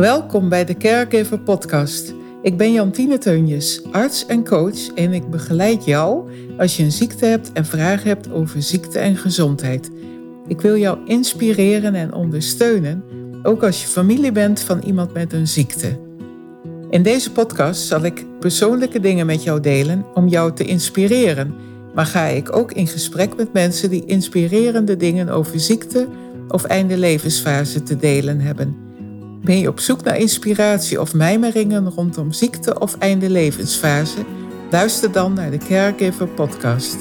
Welkom 0.00 0.48
bij 0.48 0.64
de 0.64 0.76
Caregiver 0.76 1.38
Podcast. 1.40 2.14
Ik 2.42 2.56
ben 2.56 2.72
Jantine 2.72 3.18
Teunjes, 3.18 3.82
arts 3.90 4.26
en 4.26 4.44
coach 4.44 4.94
en 4.94 5.12
ik 5.12 5.30
begeleid 5.30 5.84
jou 5.84 6.30
als 6.58 6.76
je 6.76 6.82
een 6.82 6.92
ziekte 6.92 7.24
hebt 7.24 7.52
en 7.52 7.64
vragen 7.64 8.08
hebt 8.08 8.30
over 8.30 8.62
ziekte 8.62 8.98
en 8.98 9.16
gezondheid. 9.16 9.90
Ik 10.46 10.60
wil 10.60 10.76
jou 10.76 10.98
inspireren 11.04 11.94
en 11.94 12.12
ondersteunen, 12.12 13.04
ook 13.42 13.62
als 13.62 13.82
je 13.82 13.88
familie 13.88 14.32
bent 14.32 14.60
van 14.60 14.80
iemand 14.82 15.12
met 15.12 15.32
een 15.32 15.48
ziekte. 15.48 15.98
In 16.90 17.02
deze 17.02 17.32
podcast 17.32 17.86
zal 17.86 18.04
ik 18.04 18.24
persoonlijke 18.38 19.00
dingen 19.00 19.26
met 19.26 19.42
jou 19.42 19.60
delen 19.60 20.04
om 20.14 20.28
jou 20.28 20.52
te 20.52 20.64
inspireren, 20.64 21.54
maar 21.94 22.06
ga 22.06 22.24
ik 22.24 22.56
ook 22.56 22.72
in 22.72 22.86
gesprek 22.86 23.36
met 23.36 23.52
mensen 23.52 23.90
die 23.90 24.04
inspirerende 24.06 24.96
dingen 24.96 25.28
over 25.28 25.60
ziekte 25.60 26.08
of 26.48 26.64
einde 26.64 26.96
levensfase 26.96 27.82
te 27.82 27.96
delen 27.96 28.40
hebben. 28.40 28.89
Ben 29.42 29.58
je 29.58 29.68
op 29.68 29.80
zoek 29.80 30.02
naar 30.04 30.18
inspiratie 30.18 31.00
of 31.00 31.14
mijmeringen 31.14 31.90
rondom 31.90 32.32
ziekte 32.32 32.78
of 32.78 32.98
einde 32.98 33.30
levensfase? 33.30 34.24
Luister 34.70 35.12
dan 35.12 35.32
naar 35.32 35.50
de 35.50 35.58
Caregiver 35.58 36.28
Podcast. 36.28 36.96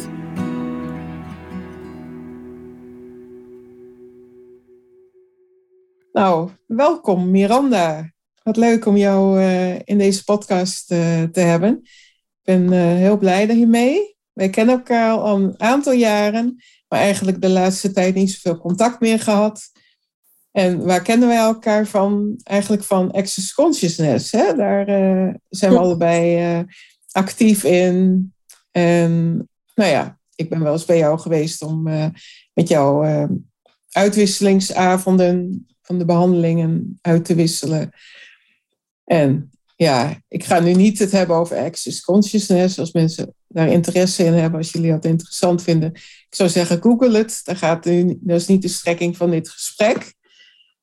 Nou, 6.12 6.50
welkom 6.66 7.32
Miranda. 7.32 8.12
Wat 8.44 8.58
leuk 8.58 8.86
om 8.86 8.98
jou 8.98 9.40
uh, 9.40 9.76
in 9.76 9.98
deze 9.98 10.24
podcast 10.24 10.92
uh, 10.92 11.24
te 11.24 11.40
hebben. 11.40 11.80
Ik 11.84 12.40
ben 12.44 12.74
uh, 12.74 12.80
heel 12.80 13.18
blij 13.18 13.54
hiermee. 13.54 14.18
Wij 14.34 14.50
kennen 14.50 14.76
elkaar 14.76 15.12
al 15.12 15.36
een 15.36 15.54
aantal 15.58 15.94
jaren, 15.94 16.64
maar 16.88 17.00
eigenlijk 17.00 17.42
de 17.42 17.50
laatste 17.50 17.92
tijd 17.92 18.16
niet 18.16 18.32
zoveel 18.32 18.60
contact 18.60 19.00
meer 19.00 19.20
gehad. 19.20 19.72
En 20.60 20.86
waar 20.86 21.02
kennen 21.02 21.28
wij 21.28 21.38
elkaar 21.38 21.86
van? 21.86 22.40
Eigenlijk 22.44 22.84
van 22.84 23.12
Access 23.12 23.54
Consciousness. 23.54 24.32
Hè? 24.32 24.56
Daar 24.56 24.90
uh, 24.90 25.34
zijn 25.50 25.72
we 25.72 25.78
allebei 25.78 26.58
uh, 26.58 26.64
actief 27.12 27.64
in. 27.64 28.34
En 28.72 29.36
nou 29.76 29.90
ja, 29.90 30.20
ik 30.36 30.50
ben 30.50 30.64
wel 30.64 30.74
eens 30.74 30.86
bij 30.86 30.98
jou 30.98 31.20
geweest 31.20 31.62
om 31.62 31.88
uh, 31.88 32.06
met 32.54 32.68
jou 32.68 33.08
uitwisselingsavonden 33.92 35.68
van 35.82 35.98
de 35.98 36.06
behandelingen 36.06 37.00
uit 37.02 37.26
te 37.26 37.36
wisselen. 37.36 37.92
En 39.04 39.50
ja, 39.76 40.22
ik 40.28 40.44
ga 40.44 40.60
nu 40.60 40.74
niet 40.74 41.00
het 41.00 41.12
hebben 41.12 41.36
over 41.36 41.58
Access 41.58 42.02
Consciousness. 42.02 42.80
Als 42.80 42.92
mensen 42.92 43.34
daar 43.48 43.70
interesse 43.70 44.24
in 44.24 44.34
hebben, 44.34 44.60
als 44.60 44.72
jullie 44.72 44.92
dat 44.92 45.06
interessant 45.06 45.64
vinden. 45.64 45.92
Ik 45.94 46.36
zou 46.36 46.50
zeggen, 46.50 46.82
google 46.82 47.18
het. 47.18 47.42
Dat, 47.44 47.58
gaat 47.58 47.86
nu, 47.86 48.18
dat 48.22 48.40
is 48.40 48.48
niet 48.48 48.62
de 48.62 48.68
strekking 48.68 49.18
van 49.18 49.30
dit 49.32 49.50
gesprek. 49.50 50.18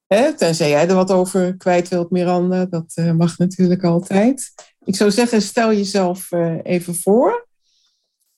Hè, 0.06 0.34
tenzij 0.34 0.68
jij 0.68 0.88
er 0.88 0.94
wat 0.94 1.10
over 1.10 1.56
kwijt 1.56 1.88
wilt, 1.88 2.10
Miranda. 2.10 2.64
Dat 2.64 2.92
uh, 2.94 3.12
mag 3.12 3.38
natuurlijk 3.38 3.84
altijd. 3.84 4.52
Ik 4.84 4.96
zou 4.96 5.10
zeggen, 5.10 5.42
stel 5.42 5.72
jezelf 5.72 6.32
uh, 6.32 6.58
even 6.62 6.94
voor. 6.94 7.48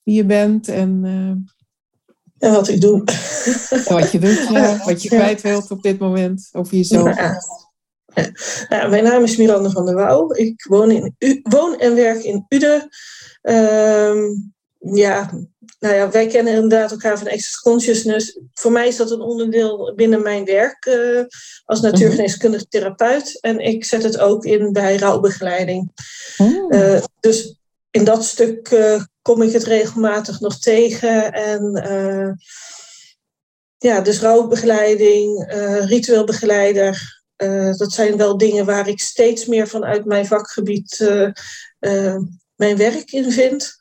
Wie 0.02 0.14
je 0.14 0.25
bent 0.25 0.69
en... 0.69 1.00
Uh, 1.05 1.56
en 2.38 2.52
wat 2.52 2.69
ik 2.69 2.80
doe. 2.80 3.05
Wat 3.84 4.12
je 4.12 4.19
doet, 4.19 4.48
ja. 4.52 4.84
Wat 4.84 5.02
je 5.02 5.08
kwijt 5.08 5.42
wilt 5.42 5.70
op 5.70 5.83
dit 5.83 5.98
moment 5.98 6.48
over 6.52 6.77
jezelf. 6.77 7.16
Ja. 7.16 7.41
Nou, 8.69 8.91
mijn 8.91 9.05
naam 9.05 9.22
is 9.22 9.36
Miranda 9.36 9.70
van 9.70 9.86
der 9.86 9.94
Wouw. 9.94 10.34
Ik 10.34 10.66
woon, 10.69 10.91
in, 10.91 11.14
U 11.19 11.41
woon 11.42 11.78
en 11.78 11.94
werk 11.94 12.22
in 12.22 12.47
Uden. 12.48 12.88
Ehm, 13.42 14.19
ja, 14.78 15.30
nou 15.79 15.95
ja, 15.95 16.11
wij 16.11 16.27
kennen 16.27 16.55
inderdaad 16.55 16.91
elkaar 16.91 17.19
van 17.19 17.29
Access 17.29 17.61
Consciousness. 17.61 18.39
Voor 18.53 18.73
mij 18.73 18.89
is 18.89 18.97
dat 18.97 19.11
een 19.11 19.21
onderdeel 19.21 19.93
binnen 19.95 20.23
mijn 20.23 20.45
werk 20.45 20.87
uh, 20.87 21.25
als 21.65 21.81
natuurgeneeskundig 21.81 22.65
therapeut. 22.65 23.41
En 23.41 23.59
ik 23.59 23.84
zet 23.84 24.03
het 24.03 24.19
ook 24.19 24.45
in 24.45 24.73
bij 24.73 24.97
rouwbegeleiding. 24.97 25.93
Uh, 26.69 27.03
dus 27.21 27.56
in 27.91 28.05
dat 28.05 28.25
stuk 28.25 28.71
uh, 28.71 29.03
kom 29.23 29.43
ik 29.43 29.53
het 29.53 29.65
regelmatig 29.65 30.41
nog 30.41 30.59
tegen. 30.59 31.33
En 31.33 31.72
ja, 33.78 34.00
dus 34.00 34.21
rouwbegeleiding, 34.21 35.53
ritueel 35.87 36.25
begeleider. 36.25 37.22
dat 37.77 37.93
zijn 37.93 38.17
wel 38.17 38.38
dingen 38.38 38.65
waar 38.65 38.88
ik 38.88 39.00
steeds 39.00 39.47
meer 39.47 39.69
vanuit 39.69 40.05
mijn 40.05 40.27
vakgebied 40.27 41.09
mijn 42.56 42.77
werk 42.77 43.12
in 43.12 43.33
vind. 43.33 43.78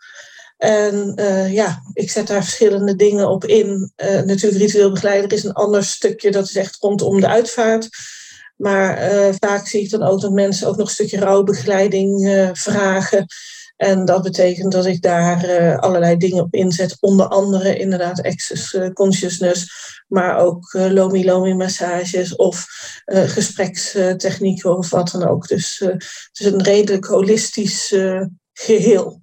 En 0.58 1.14
uh, 1.16 1.54
ja, 1.54 1.82
ik 1.94 2.12
zet 2.12 2.28
daar 2.28 2.44
verschillende 2.44 2.96
dingen 2.96 3.30
op 3.30 3.46
in. 3.46 3.92
Uh, 3.98 4.22
natuurlijk, 4.22 4.62
ritueel 4.62 4.92
begeleider 4.92 5.34
is 5.34 5.44
een 5.44 5.54
ander 5.54 5.84
stukje, 5.84 6.32
dat 6.32 6.46
is 6.46 6.56
echt 6.56 6.78
rondom 6.80 7.20
de 7.20 7.28
uitvaart. 7.28 7.90
Maar 8.56 9.14
uh, 9.14 9.34
vaak 9.40 9.68
zie 9.68 9.82
ik 9.82 9.90
dan 9.90 10.04
ook 10.04 10.22
dat 10.22 10.32
mensen 10.32 10.68
ook 10.68 10.78
nog 10.78 10.88
een 10.88 10.94
stukje 10.94 11.20
rouwbegeleiding 11.20 12.50
vragen. 12.54 13.26
En 13.76 14.06
dat 14.06 14.24
betekent 14.24 14.72
dat 14.72 14.86
ik 14.86 15.02
daar 15.02 15.80
allerlei 15.80 16.18
dingen 16.18 16.44
op 16.44 16.54
inzet. 16.54 16.98
Onder 17.00 17.28
andere 17.28 17.78
inderdaad 17.78 18.22
access 18.22 18.78
consciousness. 18.94 19.72
Maar 20.08 20.38
ook 20.38 20.74
lomi-lomi 20.74 21.54
massages 21.54 22.36
of 22.36 22.66
gesprekstechnieken 23.06 24.78
of 24.78 24.90
wat 24.90 25.12
dan 25.12 25.28
ook. 25.28 25.48
Dus 25.48 25.80
het 25.80 26.40
is 26.40 26.46
een 26.46 26.64
redelijk 26.64 27.06
holistisch 27.06 27.96
geheel. 28.54 29.22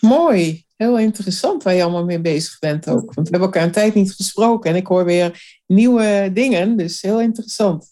Mooi 0.00 0.61
heel 0.76 0.98
interessant 0.98 1.62
waar 1.62 1.74
je 1.74 1.82
allemaal 1.82 2.04
mee 2.04 2.20
bezig 2.20 2.58
bent 2.58 2.88
ook. 2.88 3.14
Want 3.14 3.28
we 3.28 3.36
hebben 3.36 3.40
elkaar 3.40 3.62
een 3.62 3.72
tijd 3.72 3.94
niet 3.94 4.12
gesproken 4.12 4.70
en 4.70 4.76
ik 4.76 4.86
hoor 4.86 5.04
weer 5.04 5.60
nieuwe 5.66 6.30
dingen. 6.32 6.76
Dus 6.76 7.02
heel 7.02 7.20
interessant. 7.20 7.86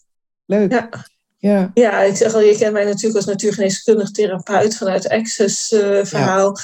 Leuk. 0.45 0.71
Ja. 0.71 0.89
Ja. 1.41 1.71
ja, 1.73 2.01
ik 2.01 2.15
zeg 2.15 2.33
al, 2.33 2.41
je 2.41 2.57
kent 2.57 2.73
mij 2.73 2.83
natuurlijk 2.83 3.15
als 3.15 3.25
natuurgeneeskundig 3.25 4.11
therapeut 4.11 4.77
vanuit 4.77 5.09
Access 5.09 5.71
uh, 5.71 6.03
verhaal. 6.03 6.57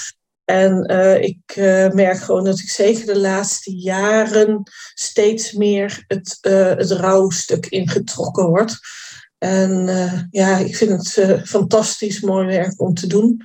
En 0.46 0.92
uh, 0.92 1.22
ik 1.22 1.56
uh, 1.56 1.90
merk 1.90 2.18
gewoon 2.18 2.44
dat 2.44 2.60
ik 2.60 2.70
zeker 2.70 3.06
de 3.06 3.18
laatste 3.20 3.76
jaren 3.76 4.64
steeds 4.94 5.52
meer 5.52 6.04
het, 6.08 6.38
het 6.78 6.92
rouwstuk 6.92 7.66
ingetrokken 7.66 8.46
word. 8.46 8.80
En 9.38 9.90
ja, 10.30 10.58
ik 10.58 10.76
vind 10.76 10.92
het 10.92 11.42
fantastisch 11.48 12.22
mooi 12.22 12.46
werk 12.46 12.82
om 12.82 12.94
te 12.94 13.08
doen. 13.08 13.42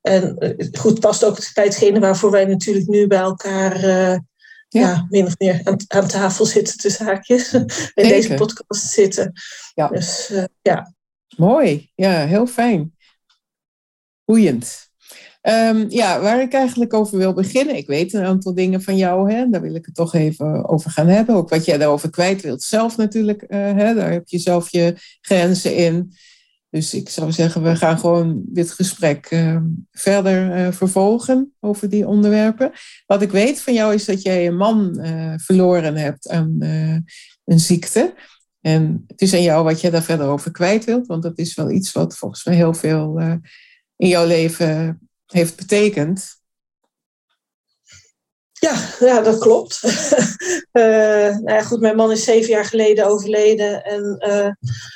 En 0.00 0.38
eh, 0.38 0.68
goed, 0.78 1.00
past 1.00 1.24
ook 1.24 1.54
bij 1.54 1.64
hetgene 1.64 2.00
waarvoor 2.00 2.30
wij 2.30 2.44
natuurlijk 2.44 2.86
nu 2.86 3.06
bij 3.06 3.18
elkaar 3.18 3.76
uh, 3.76 3.82
ja. 3.82 4.18
ja. 4.68 5.06
min 5.08 5.26
of 5.26 5.38
meer 5.38 5.60
aan, 5.64 5.76
aan, 5.88 6.08
tafel 6.08 6.44
zitten, 6.44 6.78
de 6.78 6.90
zaakjes. 6.90 7.52
In 7.94 8.08
deze 8.08 8.34
podcast 8.34 8.90
zitten. 8.90 9.32
Ja. 9.74 9.88
Dus 9.88 10.30
uh, 10.30 10.44
ja. 10.62 10.94
Mooi, 11.36 11.90
ja, 11.94 12.26
heel 12.26 12.46
fijn. 12.46 12.96
Boeiend. 14.24 14.88
Um, 15.42 15.86
ja, 15.90 16.20
waar 16.20 16.40
ik 16.40 16.52
eigenlijk 16.52 16.94
over 16.94 17.18
wil 17.18 17.32
beginnen. 17.32 17.76
Ik 17.76 17.86
weet 17.86 18.12
een 18.12 18.24
aantal 18.24 18.54
dingen 18.54 18.82
van 18.82 18.96
jou, 18.96 19.32
hè, 19.32 19.48
daar 19.48 19.60
wil 19.60 19.74
ik 19.74 19.86
het 19.86 19.94
toch 19.94 20.14
even 20.14 20.68
over 20.68 20.90
gaan 20.90 21.06
hebben. 21.06 21.34
Ook 21.34 21.48
wat 21.48 21.64
jij 21.64 21.78
daarover 21.78 22.10
kwijt 22.10 22.42
wilt 22.42 22.62
zelf 22.62 22.96
natuurlijk. 22.96 23.42
Uh, 23.42 23.58
hè, 23.58 23.94
daar 23.94 24.10
heb 24.10 24.28
je 24.28 24.38
zelf 24.38 24.70
je 24.70 24.94
grenzen 25.20 25.76
in. 25.76 26.12
Dus 26.70 26.94
ik 26.94 27.08
zou 27.08 27.32
zeggen, 27.32 27.62
we 27.62 27.76
gaan 27.76 27.98
gewoon 27.98 28.42
dit 28.46 28.70
gesprek 28.70 29.30
uh, 29.30 29.60
verder 29.90 30.58
uh, 30.58 30.72
vervolgen 30.72 31.52
over 31.60 31.88
die 31.88 32.06
onderwerpen. 32.06 32.72
Wat 33.06 33.22
ik 33.22 33.30
weet 33.30 33.60
van 33.62 33.74
jou 33.74 33.94
is 33.94 34.04
dat 34.04 34.22
jij 34.22 34.46
een 34.46 34.56
man 34.56 34.98
uh, 35.00 35.34
verloren 35.36 35.96
hebt 35.96 36.28
aan 36.28 36.56
een 37.44 37.60
ziekte. 37.60 38.14
En 38.60 39.04
het 39.06 39.20
is 39.20 39.34
aan 39.34 39.42
jou 39.42 39.64
wat 39.64 39.80
je 39.80 39.90
daar 39.90 40.02
verder 40.02 40.26
over 40.26 40.50
kwijt 40.50 40.84
wilt, 40.84 41.06
want 41.06 41.22
dat 41.22 41.38
is 41.38 41.54
wel 41.54 41.70
iets 41.70 41.92
wat 41.92 42.16
volgens 42.16 42.44
mij 42.44 42.54
heel 42.54 42.74
veel 42.74 43.20
in 43.96 44.08
jouw 44.08 44.26
leven 44.26 45.00
heeft 45.26 45.56
betekend. 45.56 46.39
Ja, 48.60 48.88
ja, 48.98 49.20
dat 49.20 49.38
klopt. 49.38 49.80
uh, 49.82 50.82
nou 51.44 51.50
ja, 51.50 51.62
goed, 51.62 51.80
mijn 51.80 51.96
man 51.96 52.10
is 52.12 52.24
zeven 52.24 52.50
jaar 52.50 52.64
geleden 52.64 53.06
overleden. 53.06 53.84
En 53.84 54.24
uh, 54.28 54.50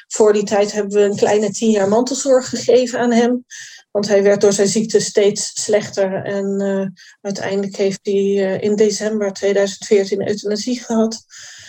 voor 0.09 0.33
die 0.33 0.45
tijd 0.45 0.73
hebben 0.73 0.93
we 0.93 1.05
een 1.05 1.17
kleine 1.17 1.51
tien 1.51 1.71
jaar 1.71 1.89
mantelzorg 1.89 2.49
gegeven 2.49 2.99
aan 2.99 3.13
hem. 3.13 3.45
Want 3.91 4.09
hij 4.09 4.23
werd 4.23 4.41
door 4.41 4.53
zijn 4.53 4.69
ziekte 4.69 5.01
steeds 5.01 5.63
slechter. 5.63 6.25
En 6.25 6.61
uh, 6.61 6.87
uiteindelijk 7.21 7.77
heeft 7.77 8.01
hij 8.03 8.59
in 8.61 8.77
december 8.77 9.33
2014 9.33 10.29
euthanasie 10.29 10.81
gehad. 10.81 11.25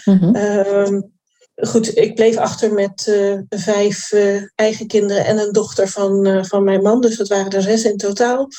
Mm 0.06 0.18
-hmm. 0.18 1.12
goed, 1.56 1.98
ik 1.98 2.16
bleef 2.16 2.38
achter 2.38 2.74
met 2.74 3.18
vijf 3.50 4.12
eigen 4.56 4.88
kinderen 4.88 5.26
en 5.26 5.38
een 5.38 5.52
dochter 5.52 5.88
van, 5.88 6.46
van 6.46 6.64
mijn 6.64 6.82
man. 6.82 7.02
Dus 7.02 7.18
dat 7.18 7.28
waren 7.28 7.52
er 7.52 7.62
zes 7.62 7.84
in 7.84 7.98
totaal. 7.98 8.50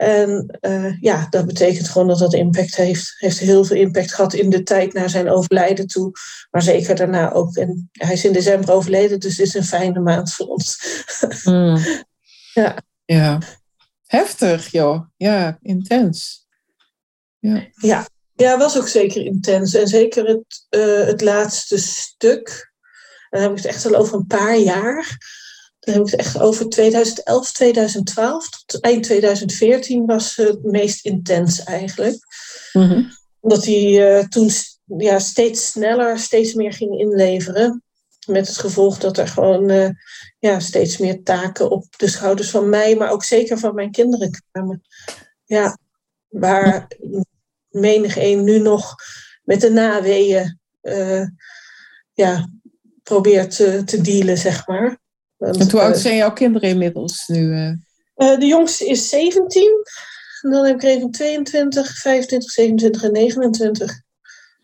En 0.00 0.58
uh, 0.60 1.00
ja, 1.00 1.26
dat 1.30 1.46
betekent 1.46 1.88
gewoon 1.88 2.08
dat 2.08 2.18
dat 2.18 2.34
impact 2.34 2.76
heeft. 2.76 3.14
Heeft 3.18 3.38
heel 3.38 3.64
veel 3.64 3.76
impact 3.76 4.14
gehad 4.14 4.34
in 4.34 4.50
de 4.50 4.62
tijd 4.62 4.92
naar 4.92 5.10
zijn 5.10 5.30
overlijden 5.30 5.86
toe. 5.86 6.12
Maar 6.50 6.62
zeker 6.62 6.94
daarna 6.94 7.32
ook. 7.32 7.56
En 7.56 7.90
hij 7.92 8.12
is 8.12 8.24
in 8.24 8.32
december 8.32 8.74
overleden, 8.74 9.20
dus 9.20 9.36
het 9.36 9.46
is 9.46 9.54
een 9.54 9.64
fijne 9.64 10.00
maand 10.00 10.32
voor 10.32 10.46
ons. 10.46 10.78
Mm. 11.44 11.78
ja. 12.60 12.76
ja. 13.04 13.38
Heftig, 14.06 14.70
joh. 14.70 15.00
Ja, 15.16 15.58
intens. 15.62 16.46
Ja. 17.38 17.66
ja. 17.74 18.06
Ja, 18.34 18.58
was 18.58 18.78
ook 18.78 18.88
zeker 18.88 19.24
intens. 19.24 19.74
En 19.74 19.88
zeker 19.88 20.26
het, 20.26 20.66
uh, 20.70 21.06
het 21.06 21.20
laatste 21.20 21.78
stuk. 21.78 22.72
Dan 23.30 23.40
heb 23.40 23.50
ik 23.50 23.56
het 23.56 23.66
echt 23.66 23.86
al 23.86 23.94
over 23.94 24.14
een 24.14 24.26
paar 24.26 24.56
jaar. 24.56 25.18
Dan 25.80 25.94
heb 25.94 26.04
ik 26.04 26.10
het 26.10 26.20
echt 26.20 26.38
over 26.38 26.68
2011, 26.68 27.52
2012 27.52 28.48
tot 28.48 28.80
eind 28.80 29.02
2014 29.02 30.06
was 30.06 30.36
het 30.36 30.62
meest 30.62 31.04
intens 31.04 31.62
eigenlijk. 31.62 32.18
Mhm. 32.72 33.02
Omdat 33.40 33.64
hij 33.64 34.18
eh, 34.18 34.24
toen 34.24 34.50
ja, 34.84 35.18
steeds 35.18 35.70
sneller, 35.70 36.18
steeds 36.18 36.54
meer 36.54 36.72
ging 36.72 36.98
inleveren. 36.98 37.82
Met 38.26 38.46
het 38.46 38.58
gevolg 38.58 38.98
dat 38.98 39.18
er 39.18 39.28
gewoon 39.28 39.70
eh, 39.70 39.88
ja, 40.38 40.60
steeds 40.60 40.98
meer 40.98 41.22
taken 41.22 41.70
op 41.70 41.84
de 41.96 42.08
schouders 42.08 42.50
van 42.50 42.68
mij, 42.68 42.96
maar 42.96 43.10
ook 43.10 43.24
zeker 43.24 43.58
van 43.58 43.74
mijn 43.74 43.90
kinderen 43.90 44.42
kwamen. 44.50 44.82
Ja, 45.44 45.78
waar 46.28 46.88
menig 47.68 48.16
een 48.16 48.44
nu 48.44 48.58
nog 48.58 48.94
met 49.42 49.60
de 49.60 49.70
naweeën 49.70 50.58
eh, 50.80 51.26
ja, 52.12 52.48
probeert 53.02 53.56
te, 53.56 53.82
te 53.84 54.00
dealen, 54.00 54.38
zeg 54.38 54.66
maar. 54.66 54.98
Want, 55.40 55.56
En 55.60 55.70
hoe 55.70 55.80
oud 55.80 55.98
zijn 55.98 56.16
jouw 56.16 56.32
kinderen 56.32 56.68
inmiddels 56.68 57.26
nu? 57.26 57.52
eh? 57.54 57.68
eh, 58.14 58.38
de 58.40 58.46
jongste 58.46 58.86
is 58.86 59.08
17. 59.08 59.62
En 60.42 60.50
dan 60.50 60.64
heb 60.64 60.74
ik 60.74 60.82
even 60.82 61.10
22, 61.10 61.98
25, 61.98 62.50
27 62.50 63.02
en 63.02 63.12
29. 63.12 64.02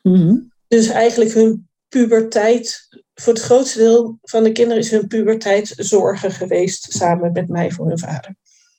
Mhm. 0.02 0.37
Dus 0.69 0.88
eigenlijk 0.88 1.32
hun 1.32 1.69
puberteit, 1.88 2.88
voor 3.14 3.32
het 3.32 3.43
grootste 3.43 3.78
deel 3.78 4.19
van 4.23 4.43
de 4.43 4.52
kinderen 4.52 4.82
is 4.82 4.90
hun 4.90 5.06
puberteit 5.06 5.73
zorgen 5.76 6.31
geweest, 6.31 6.93
samen 6.93 7.32
met 7.32 7.49
mij 7.49 7.70
voor 7.70 7.88
hun 7.88 7.99
vader. 7.99 8.34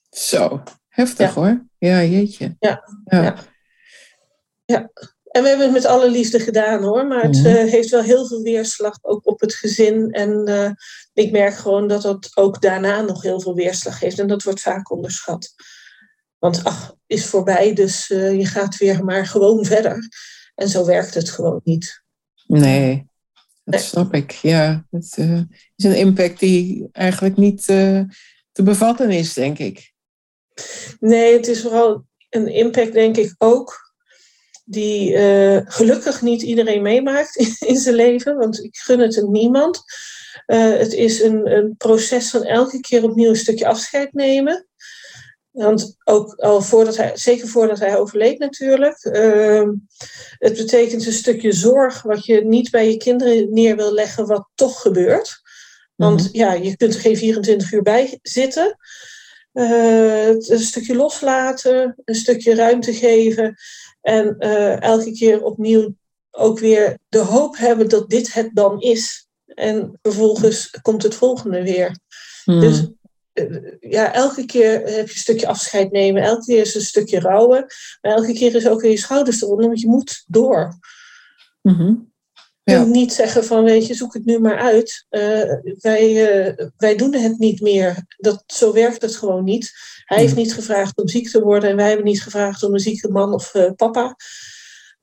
Zo, 0.10 0.64
heftig 0.88 1.28
Ja. 1.36 1.42
hoor. 1.42 1.66
Ja, 1.78 2.04
jeetje. 2.04 2.56
Ja, 2.60 2.84
ja. 3.06 3.36
ja. 4.66 4.90
En 5.32 5.42
we 5.44 5.48
hebben 5.48 5.66
het 5.66 5.76
met 5.76 5.86
alle 5.86 6.10
liefde 6.10 6.40
gedaan 6.40 6.84
hoor, 6.84 7.08
maar 7.08 7.24
het 7.24 7.36
Mhm. 7.38 7.46
eh, 7.46 7.54
heeft 7.72 7.90
wel 7.90 8.02
heel 8.02 8.28
veel 8.28 8.42
weerslag 8.42 8.98
ook 9.02 9.28
op 9.28 9.40
het 9.40 9.54
gezin. 9.54 10.12
En 10.12 10.46
eh, 10.46 10.72
ik 11.14 11.32
merk 11.32 11.54
gewoon 11.54 11.88
dat 11.88 12.02
dat 12.02 12.32
ook 12.36 12.62
daarna 12.62 13.02
nog 13.02 13.22
heel 13.22 13.42
veel 13.42 13.56
weerslag 13.56 14.00
heeft. 14.00 14.20
En 14.20 14.28
dat 14.28 14.44
wordt 14.44 14.62
vaak 14.62 14.92
onderschat. 14.92 15.54
Want 16.38 16.64
ach, 16.64 16.96
is 17.08 17.26
voorbij, 17.26 17.74
dus 17.74 18.10
eh, 18.10 18.38
je 18.38 18.46
gaat 18.46 18.78
weer 18.78 19.04
maar 19.04 19.26
gewoon 19.26 19.66
verder. 19.66 20.08
En 20.56 20.70
zo 20.70 20.86
werkt 20.86 21.14
het 21.14 21.30
gewoon 21.30 21.62
niet. 21.64 22.04
Nee, 22.48 23.08
dat 23.64 23.74
Nee. 23.74 23.84
snap 23.84 24.14
ik. 24.14 24.32
Ja, 24.32 24.86
het 24.92 25.18
is 25.76 25.84
een 25.86 25.96
impact 25.98 26.40
die 26.40 26.90
eigenlijk 26.92 27.38
niet 27.38 27.66
te 28.52 28.64
bevatten 28.64 29.10
is, 29.12 29.34
denk 29.34 29.58
ik. 29.60 29.94
Nee, 31.00 31.34
het 31.34 31.48
is 31.48 31.62
vooral 31.62 32.06
een 32.30 32.48
impact, 32.48 32.94
denk 32.94 33.18
ik 33.18 33.36
ook, 33.38 33.87
die 34.70 35.16
eh, 35.16 35.62
gelukkig 35.66 36.22
niet 36.22 36.42
iedereen 36.42 36.82
meemaakt 36.82 37.36
in, 37.36 37.56
in 37.70 37.78
zijn 37.78 37.96
leven, 37.96 38.38
want 38.38 38.64
ik 38.64 38.78
gun 38.78 39.00
het 39.00 39.18
aan 39.18 39.32
niemand. 39.32 39.82
Eh, 40.46 40.78
het 40.78 40.94
is 40.94 41.22
een, 41.22 41.52
een 41.52 41.76
proces 41.78 42.30
van 42.30 42.44
elke 42.44 42.80
keer 42.80 43.04
opnieuw 43.04 43.30
een 43.30 43.36
stukje 43.36 43.68
afscheid 43.68 44.14
nemen. 44.14 44.68
Want 45.52 45.96
ook 46.04 46.34
al 46.36 46.62
voordat 46.62 46.98
hij, 46.98 47.12
zeker 47.18 47.48
voordat 47.48 47.80
hij 47.80 47.98
overleed 47.98 48.40
natuurlijk. 48.40 49.04
ehm, 49.04 49.74
het 50.38 50.58
betekent 50.58 51.06
een 51.06 51.14
stukje 51.14 51.52
zorg 51.52 52.02
wat 52.02 52.26
je 52.26 52.46
niet 52.46 52.72
bij 52.72 52.90
je 52.90 52.98
kinderen 52.98 53.54
neer 53.54 53.76
wil 53.76 53.94
leggen, 53.94 54.28
wat 54.28 54.50
toch 54.56 54.82
gebeurt. 54.82 55.42
Want 55.96 56.22
Mhm. 56.24 56.38
ja, 56.38 56.54
je 56.54 56.78
kunt 56.78 56.94
er 56.94 57.00
geen 57.00 57.18
24 57.18 57.72
uur 57.72 57.82
bij 57.82 58.20
zitten. 58.22 58.78
Eh, 59.52 60.28
een 60.28 60.60
stukje 60.60 60.96
loslaten, 60.96 61.96
een 62.06 62.16
stukje 62.16 62.56
ruimte 62.56 62.94
geven. 62.94 63.56
En 64.08 64.38
eh, 64.38 64.82
elke 64.82 65.12
keer 65.12 65.44
opnieuw 65.44 65.96
ook 66.32 66.60
weer 66.60 67.00
de 67.10 67.20
hoop 67.20 67.58
hebben 67.58 67.90
dat 67.90 68.10
dit 68.10 68.34
het 68.34 68.50
dan 68.54 68.82
is. 68.82 69.28
En 69.46 70.00
vervolgens 70.02 70.78
komt 70.82 71.04
het 71.04 71.16
volgende 71.16 71.64
weer. 71.64 71.98
Mhm. 72.46 72.60
Dus 72.60 72.88
eh, 73.34 73.46
ja, 73.80 74.14
elke 74.14 74.46
keer 74.46 74.72
heb 74.72 75.08
je 75.08 75.14
een 75.14 75.20
stukje 75.20 75.48
afscheid 75.48 75.92
nemen. 75.92 76.24
Elke 76.24 76.46
keer 76.46 76.62
is 76.62 76.76
een 76.76 76.82
stukje 76.82 77.20
rouwen. 77.20 77.66
Maar 78.02 78.12
elke 78.12 78.34
keer 78.34 78.56
is 78.56 78.68
ook 78.68 78.82
weer 78.82 78.92
je 78.92 78.98
schouders 78.98 79.42
eronder, 79.42 79.66
want 79.66 79.82
je 79.82 79.88
moet 79.88 80.24
door. 80.28 80.80
Mhm. 81.62 81.94
Ja. 82.72 82.82
kunt 82.82 82.96
niet 82.96 83.14
zeggen 83.14 83.44
van, 83.44 83.64
weet 83.64 83.88
je, 83.88 83.94
zoek 83.94 84.14
het 84.14 84.26
nu 84.26 84.40
maar 84.40 84.58
uit. 84.58 85.06
Eh, 85.10 85.54
wij, 85.80 86.30
eh, 86.30 86.68
wij 86.78 86.96
doen 86.96 87.14
het 87.14 87.38
niet 87.40 87.62
meer. 87.62 88.06
Dat, 88.18 88.44
zo 88.48 88.74
werkt 88.74 89.02
het 89.02 89.16
gewoon 89.16 89.44
niet. 89.44 89.72
Hij 90.06 90.18
heeft 90.18 90.36
niet 90.36 90.54
gevraagd 90.54 90.98
om 90.98 91.08
ziek 91.08 91.30
te 91.30 91.42
worden 91.42 91.70
en 91.70 91.76
wij 91.76 91.88
hebben 91.88 92.06
niet 92.06 92.24
gevraagd 92.24 92.64
om 92.64 92.74
een 92.74 92.80
zieke 92.80 93.12
man 93.12 93.34
of 93.34 93.54
eh, 93.54 93.72
papa. 93.76 94.16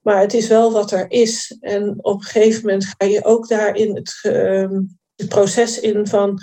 Maar 0.00 0.20
het 0.20 0.34
is 0.34 0.46
wel 0.46 0.72
wat 0.72 0.92
er 0.92 1.10
is. 1.10 1.56
En 1.60 1.94
op 2.00 2.20
een 2.20 2.26
gegeven 2.26 2.60
moment 2.60 2.84
ga 2.84 3.06
je 3.06 3.24
ook 3.24 3.48
daarin 3.48 3.96
het, 3.96 4.18
ehm, 4.22 4.80
het 5.16 5.28
proces 5.28 5.80
in 5.80 6.06
van, 6.06 6.38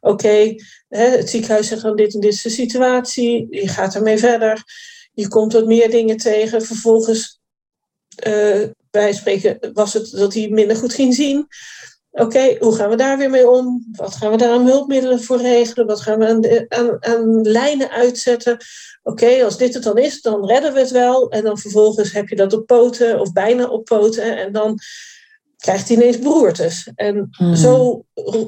oké, 0.00 0.54
het 0.88 1.30
ziekenhuis 1.30 1.68
zegt 1.68 1.82
dan 1.82 1.96
dit 1.96 2.14
en 2.14 2.20
dit 2.20 2.32
is 2.32 2.42
de 2.42 2.50
situatie. 2.50 3.46
Je 3.50 3.68
gaat 3.68 3.94
ermee 3.94 4.18
verder. 4.18 4.62
Je 5.12 5.28
komt 5.28 5.52
wat 5.52 5.66
meer 5.66 5.90
dingen 5.90 6.16
tegen. 6.16 6.62
Vervolgens 6.62 7.40
wij 8.92 9.12
spreken, 9.12 9.58
was 9.72 9.92
het 9.92 10.10
dat 10.10 10.34
hij 10.34 10.48
minder 10.48 10.76
goed 10.76 10.94
ging 10.94 11.14
zien. 11.14 11.46
Oké, 12.10 12.56
hoe 12.60 12.74
gaan 12.74 12.90
we 12.90 12.96
daar 12.96 13.18
weer 13.18 13.30
mee 13.30 13.50
om? 13.50 13.86
Wat 13.92 14.14
gaan 14.14 14.30
we 14.30 14.36
daar 14.36 14.50
aan 14.52 14.66
hulpmiddelen 14.66 15.22
voor 15.22 15.40
regelen? 15.40 15.86
Wat 15.86 16.00
gaan 16.00 16.18
we 16.18 16.26
aan, 16.26 16.40
de- 16.40 16.64
aan, 16.68 16.96
aan 17.04 17.40
lijnen 17.40 17.90
uitzetten? 17.90 18.56
Oké, 19.02 19.44
als 19.44 19.56
dit 19.58 19.74
het 19.74 19.82
dan 19.82 19.98
is, 19.98 20.20
dan 20.20 20.46
redden 20.46 20.72
we 20.72 20.78
het 20.78 20.90
wel. 20.90 21.30
En 21.30 21.42
dan 21.44 21.58
vervolgens 21.58 22.12
heb 22.12 22.28
je 22.28 22.36
dat 22.36 22.52
op 22.52 22.66
poten 22.66 23.20
of 23.20 23.32
bijna 23.32 23.66
op 23.66 23.84
poten. 23.84 24.36
En 24.38 24.52
dan 24.52 24.78
krijgt 25.56 25.88
hij 25.88 25.96
ineens 25.96 26.18
beroertes. 26.18 26.90
En 26.94 27.28
Mhm. 27.38 27.54
zo, 27.54 28.04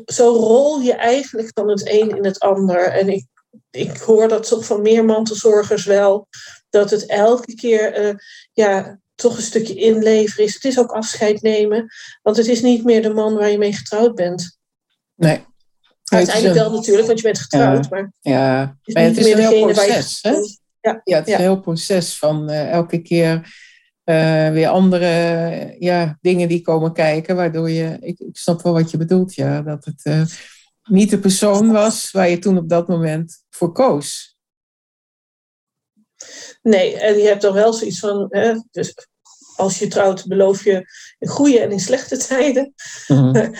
zo 0.07 0.29
rol 0.33 0.81
je 0.81 0.93
eigenlijk 0.95 1.51
van 1.55 1.69
het 1.69 1.89
een 1.89 2.17
in 2.17 2.25
het 2.25 2.39
ander. 2.39 2.85
En 2.89 3.09
ik, 3.09 3.27
ik 3.71 3.97
hoor 3.97 4.29
dat 4.29 4.49
toch 4.49 4.65
van 4.65 4.83
meer 4.83 5.05
mantelzorgers 5.05 5.85
wel. 5.85 6.27
Dat 6.71 6.91
het 6.91 7.07
elke 7.07 7.55
keer 7.55 7.93
eh, 7.93 8.15
ja, 8.53 8.99
toch 9.15 9.37
een 9.37 9.43
stukje 9.43 9.75
inleveren 9.75 10.45
is. 10.45 10.55
Het 10.55 10.65
is 10.65 10.79
ook 10.79 10.91
afscheid 10.93 11.43
nemen. 11.43 11.87
Want 12.23 12.37
het 12.37 12.47
is 12.47 12.63
niet 12.63 12.85
meer 12.85 13.03
de 13.03 13.13
man 13.15 13.35
waar 13.35 13.51
je 13.51 13.59
mee 13.59 13.73
getrouwd 13.73 14.15
bent. 14.15 14.59
Nee. 15.15 15.45
Uiteindelijk 16.05 16.55
wel 16.55 16.71
natuurlijk, 16.73 17.07
want 17.07 17.19
je 17.19 17.25
bent 17.25 17.39
getrouwd. 17.39 17.91
Maar 17.91 18.01
een- 18.01 18.15
Ja, 18.21 18.61
het 18.61 18.89
is 18.89 18.95
maar 18.95 19.03
het 19.03 19.17
is 19.17 19.31
een 19.33 19.39
heel 19.39 19.69
je 19.69 19.73
proces. 19.75 20.19
Hè? 20.23 20.31
Ja, 20.81 21.01
Ja, 21.05 21.17
het 21.17 21.27
is 21.27 21.33
Ja. 21.33 21.39
een 21.39 21.45
heel 21.45 21.61
proces 21.61 22.19
van 22.19 22.49
eh, 22.51 22.71
elke 22.71 22.99
keer 23.03 23.63
eh, 24.05 24.51
weer 24.51 24.69
andere 24.69 25.77
ja, 25.79 26.19
dingen 26.21 26.49
die 26.49 26.63
komen 26.63 26.93
kijken, 26.93 27.37
waardoor 27.37 27.71
je, 27.71 27.97
ik, 28.01 28.19
ik 28.19 28.37
snap 28.37 28.63
wel 28.63 28.73
wat 28.73 28.91
je 28.91 28.97
bedoelt, 28.97 29.35
ja, 29.35 29.63
dat 29.63 29.85
het 29.85 30.01
eh, 30.05 30.23
niet 30.85 31.11
de 31.11 31.19
persoon 31.19 31.73
was 31.73 32.11
waar 32.11 32.29
je 32.29 32.39
toen 32.39 32.59
op 32.59 32.69
dat 32.69 32.89
moment 32.89 33.45
voor 33.51 33.73
koos. 33.73 34.37
Nee, 36.63 36.99
en 37.01 37.19
je 37.19 37.27
hebt 37.27 37.43
dan 37.43 37.53
wel 37.53 37.73
zoiets 37.73 37.99
van, 37.99 38.27
hè, 38.31 38.55
dus 38.71 38.95
als 39.57 39.79
je 39.79 39.89
trouwt 39.89 40.27
beloof 40.27 40.65
je 40.65 40.87
in 41.19 41.29
goede 41.29 41.61
en 41.61 41.71
in 41.71 41.81
slechte 41.81 42.17
tijden. 42.17 42.75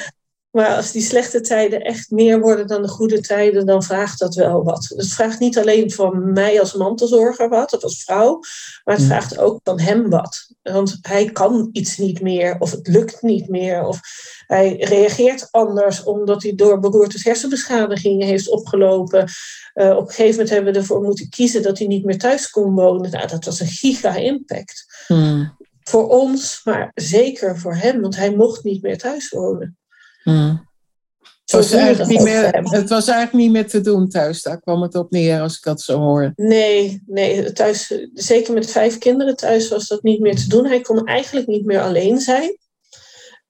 Maar 0.55 0.77
als 0.77 0.93
die 0.93 1.03
slechte 1.03 1.41
tijden 1.41 1.81
echt 1.81 2.11
meer 2.11 2.41
worden 2.41 2.67
dan 2.67 2.83
de 2.83 2.89
goede 2.89 3.21
tijden, 3.21 3.67
dan 3.67 3.83
vraagt 3.83 4.19
dat 4.19 4.35
wel 4.35 4.65
wat. 4.65 4.93
Het 4.97 5.13
vraagt 5.13 5.39
niet 5.39 5.59
alleen 5.59 5.91
van 5.91 6.33
mij 6.33 6.61
als 6.61 6.75
mantelzorger 6.75 7.49
wat, 7.49 7.75
of 7.75 7.83
als 7.83 8.03
vrouw, 8.03 8.41
maar 8.85 8.95
het 8.95 9.05
Mm. 9.05 9.11
vraagt 9.11 9.39
ook 9.39 9.61
van 9.65 9.81
hem 9.81 10.11
wat. 10.11 10.49
Want 10.63 10.99
hij 11.03 11.31
kan 11.31 11.69
iets 11.73 11.97
niet 11.97 12.21
meer, 12.21 12.57
of 12.59 12.71
het 12.71 12.89
lukt 12.89 13.23
niet 13.23 13.49
meer, 13.49 13.85
of 13.87 14.01
hij 14.47 14.77
reageert 14.77 15.49
anders 15.51 16.03
omdat 16.03 16.43
hij 16.43 16.55
door 16.55 16.81
beroertes 16.81 17.25
hersenbeschadigingen 17.25 18.27
heeft 18.27 18.49
opgelopen. 18.49 19.29
Eh, 19.73 19.91
op 19.91 20.07
een 20.07 20.09
gegeven 20.09 20.31
moment 20.31 20.51
hebben 20.51 20.73
we 20.73 20.79
ervoor 20.79 21.03
moeten 21.03 21.29
kiezen 21.29 21.63
dat 21.63 21.79
hij 21.79 21.87
niet 21.87 22.05
meer 22.05 22.19
thuis 22.19 22.51
kon 22.51 22.75
wonen. 22.75 23.11
Nou, 23.11 23.29
dat 23.29 23.45
was 23.45 23.61
een 23.61 23.67
giga-impact. 23.67 25.05
Hmm. 25.07 25.57
Voor 25.85 26.09
ons, 26.09 26.61
maar 26.65 26.91
zeker 26.95 27.59
voor 27.59 27.75
hem, 27.75 28.01
want 28.01 28.17
hij 28.17 28.35
mocht 28.35 28.65
niet 28.65 28.83
meer 28.83 28.99
thuis 28.99 29.29
wonen. 29.29 29.79
Hmm. 30.23 30.73
Het, 31.21 31.51
Zo 31.51 31.57
was 31.57 31.73
eigenlijk 31.73 32.11
niet 32.11 32.23
meer, 32.23 32.53
het 32.53 32.89
was 32.89 33.09
eigenlijk 33.09 33.45
niet 33.45 33.53
meer 33.53 33.67
te 33.67 33.81
doen 33.81 34.09
thuis, 34.09 34.43
daar 34.43 34.61
kwam 34.61 34.83
het 34.83 34.95
op 34.95 35.11
neer 35.11 35.41
als 35.41 35.57
ik 35.57 35.63
dat 35.63 35.81
zo 35.81 35.99
hoor. 35.99 36.33
Nee, 36.37 37.03
nee, 37.07 37.53
thuis, 37.53 37.95
zeker 38.15 38.55
met 38.55 38.71
vijf 38.71 38.99
kinderen 38.99 39.37
thuis 39.37 39.69
was 39.69 39.87
dat 39.87 40.03
niet 40.03 40.21
meer 40.21 40.37
te 40.37 40.49
doen. 40.49 40.67
Hij 40.67 40.81
kon 40.81 41.07
eigenlijk 41.07 41.47
niet 41.47 41.65
meer 41.65 41.81
alleen 41.81 42.21
zijn. 42.21 42.59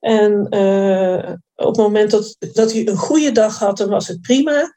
En 0.00 0.46
eh, 0.48 1.32
op 1.54 1.66
het 1.66 1.76
moment 1.76 2.10
dat, 2.10 2.36
dat 2.52 2.72
hij 2.72 2.88
een 2.88 2.96
goede 2.96 3.32
dag 3.32 3.58
had, 3.58 3.76
dan 3.76 3.88
was 3.88 4.08
het 4.08 4.20
prima. 4.20 4.74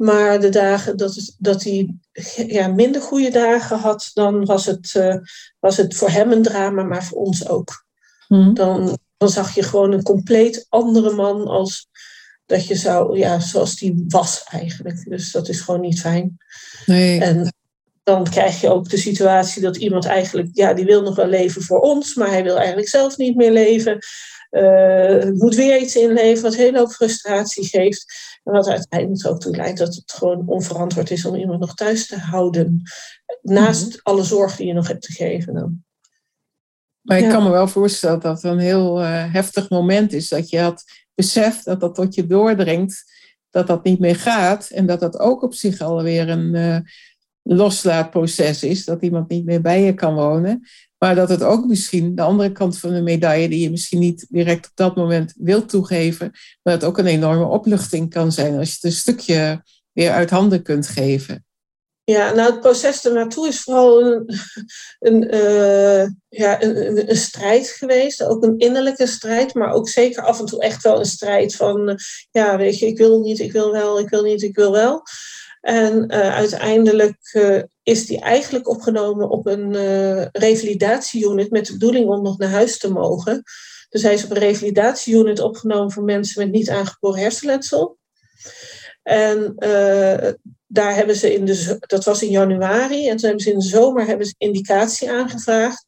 Maar 0.00 0.40
de 0.40 0.48
dagen 0.48 0.96
dat, 0.96 1.14
het, 1.14 1.34
dat 1.38 1.62
hij 1.62 1.94
ja, 2.46 2.68
minder 2.68 3.02
goede 3.02 3.30
dagen 3.30 3.78
had, 3.78 4.10
dan 4.14 4.44
was 4.44 4.66
het, 4.66 4.94
eh, 4.94 5.16
was 5.58 5.76
het 5.76 5.94
voor 5.94 6.10
hem 6.10 6.32
een 6.32 6.42
drama, 6.42 6.82
maar 6.82 7.04
voor 7.04 7.18
ons 7.18 7.48
ook. 7.48 7.84
Hmm. 8.26 8.54
Dan, 8.54 8.98
dan 9.16 9.28
zag 9.28 9.54
je 9.54 9.62
gewoon 9.62 9.92
een 9.92 10.02
compleet 10.02 10.66
andere 10.68 11.10
man 11.10 11.46
als 11.46 11.88
dat 12.46 12.66
je 12.66 12.74
zou, 12.74 13.18
ja, 13.18 13.40
zoals 13.40 13.76
die 13.76 14.04
was 14.08 14.44
eigenlijk. 14.50 15.04
Dus 15.08 15.32
dat 15.32 15.48
is 15.48 15.60
gewoon 15.60 15.80
niet 15.80 16.00
fijn. 16.00 16.36
Nee. 16.86 17.20
En 17.20 17.52
dan 18.02 18.24
krijg 18.24 18.60
je 18.60 18.68
ook 18.68 18.88
de 18.88 18.96
situatie 18.96 19.62
dat 19.62 19.76
iemand 19.76 20.04
eigenlijk, 20.04 20.48
ja, 20.52 20.74
die 20.74 20.84
wil 20.84 21.02
nog 21.02 21.16
wel 21.16 21.28
leven 21.28 21.62
voor 21.62 21.80
ons, 21.80 22.14
maar 22.14 22.28
hij 22.30 22.42
wil 22.42 22.56
eigenlijk 22.56 22.88
zelf 22.88 23.16
niet 23.16 23.36
meer 23.36 23.52
leven. 23.52 23.98
uh, 24.50 25.24
moet 25.24 25.54
weer 25.54 25.78
iets 25.78 25.96
inleveren, 25.96 26.42
wat 26.42 26.52
een 26.52 26.58
hele 26.58 26.78
hoop 26.78 26.90
frustratie 26.90 27.66
geeft. 27.66 28.29
En 28.42 28.52
wat 28.52 28.68
uiteindelijk 28.68 29.26
ook 29.26 29.40
toe 29.40 29.56
leidt 29.56 29.78
dat 29.78 29.94
het 29.94 30.12
gewoon 30.12 30.48
onverantwoord 30.48 31.10
is 31.10 31.24
om 31.24 31.34
iemand 31.34 31.60
nog 31.60 31.74
thuis 31.74 32.06
te 32.06 32.18
houden. 32.18 32.82
Naast 33.42 33.88
mhm. 33.88 33.98
alle 34.02 34.22
zorg 34.22 34.56
die 34.56 34.66
je 34.66 34.72
nog 34.72 34.88
hebt 34.88 35.02
te 35.02 35.12
geven 35.12 35.54
dan. 35.54 35.84
Maar 37.00 37.18
ik 37.18 37.28
kan 37.28 37.42
me 37.42 37.50
wel 37.50 37.68
voorstellen 37.68 38.20
dat 38.20 38.42
het 38.42 38.52
een 38.52 38.58
heel 38.58 39.00
uh, 39.00 39.32
heftig 39.32 39.70
moment 39.70 40.12
is. 40.12 40.28
Dat 40.28 40.50
je 40.50 40.60
had 40.60 40.84
beseft 41.14 41.64
dat 41.64 41.80
dat 41.80 41.94
tot 41.94 42.14
je 42.14 42.26
doordringt. 42.26 43.04
Dat 43.50 43.66
dat 43.66 43.84
niet 43.84 43.98
meer 43.98 44.16
gaat. 44.16 44.70
En 44.70 44.86
dat 44.86 45.00
dat 45.00 45.18
ook 45.18 45.42
op 45.42 45.54
zich 45.54 45.80
alweer 45.80 46.28
een 46.28 46.54
uh, 46.54 46.78
loslaatproces 47.54 48.62
is. 48.62 48.84
Dat 48.84 49.02
iemand 49.02 49.28
niet 49.28 49.44
meer 49.44 49.60
bij 49.60 49.82
je 49.82 49.94
kan 49.94 50.14
wonen. 50.14 50.62
Maar 50.98 51.14
dat 51.14 51.28
het 51.28 51.42
ook 51.42 51.66
misschien 51.66 52.14
de 52.14 52.22
andere 52.22 52.52
kant 52.52 52.78
van 52.78 52.92
de 52.92 53.02
medaille, 53.02 53.48
die 53.48 53.60
je 53.60 53.70
misschien 53.70 53.98
niet 53.98 54.26
direct 54.28 54.66
op 54.66 54.72
dat 54.74 54.96
moment 54.96 55.34
wilt 55.36 55.68
toegeven, 55.68 56.30
maar 56.30 56.72
dat 56.72 56.80
het 56.80 56.84
ook 56.84 56.98
een 56.98 57.06
enorme 57.06 57.44
opluchting 57.44 58.10
kan 58.10 58.32
zijn 58.32 58.58
als 58.58 58.68
je 58.68 58.74
het 58.74 58.84
een 58.84 58.92
stukje 58.92 59.62
weer 59.92 60.10
uit 60.10 60.30
handen 60.30 60.62
kunt 60.62 60.86
geven. 60.86 61.44
Ja, 62.04 62.32
nou 62.32 62.50
het 62.50 62.60
proces 62.60 63.06
ernaartoe 63.06 63.48
is 63.48 63.60
vooral 63.60 64.02
een, 64.02 64.30
een, 64.98 65.34
uh, 65.34 66.06
ja, 66.28 66.62
een, 66.62 67.10
een, 67.10 67.16
strijd 67.16 67.68
geweest. 67.68 68.22
Ook 68.22 68.42
een 68.42 68.58
innerlijke 68.58 69.06
strijd, 69.06 69.54
maar 69.54 69.72
ook 69.72 69.88
zeker 69.88 70.22
af 70.22 70.40
en 70.40 70.46
toe 70.46 70.62
echt 70.62 70.82
wel 70.82 70.98
een 70.98 71.04
strijd 71.04 71.56
van, 71.56 71.98
ja 72.30 72.56
weet 72.56 72.78
je, 72.78 72.86
ik 72.86 72.98
wil 72.98 73.20
niet, 73.20 73.38
ik 73.38 73.52
wil 73.52 73.72
wel, 73.72 73.98
ik 73.98 74.08
wil 74.08 74.22
niet, 74.22 74.42
ik 74.42 74.56
wil 74.56 74.72
wel. 74.72 75.02
En 75.60 76.04
uh, 76.14 76.34
uiteindelijk 76.34 77.38
is 77.82 78.06
die 78.06 78.20
eigenlijk 78.20 78.68
opgenomen 78.68 79.30
op 79.30 79.46
een 79.46 79.72
revalidatieunit 80.32 81.50
met 81.50 81.66
de 81.66 81.72
bedoeling 81.72 82.08
om 82.08 82.22
nog 82.22 82.38
naar 82.38 82.48
huis 82.48 82.78
te 82.78 82.92
mogen. 82.92 83.42
Dus 83.88 84.02
hij 84.02 84.14
is 84.14 84.24
op 84.24 84.30
een 84.30 84.36
revalidatieunit 84.36 85.40
opgenomen 85.40 85.92
voor 85.92 86.04
mensen 86.04 86.42
met 86.42 86.52
niet 86.52 86.70
aangeboren 86.70 87.20
hersenletsel. 87.20 87.98
En 89.02 89.54
daar 90.66 90.94
hebben 90.94 91.16
ze 91.16 91.34
in 91.34 91.44
de, 91.44 91.76
dat 91.80 92.04
was 92.04 92.22
in 92.22 92.30
januari, 92.30 93.08
en 93.08 93.16
toen 93.16 93.26
hebben 93.26 93.44
ze 93.44 93.52
in 93.52 93.58
de 93.58 93.64
zomer 93.64 94.06
hebben 94.06 94.26
ze 94.26 94.34
indicatie 94.38 95.10
aangevraagd. 95.10 95.86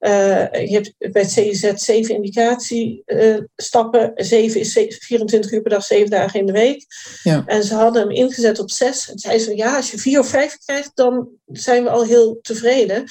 Uh, 0.00 0.52
je 0.52 0.74
hebt 0.74 0.94
bij 0.98 1.22
het 1.22 1.30
CZ 1.30 1.72
zeven 1.74 2.14
indicatiestappen. 2.14 4.12
Uh, 4.14 4.26
zeven 4.26 4.60
is 4.60 4.72
24 4.72 5.52
uur 5.52 5.62
per 5.62 5.70
dag, 5.70 5.84
zeven 5.84 6.10
dagen 6.10 6.40
in 6.40 6.46
de 6.46 6.52
week. 6.52 6.86
Ja. 7.22 7.42
En 7.46 7.64
ze 7.64 7.74
hadden 7.74 8.02
hem 8.02 8.10
ingezet 8.10 8.58
op 8.58 8.70
zes. 8.70 9.10
En 9.10 9.18
zei 9.18 9.38
ze, 9.38 9.56
ja, 9.56 9.76
als 9.76 9.90
je 9.90 9.98
vier 9.98 10.20
of 10.20 10.28
vijf 10.28 10.58
krijgt, 10.64 10.90
dan 10.94 11.28
zijn 11.46 11.82
we 11.82 11.90
al 11.90 12.04
heel 12.04 12.38
tevreden. 12.42 13.04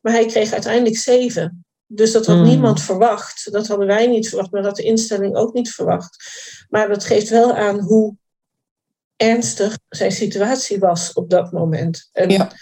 Maar 0.00 0.12
hij 0.12 0.26
kreeg 0.26 0.52
uiteindelijk 0.52 0.96
zeven. 0.96 1.64
Dus 1.86 2.12
dat 2.12 2.26
had 2.26 2.36
hmm. 2.36 2.46
niemand 2.46 2.82
verwacht. 2.82 3.52
Dat 3.52 3.66
hadden 3.66 3.86
wij 3.86 4.06
niet 4.06 4.28
verwacht, 4.28 4.50
maar 4.50 4.62
dat 4.62 4.76
de 4.76 4.82
instelling 4.82 5.36
ook 5.36 5.54
niet 5.54 5.70
verwacht. 5.70 6.16
Maar 6.68 6.88
dat 6.88 7.04
geeft 7.04 7.28
wel 7.28 7.54
aan 7.54 7.80
hoe 7.80 8.16
ernstig 9.16 9.78
zijn 9.88 10.12
situatie 10.12 10.78
was 10.78 11.12
op 11.12 11.30
dat 11.30 11.52
moment. 11.52 12.08
En 12.12 12.30
ja. 12.30 12.52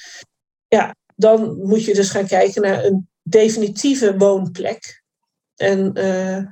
ja, 0.68 0.94
dan 1.14 1.56
moet 1.62 1.84
je 1.84 1.94
dus 1.94 2.10
gaan 2.10 2.26
kijken 2.26 2.62
naar 2.62 2.84
een 2.84 3.10
definitieve 3.22 4.16
woonplek. 4.16 5.02
En 5.56 5.90
uh, 5.94 6.44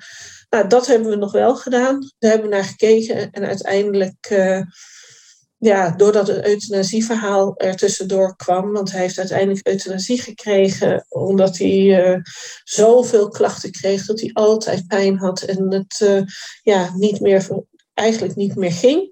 nou, 0.50 0.68
dat 0.68 0.86
hebben 0.86 1.10
we 1.10 1.16
nog 1.16 1.32
wel 1.32 1.56
gedaan. 1.56 2.00
Daar 2.18 2.30
hebben 2.30 2.50
we 2.50 2.56
naar 2.56 2.64
gekeken. 2.64 3.30
En 3.30 3.44
uiteindelijk, 3.44 4.30
uh, 4.30 4.62
ja, 5.58 5.90
doordat 5.90 6.26
het 6.26 6.46
euthanasieverhaal 6.46 7.56
er 7.56 7.76
tussendoor 7.76 8.36
kwam, 8.36 8.72
want 8.72 8.92
hij 8.92 9.00
heeft 9.00 9.18
uiteindelijk 9.18 9.66
euthanasie 9.66 10.20
gekregen, 10.20 11.06
omdat 11.08 11.58
hij 11.58 12.12
uh, 12.12 12.18
zoveel 12.64 13.28
klachten 13.28 13.70
kreeg 13.70 14.06
dat 14.06 14.20
hij 14.20 14.30
altijd 14.32 14.86
pijn 14.86 15.18
had 15.18 15.42
en 15.42 15.72
het 15.72 16.24
ja, 16.62 16.92
niet 16.94 17.20
meer, 17.20 17.48
eigenlijk 17.94 18.36
niet 18.36 18.54
meer 18.54 18.72
ging. 18.72 19.09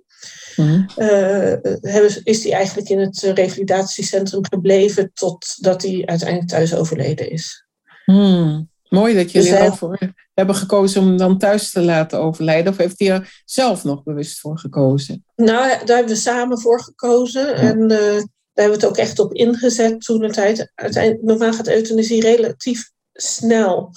Mm 0.59 0.87
is 2.25 2.45
hij 2.45 2.53
eigenlijk 2.53 2.89
in 2.89 2.99
het 2.99 3.21
revalidatiecentrum 3.21 4.45
gebleven 4.51 5.11
totdat 5.15 5.83
hij 5.83 6.03
uiteindelijk 6.07 6.49
thuis 6.49 6.75
overleden 6.75 7.31
is. 7.31 7.67
Hmm. 8.05 8.71
Mooi 8.89 9.15
dat 9.15 9.33
jullie 9.33 9.51
dus 9.51 9.59
ervoor 9.59 9.99
hebben 10.35 10.55
gekozen 10.55 11.03
om 11.03 11.17
dan 11.17 11.39
thuis 11.39 11.71
te 11.71 11.81
laten 11.81 12.21
overlijden. 12.21 12.73
Of 12.73 12.79
heeft 12.79 12.99
hij 12.99 13.11
er 13.11 13.43
zelf 13.45 13.85
nog 13.85 14.03
bewust 14.03 14.41
voor 14.41 14.59
gekozen? 14.59 15.25
Nou, 15.37 15.69
daar 15.85 15.97
hebben 15.97 16.15
we 16.15 16.21
samen 16.21 16.61
voor 16.61 16.81
gekozen. 16.81 17.55
En 17.57 17.81
uh, 17.83 17.89
daar 17.89 18.23
hebben 18.55 18.79
we 18.79 18.85
het 18.85 18.87
ook 18.87 18.97
echt 18.97 19.19
op 19.19 19.33
ingezet 19.33 20.01
toen 20.01 20.23
het 20.23 20.33
tijd. 20.33 20.73
Uiteindelijk, 20.75 21.25
normaal 21.25 21.53
gaat 21.53 21.69
euthanasie 21.69 22.21
relatief 22.21 22.91
snel. 23.13 23.93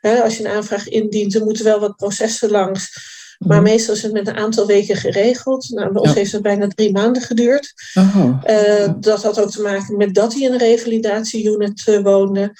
als 0.00 0.36
je 0.36 0.44
een 0.44 0.50
aanvraag 0.50 0.88
indient, 0.88 1.34
er 1.34 1.44
moeten 1.44 1.64
wel 1.64 1.80
wat 1.80 1.96
processen 1.96 2.50
langs. 2.50 3.18
Maar 3.46 3.60
mhm. 3.60 3.70
meestal 3.70 3.94
is 3.94 4.02
het 4.02 4.12
met 4.12 4.28
een 4.28 4.36
aantal 4.36 4.66
weken 4.66 4.96
geregeld. 4.96 5.68
Nou, 5.68 5.92
bij 5.92 6.02
ons 6.02 6.14
heeft 6.14 6.32
het 6.32 6.42
bijna 6.42 6.68
drie 6.68 6.92
maanden 6.92 7.22
geduurd. 7.22 7.72
Uh, 7.94 8.88
dat 8.98 9.22
had 9.22 9.40
ook 9.40 9.50
te 9.50 9.62
maken 9.62 9.96
met 9.96 10.14
dat 10.14 10.32
hij 10.32 10.42
in 10.42 10.52
een 10.52 10.58
revalidatieunit 10.58 11.86
uh, 11.86 12.02
woonde. 12.02 12.52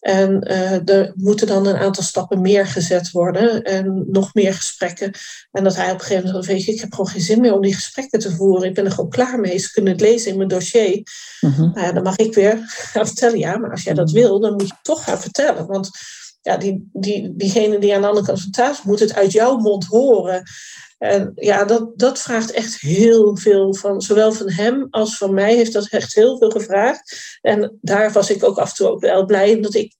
En 0.00 0.50
uh, 0.50 0.88
er 0.88 1.12
moeten 1.16 1.46
dan 1.46 1.66
een 1.66 1.76
aantal 1.76 2.02
stappen 2.02 2.40
meer 2.40 2.66
gezet 2.66 3.10
worden 3.10 3.62
en 3.62 4.04
nog 4.10 4.34
meer 4.34 4.54
gesprekken. 4.54 5.12
En 5.50 5.64
dat 5.64 5.76
hij 5.76 5.90
op 5.90 5.98
een 5.98 6.00
gegeven 6.00 6.26
moment 6.26 6.46
weet 6.46 6.64
je, 6.64 6.72
ik 6.72 6.80
heb 6.80 6.90
gewoon 6.90 7.10
geen 7.10 7.20
zin 7.20 7.40
meer 7.40 7.54
om 7.54 7.60
die 7.60 7.74
gesprekken 7.74 8.18
te 8.18 8.34
voeren. 8.34 8.68
Ik 8.68 8.74
ben 8.74 8.84
er 8.84 8.90
gewoon 8.90 9.10
klaar 9.10 9.40
mee. 9.40 9.58
Ze 9.58 9.72
kunnen 9.72 9.92
het 9.92 10.00
lezen 10.00 10.30
in 10.30 10.36
mijn 10.36 10.48
dossier. 10.48 11.02
Mhm. 11.40 11.70
Nou 11.74 11.94
dan 11.94 12.02
mag 12.02 12.16
ik 12.16 12.34
weer 12.34 12.58
gaan 12.66 13.06
vertellen. 13.06 13.38
Ja, 13.38 13.56
maar 13.56 13.70
als 13.70 13.82
jij 13.82 13.94
dat 13.94 14.10
wil, 14.10 14.40
dan 14.40 14.52
moet 14.52 14.68
je 14.68 14.74
toch 14.82 15.04
gaan 15.04 15.20
vertellen. 15.20 15.66
Want 15.66 15.90
ja, 16.40 16.56
die, 16.56 16.88
die, 16.92 17.36
diegene 17.36 17.78
die 17.78 17.94
aan 17.94 18.00
de 18.00 18.06
andere 18.06 18.26
kant 18.26 18.40
van 18.40 18.50
tafel 18.50 18.82
moet 18.86 19.00
het 19.00 19.14
uit 19.14 19.32
jouw 19.32 19.56
mond 19.56 19.84
horen. 19.84 20.42
En 20.98 21.32
ja, 21.34 21.64
dat, 21.64 21.98
dat 21.98 22.18
vraagt 22.18 22.50
echt 22.50 22.80
heel 22.80 23.36
veel 23.36 23.74
van, 23.74 24.02
zowel 24.02 24.32
van 24.32 24.50
hem 24.50 24.86
als 24.90 25.16
van 25.16 25.34
mij 25.34 25.54
heeft 25.54 25.72
dat 25.72 25.88
echt 25.88 26.14
heel 26.14 26.38
veel 26.38 26.50
gevraagd. 26.50 27.38
En 27.40 27.78
daar 27.80 28.12
was 28.12 28.30
ik 28.30 28.44
ook 28.44 28.58
af 28.58 28.68
en 28.68 28.74
toe 28.74 28.88
ook 28.88 29.00
wel 29.00 29.24
blij 29.24 29.60
dat 29.60 29.74
ik, 29.74 29.94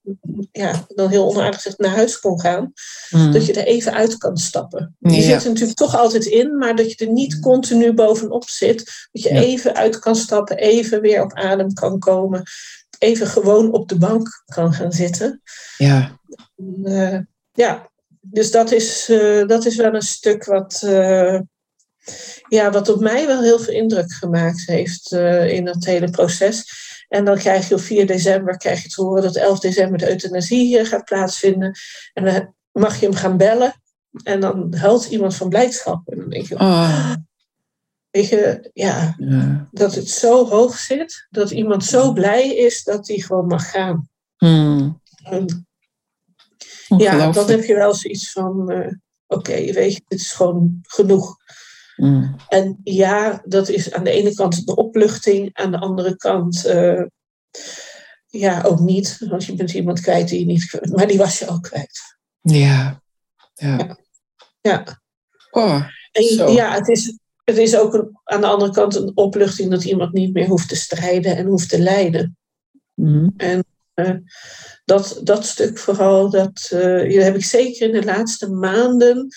ja, 0.52 0.87
dan 0.88 1.09
heel 1.09 1.28
onaardig 1.28 1.54
gezegd, 1.54 1.78
naar 1.78 1.95
huis 1.95 2.21
kon 2.21 2.40
gaan. 2.40 2.73
Hmm. 3.09 3.33
Dat 3.33 3.47
je 3.47 3.52
er 3.52 3.66
even 3.66 3.92
uit 3.92 4.16
kan 4.16 4.37
stappen. 4.37 4.97
Je 4.99 5.23
zit 5.23 5.42
er 5.42 5.49
natuurlijk 5.49 5.78
toch 5.78 5.97
altijd 5.97 6.25
in, 6.25 6.59
maar 6.59 6.76
dat 6.76 6.90
je 6.90 7.04
er 7.07 7.12
niet 7.12 7.40
continu 7.40 7.92
bovenop 7.92 8.49
zit. 8.49 9.09
Dat 9.12 9.23
je 9.23 9.30
even 9.30 9.75
uit 9.75 9.99
kan 9.99 10.16
stappen, 10.16 10.57
even 10.57 11.00
weer 11.00 11.23
op 11.23 11.33
adem 11.33 11.73
kan 11.73 11.99
komen. 11.99 12.42
Even 12.99 13.26
gewoon 13.26 13.73
op 13.73 13.88
de 13.88 13.99
bank 13.99 14.42
kan 14.47 14.73
gaan 14.73 14.92
zitten. 14.92 15.42
Ja. 15.76 16.17
Uh, 16.85 17.18
ja, 17.52 17.90
dus 18.20 18.50
dat 18.50 18.73
is, 18.73 19.08
uh, 19.11 19.47
dat 19.47 19.66
is 19.66 19.76
wel 19.76 19.94
een 19.94 20.02
stuk 20.02 20.44
wat, 20.44 20.82
uh, 20.85 21.40
ja, 22.49 22.70
wat 22.70 22.88
op 22.88 23.00
mij 23.00 23.26
wel 23.26 23.42
heel 23.42 23.58
veel 23.58 23.75
indruk 23.75 24.12
gemaakt 24.12 24.66
heeft 24.66 25.12
in 25.47 25.64
dat 25.64 25.85
hele 25.85 26.11
proces. 26.11 26.87
En 27.08 27.25
dan 27.25 27.37
krijg 27.37 27.68
je 27.68 27.75
op 27.75 27.80
4 27.80 28.06
december 28.06 28.56
krijg 28.56 28.82
je 28.82 28.88
te 28.88 29.02
horen 29.02 29.23
dat 29.23 29.37
11 29.37 29.61
december 29.61 29.99
de 29.99 30.08
euthanasie 30.08 30.85
gaat 30.85 31.04
plaatsvinden. 31.04 31.73
En 32.12 32.25
dan 32.25 32.54
mag 32.73 33.00
je 33.00 33.06
hem 33.06 33.14
gaan 33.14 33.37
bellen. 33.37 33.75
En 34.23 34.40
dan 34.40 34.75
huilt 34.75 35.04
iemand 35.04 35.35
van 35.35 35.49
blijdschap. 35.49 36.08
En 36.08 36.18
dan 36.18 36.28
denk 36.28 36.47
je, 36.47 36.54
oh. 36.54 37.14
weet 38.11 38.28
je, 38.28 38.70
ja, 38.73 39.14
ja, 39.18 39.68
dat 39.70 39.94
het 39.94 40.08
zo 40.08 40.47
hoog 40.49 40.78
zit. 40.78 41.26
Dat 41.30 41.50
iemand 41.50 41.85
zo 41.85 42.12
blij 42.12 42.56
is 42.56 42.85
dat 42.85 43.08
hij 43.08 43.18
gewoon 43.18 43.47
mag 43.47 43.70
gaan. 43.70 44.08
Hmm. 44.37 45.00
Ja, 46.97 47.30
dan 47.33 47.50
heb 47.50 47.64
je 47.64 47.75
wel 47.75 47.95
zoiets 47.95 48.33
van, 48.33 48.73
uh, 48.73 48.92
oké, 49.26 49.73
weet 49.73 49.95
je, 49.95 50.02
dit 50.09 50.21
is 50.21 50.33
gewoon 50.33 50.78
genoeg. 50.83 51.37
Mm. 51.97 52.37
En 52.49 52.80
ja, 52.85 53.42
dat 53.45 53.68
is 53.68 53.92
aan 53.92 54.04
de 54.04 54.11
ene 54.11 54.35
kant 54.35 54.57
een 54.57 54.76
opluchting, 54.76 55.50
aan 55.52 55.71
de 55.71 55.78
andere 55.78 56.16
kant 56.16 56.66
uh, 56.66 57.02
ja, 58.26 58.62
ook 58.62 58.78
niet. 58.78 59.16
Want 59.28 59.45
je 59.45 59.54
bent 59.54 59.73
iemand 59.73 60.00
kwijt 60.00 60.28
die 60.28 60.40
je 60.40 60.47
niet 60.47 60.78
maar 60.92 61.07
die 61.07 61.18
was 61.18 61.38
je 61.38 61.47
al 61.47 61.61
kwijt. 61.61 62.00
Ja. 62.40 63.02
Ja. 63.54 63.99
Ja. 64.61 65.00
Oh, 65.50 65.87
en 66.12 66.52
ja, 66.52 66.75
het 66.75 66.88
is, 66.88 67.18
het 67.45 67.57
is 67.57 67.76
ook 67.76 67.95
een, 67.95 68.18
aan 68.25 68.40
de 68.40 68.47
andere 68.47 68.73
kant 68.73 68.95
een 68.95 69.16
opluchting 69.16 69.71
dat 69.71 69.85
iemand 69.85 70.12
niet 70.12 70.33
meer 70.33 70.47
hoeft 70.47 70.68
te 70.68 70.76
strijden 70.76 71.37
en 71.37 71.47
hoeft 71.47 71.68
te 71.68 71.78
lijden. 71.78 72.37
Mm. 72.95 73.35
En 73.37 73.64
uh, 73.95 74.16
dat, 74.88 75.21
dat 75.23 75.47
stuk 75.47 75.78
vooral, 75.78 76.30
dat, 76.30 76.71
uh, 76.73 77.23
heb 77.25 77.35
ik 77.35 77.45
zeker 77.45 77.87
in 77.87 78.00
de 78.00 78.04
laatste 78.04 78.50
maanden 78.50 79.28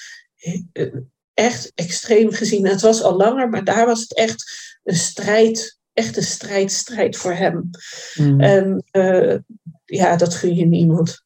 eh, 0.74 0.94
echt 1.34 1.72
extreem 1.76 2.32
gezien. 2.32 2.68
Het 2.68 2.82
was 2.82 3.02
al 3.02 3.16
langer, 3.16 3.50
maar 3.50 3.64
daar 3.64 3.86
was 3.86 4.00
het 4.00 4.14
echt 4.14 4.52
een 4.84 4.96
strijd, 4.96 5.80
echt 5.94 6.18
een 6.18 6.24
strijd, 6.24 6.72
strijd 6.72 7.18
voor 7.18 7.34
hem. 7.34 7.70
Mm. 8.16 8.40
En 8.40 8.84
uh, 8.92 9.38
ja, 9.86 10.16
dat 10.16 10.36
gun 10.36 10.56
je 10.56 10.66
niemand. 10.66 11.24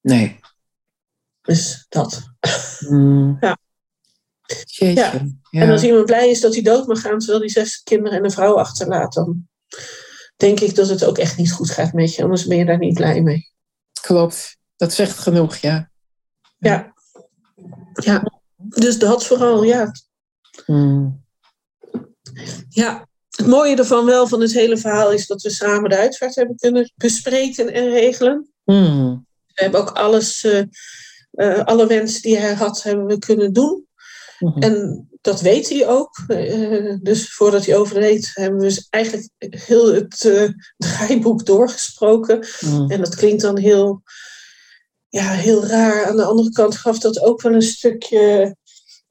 Nee. 0.00 0.40
Dus 1.42 1.86
dat. 1.88 2.22
Mm. 2.88 3.36
ja. 3.40 3.58
ja. 4.64 4.92
ja. 4.92 5.22
En 5.50 5.70
als 5.70 5.82
iemand 5.82 6.04
blij 6.04 6.30
is 6.30 6.40
dat 6.40 6.54
hij 6.54 6.62
dood 6.62 6.86
mag 6.86 7.00
gaan, 7.00 7.18
terwijl 7.18 7.40
hij 7.40 7.48
zes 7.48 7.82
kinderen 7.82 8.18
en 8.18 8.24
een 8.24 8.30
vrouw 8.30 8.58
achterlaat, 8.58 9.12
dan 9.12 9.48
denk 10.36 10.60
ik 10.60 10.74
dat 10.74 10.88
het 10.88 11.04
ook 11.04 11.18
echt 11.18 11.36
niet 11.36 11.52
goed 11.52 11.70
gaat 11.70 11.92
met 11.92 12.14
je. 12.14 12.22
Anders 12.22 12.46
ben 12.46 12.58
je 12.58 12.64
daar 12.64 12.78
niet 12.78 12.94
blij 12.94 13.22
mee. 13.22 13.52
Klopt, 14.00 14.56
dat 14.76 14.92
zegt 14.92 15.18
genoeg, 15.18 15.56
ja. 15.56 15.90
ja. 16.58 16.92
ja. 17.94 18.22
Dus 18.56 18.98
dat 18.98 19.26
vooral, 19.26 19.62
ja. 19.62 19.92
Hmm. 20.64 21.24
Ja, 22.68 23.08
het 23.30 23.46
mooie 23.46 23.76
ervan 23.76 24.04
wel 24.04 24.26
van 24.26 24.40
het 24.40 24.52
hele 24.52 24.76
verhaal 24.76 25.12
is 25.12 25.26
dat 25.26 25.42
we 25.42 25.50
samen 25.50 25.90
de 25.90 25.96
uitvaart 25.96 26.34
hebben 26.34 26.56
kunnen 26.56 26.92
bespreken 26.94 27.72
en 27.72 27.90
regelen. 27.90 28.52
Hmm. 28.64 29.26
We 29.46 29.62
hebben 29.62 29.80
ook 29.80 29.90
alles, 29.90 30.44
eh, 30.44 30.62
eh, 31.30 31.64
alle 31.64 31.86
wensen 31.86 32.22
die 32.22 32.38
hij 32.38 32.54
had, 32.54 32.82
hebben 32.82 33.06
we 33.06 33.18
kunnen 33.18 33.52
doen. 33.52 33.85
Mhm. 34.38 34.62
En 34.62 35.08
dat 35.20 35.40
weet 35.40 35.68
hij 35.68 35.88
ook. 35.88 36.24
Eh, 36.28 36.94
dus 37.00 37.34
voordat 37.34 37.66
hij 37.66 37.76
overleed, 37.76 38.30
hebben 38.34 38.58
we 38.58 38.64
dus 38.64 38.86
eigenlijk 38.90 39.28
heel 39.38 39.94
het 39.94 40.24
eh, 40.24 40.48
draaiboek 40.86 41.46
doorgesproken. 41.46 42.46
Hmm. 42.58 42.90
En 42.90 43.00
dat 43.00 43.14
klinkt 43.14 43.42
dan 43.42 43.58
heel, 43.58 44.02
ja, 45.08 45.30
heel 45.30 45.66
raar. 45.66 46.06
Aan 46.06 46.16
de 46.16 46.24
andere 46.24 46.50
kant 46.50 46.76
gaf 46.76 46.98
dat 46.98 47.20
ook 47.20 47.42
wel 47.42 47.54
een 47.54 47.62
stukje 47.62 48.56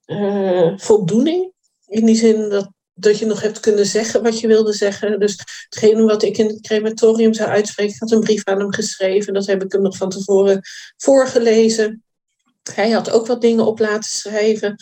eh, 0.05 0.77
voldoening. 0.77 1.53
In 1.88 2.05
die 2.05 2.15
zin 2.15 2.50
dat, 2.50 2.70
dat 2.94 3.20
je 3.20 3.25
nog 3.25 3.41
hebt 3.41 3.60
kunnen 3.60 3.86
zeggen 3.86 4.24
wat 4.24 4.39
je 4.39 4.48
wilde 4.48 4.74
zeggen. 4.74 5.20
Dus 5.20 5.39
hetgene 5.70 6.03
wat 6.03 6.24
ik 6.24 6.38
in 6.38 6.48
het 6.48 6.62
crematorium 6.62 7.34
zou 7.34 7.50
uitspreken, 7.50 7.94
ik 7.94 8.00
had 8.00 8.12
een 8.12 8.20
brief 8.20 8.44
aan 8.44 8.60
hem 8.60 8.74
geschreven. 8.74 9.34
Dat 9.34 9.46
heb 9.46 9.63
ik 9.63 9.72
hem 9.72 9.82
nog 9.82 9.98
van 9.98 10.10
tevoren 10.10 10.62
voorgelezen. 10.98 12.04
Hij 12.74 12.89
had 12.89 13.10
ook 13.10 13.27
wat 13.27 13.41
dingen 13.41 13.65
op 13.65 13.79
laten 13.79 14.12
schrijven 14.12 14.75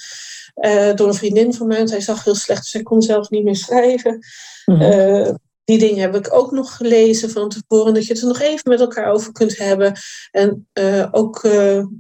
eh, 0.54 0.94
door 0.94 1.08
een 1.08 1.14
vriendin 1.14 1.54
van 1.54 1.68
mij. 1.68 1.78
Want 1.78 1.90
hij 1.90 2.02
zag 2.02 2.24
heel 2.24 2.36
slecht, 2.36 2.64
dus 2.64 2.74
hij 2.74 2.84
kon 2.84 3.02
zelf 3.02 3.30
niet 3.30 3.44
meer 3.44 3.56
schrijven. 3.56 4.26
Mhm. 4.66 4.82
Eh, 4.82 5.34
die 5.64 5.78
dingen 5.80 6.02
heb 6.02 6.16
ik 6.16 6.34
ook 6.34 6.52
nog 6.52 6.76
gelezen 6.76 7.30
van 7.30 7.50
tevoren, 7.50 7.94
dat 7.94 8.06
je 8.06 8.14
het 8.14 8.22
er 8.22 8.28
nog 8.28 8.40
even 8.40 8.70
met 8.70 8.80
elkaar 8.80 9.12
over 9.12 9.32
kunt 9.32 9.58
hebben. 9.58 9.94
En 10.32 10.68
eh, 10.74 11.08
ook 11.12 11.42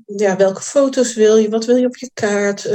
ja, 0.05 0.37
welke 0.37 0.61
foto's 0.61 1.13
wil 1.13 1.37
je, 1.37 1.49
wat 1.49 1.65
wil 1.65 1.75
je 1.75 1.85
op 1.85 1.97
je 1.97 2.09
kaart, 2.13 2.69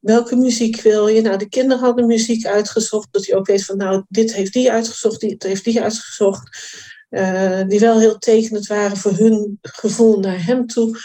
welke 0.00 0.36
muziek 0.36 0.80
wil 0.80 1.08
je. 1.08 1.20
Nou, 1.20 1.38
de 1.38 1.48
kinderen 1.48 1.82
hadden 1.82 2.06
muziek 2.06 2.46
uitgezocht, 2.46 3.08
dat 3.10 3.24
je 3.24 3.36
ook 3.36 3.46
weet 3.46 3.64
van 3.64 3.76
nou, 3.76 4.04
dit 4.08 4.34
heeft 4.34 4.52
die 4.52 4.72
uitgezocht, 4.72 5.20
dit 5.20 5.42
heeft 5.42 5.64
die 5.64 5.82
uitgezocht. 5.82 6.58
Die 7.66 7.80
wel 7.80 7.98
heel 7.98 8.18
tekenend 8.18 8.66
waren 8.66 8.96
voor 8.96 9.12
hun 9.12 9.58
gevoel 9.62 10.18
naar 10.18 10.46
hem 10.46 10.66
toe. 10.66 10.98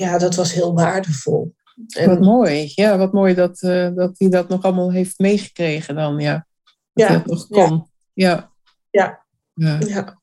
Ja, 0.00 0.18
dat 0.18 0.34
was 0.34 0.52
heel 0.52 0.74
waardevol. 0.74 1.54
En- 1.88 2.08
Wat 2.08 2.20
mooi. 2.20 2.72
Ja, 2.74 2.98
wat 2.98 3.12
mooi 3.12 3.34
dat, 3.34 3.62
eh, 3.62 3.88
dat 3.94 4.14
hij 4.18 4.28
dat 4.28 4.48
nog 4.48 4.62
allemaal 4.62 4.92
heeft 4.92 5.18
meegekregen 5.18 5.94
dan, 5.94 6.18
ja. 6.18 6.46
Dat 6.92 7.08
Ja, 7.08 7.22
nog 7.26 7.48
kon. 7.48 7.88
Ja. 8.12 8.52
Ja. 8.90 9.24
Ja. 9.54 10.18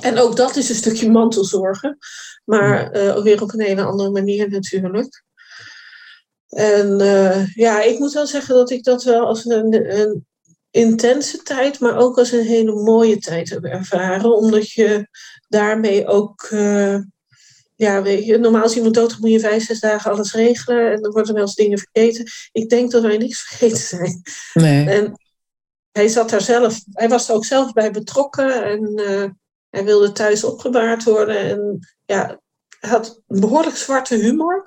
En 0.00 0.18
ook 0.18 0.36
dat 0.36 0.56
is 0.56 0.68
een 0.68 0.74
stukje 0.74 1.10
mantelzorgen, 1.10 1.98
maar 2.44 2.90
eh, 2.90 3.22
weer 3.22 3.42
op 3.42 3.52
een 3.52 3.60
hele 3.60 3.82
andere 3.82 4.10
manier 4.10 4.50
natuurlijk. 4.50 5.24
En 6.48 7.00
eh, 7.00 7.54
ja, 7.54 7.82
ik 7.82 7.98
moet 7.98 8.12
wel 8.12 8.26
zeggen 8.26 8.54
dat 8.54 8.70
ik 8.70 8.84
dat 8.84 9.04
wel 9.04 9.26
als 9.26 9.44
een, 9.44 9.98
een 10.00 10.26
intense 10.70 11.42
tijd, 11.42 11.80
maar 11.80 11.96
ook 11.96 12.18
als 12.18 12.32
een 12.32 12.46
hele 12.46 12.72
mooie 12.82 13.18
tijd 13.18 13.50
heb 13.50 13.64
ervaren, 13.64 14.36
omdat 14.36 14.70
je 14.70 15.08
daarmee 15.48 16.06
ook, 16.06 16.48
ja, 17.78 18.02
weet 18.02 18.24
je, 18.24 18.38
normaal 18.38 18.62
als 18.62 18.76
iemand 18.76 18.94
doodgaat 18.94 19.20
moet 19.20 19.30
je 19.30 19.40
vijf, 19.40 19.64
zes 19.64 19.80
dagen 19.80 20.10
alles 20.10 20.32
regelen 20.32 20.92
en 20.92 21.02
dan 21.02 21.12
worden 21.12 21.34
wel 21.34 21.42
eens 21.42 21.54
dingen 21.54 21.78
vergeten. 21.78 22.24
Ik 22.52 22.68
denk 22.68 22.90
dat 22.90 23.02
wij 23.02 23.16
niks 23.16 23.40
vergeten 23.46 23.78
zijn. 23.78 24.22
Nee. 24.54 24.88
En 24.88 25.20
hij 25.92 26.08
zat 26.08 26.30
daar 26.30 26.40
zelf, 26.40 26.80
hij 26.92 27.08
was 27.08 27.28
er 27.28 27.34
ook 27.34 27.44
zelf 27.44 27.72
bij 27.72 27.90
betrokken 27.90 28.64
en 28.64 28.94
eh, 28.96 29.30
hij 29.70 29.84
wilde 29.84 30.12
thuis 30.12 30.44
opgebaard 30.44 31.04
worden. 31.04 31.38
En 31.38 31.78
ja, 32.04 32.40
hij 32.80 32.90
had 32.90 33.22
een 33.26 33.40
behoorlijk 33.40 33.76
zwarte 33.76 34.14
humor. 34.14 34.62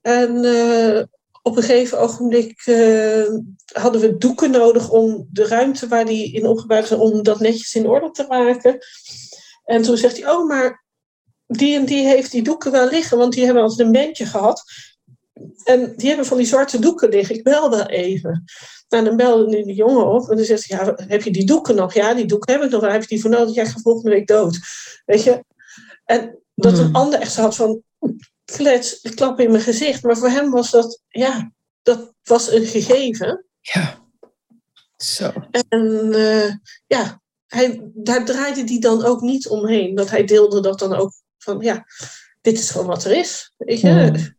En 0.00 0.44
eh, 0.44 1.02
op 1.42 1.56
een 1.56 1.62
gegeven 1.62 1.98
ogenblik 1.98 2.62
eh, 2.66 3.26
hadden 3.72 4.00
we 4.00 4.16
doeken 4.18 4.50
nodig 4.50 4.90
om 4.90 5.28
de 5.30 5.46
ruimte 5.46 5.88
waar 5.88 6.04
hij 6.04 6.22
in 6.22 6.46
opgebaard 6.46 6.88
was, 6.88 6.98
om 6.98 7.22
dat 7.22 7.40
netjes 7.40 7.74
in 7.74 7.86
orde 7.86 8.10
te 8.10 8.26
maken. 8.28 8.78
En 9.64 9.82
toen 9.82 9.96
zegt 9.96 10.20
hij, 10.20 10.30
oh, 10.30 10.48
maar 10.48 10.88
die 11.50 11.76
en 11.76 11.84
die 11.84 12.06
heeft 12.06 12.30
die 12.30 12.42
doeken 12.42 12.72
wel 12.72 12.88
liggen, 12.88 13.18
want 13.18 13.32
die 13.32 13.44
hebben 13.44 13.62
altijd 13.62 13.80
een 13.80 13.92
bandje 13.92 14.26
gehad. 14.26 14.64
En 15.64 15.92
die 15.96 16.08
hebben 16.08 16.26
van 16.26 16.36
die 16.36 16.46
zwarte 16.46 16.78
doeken 16.78 17.08
liggen. 17.08 17.34
Ik 17.34 17.42
bel 17.42 17.70
wel 17.70 17.86
even. 17.86 18.44
Nou, 18.88 19.04
dan 19.04 19.16
belde 19.16 19.64
die 19.64 19.74
jongen 19.74 20.06
op 20.06 20.30
en 20.30 20.36
dan 20.36 20.44
zegt 20.44 20.68
hij, 20.68 20.78
ja, 20.78 20.94
heb 21.06 21.22
je 21.22 21.30
die 21.30 21.46
doeken 21.46 21.74
nog? 21.74 21.94
Ja, 21.94 22.14
die 22.14 22.26
doeken 22.26 22.52
heb 22.52 22.62
ik 22.62 22.70
nog. 22.70 22.80
Waar 22.80 22.92
heb 22.92 23.02
je 23.02 23.08
die 23.08 23.20
voor 23.20 23.30
nodig? 23.30 23.54
Ja, 23.54 23.62
ik 23.62 23.68
ga 23.68 23.78
volgende 23.80 24.10
week 24.10 24.26
dood. 24.26 24.58
Weet 25.04 25.22
je? 25.22 25.44
En 26.04 26.38
dat 26.54 26.78
een 26.78 26.84
Hmm. 26.84 26.94
ander 26.94 27.20
echt 27.20 27.36
had 27.36 27.56
van, 27.56 27.82
klets, 28.44 29.00
klap 29.00 29.40
in 29.40 29.50
mijn 29.50 29.62
gezicht. 29.62 30.02
Maar 30.02 30.16
voor 30.16 30.28
hem 30.28 30.50
was 30.50 30.70
dat, 30.70 31.02
ja, 31.08 31.52
dat 31.82 32.12
was 32.22 32.50
een 32.50 32.66
gegeven. 32.66 33.44
Ja. 33.60 33.98
Zo. 34.96 35.32
En 35.68 36.12
eh, 36.12 36.54
ja, 36.86 37.20
hij, 37.46 37.90
daar 37.94 38.24
draaide 38.24 38.64
hij 38.64 38.78
dan 38.78 39.04
ook 39.04 39.20
niet 39.20 39.48
omheen. 39.48 39.94
Dat 39.94 40.10
hij 40.10 40.24
deelde 40.24 40.60
dat 40.60 40.78
dan 40.78 40.94
ook 40.94 41.12
van, 41.42 41.60
ja, 41.60 41.84
dit 42.40 42.58
is 42.58 42.70
gewoon 42.70 42.86
wat 42.86 43.04
er 43.04 43.16
is. 43.16 43.52
Weet 43.56 43.80
je? 43.80 43.88
Hmm. 43.88 44.38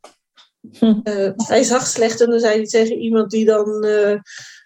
Hm. 0.79 0.99
Eh, 1.03 1.31
hij 1.35 1.63
zag 1.63 1.87
slecht 1.87 2.21
en 2.21 2.29
dan 2.29 2.39
zei 2.39 2.55
hij 2.55 2.65
tegen 2.65 2.97
iemand 2.97 3.31
die 3.31 3.45
dan 3.45 3.83
eh, 3.83 4.11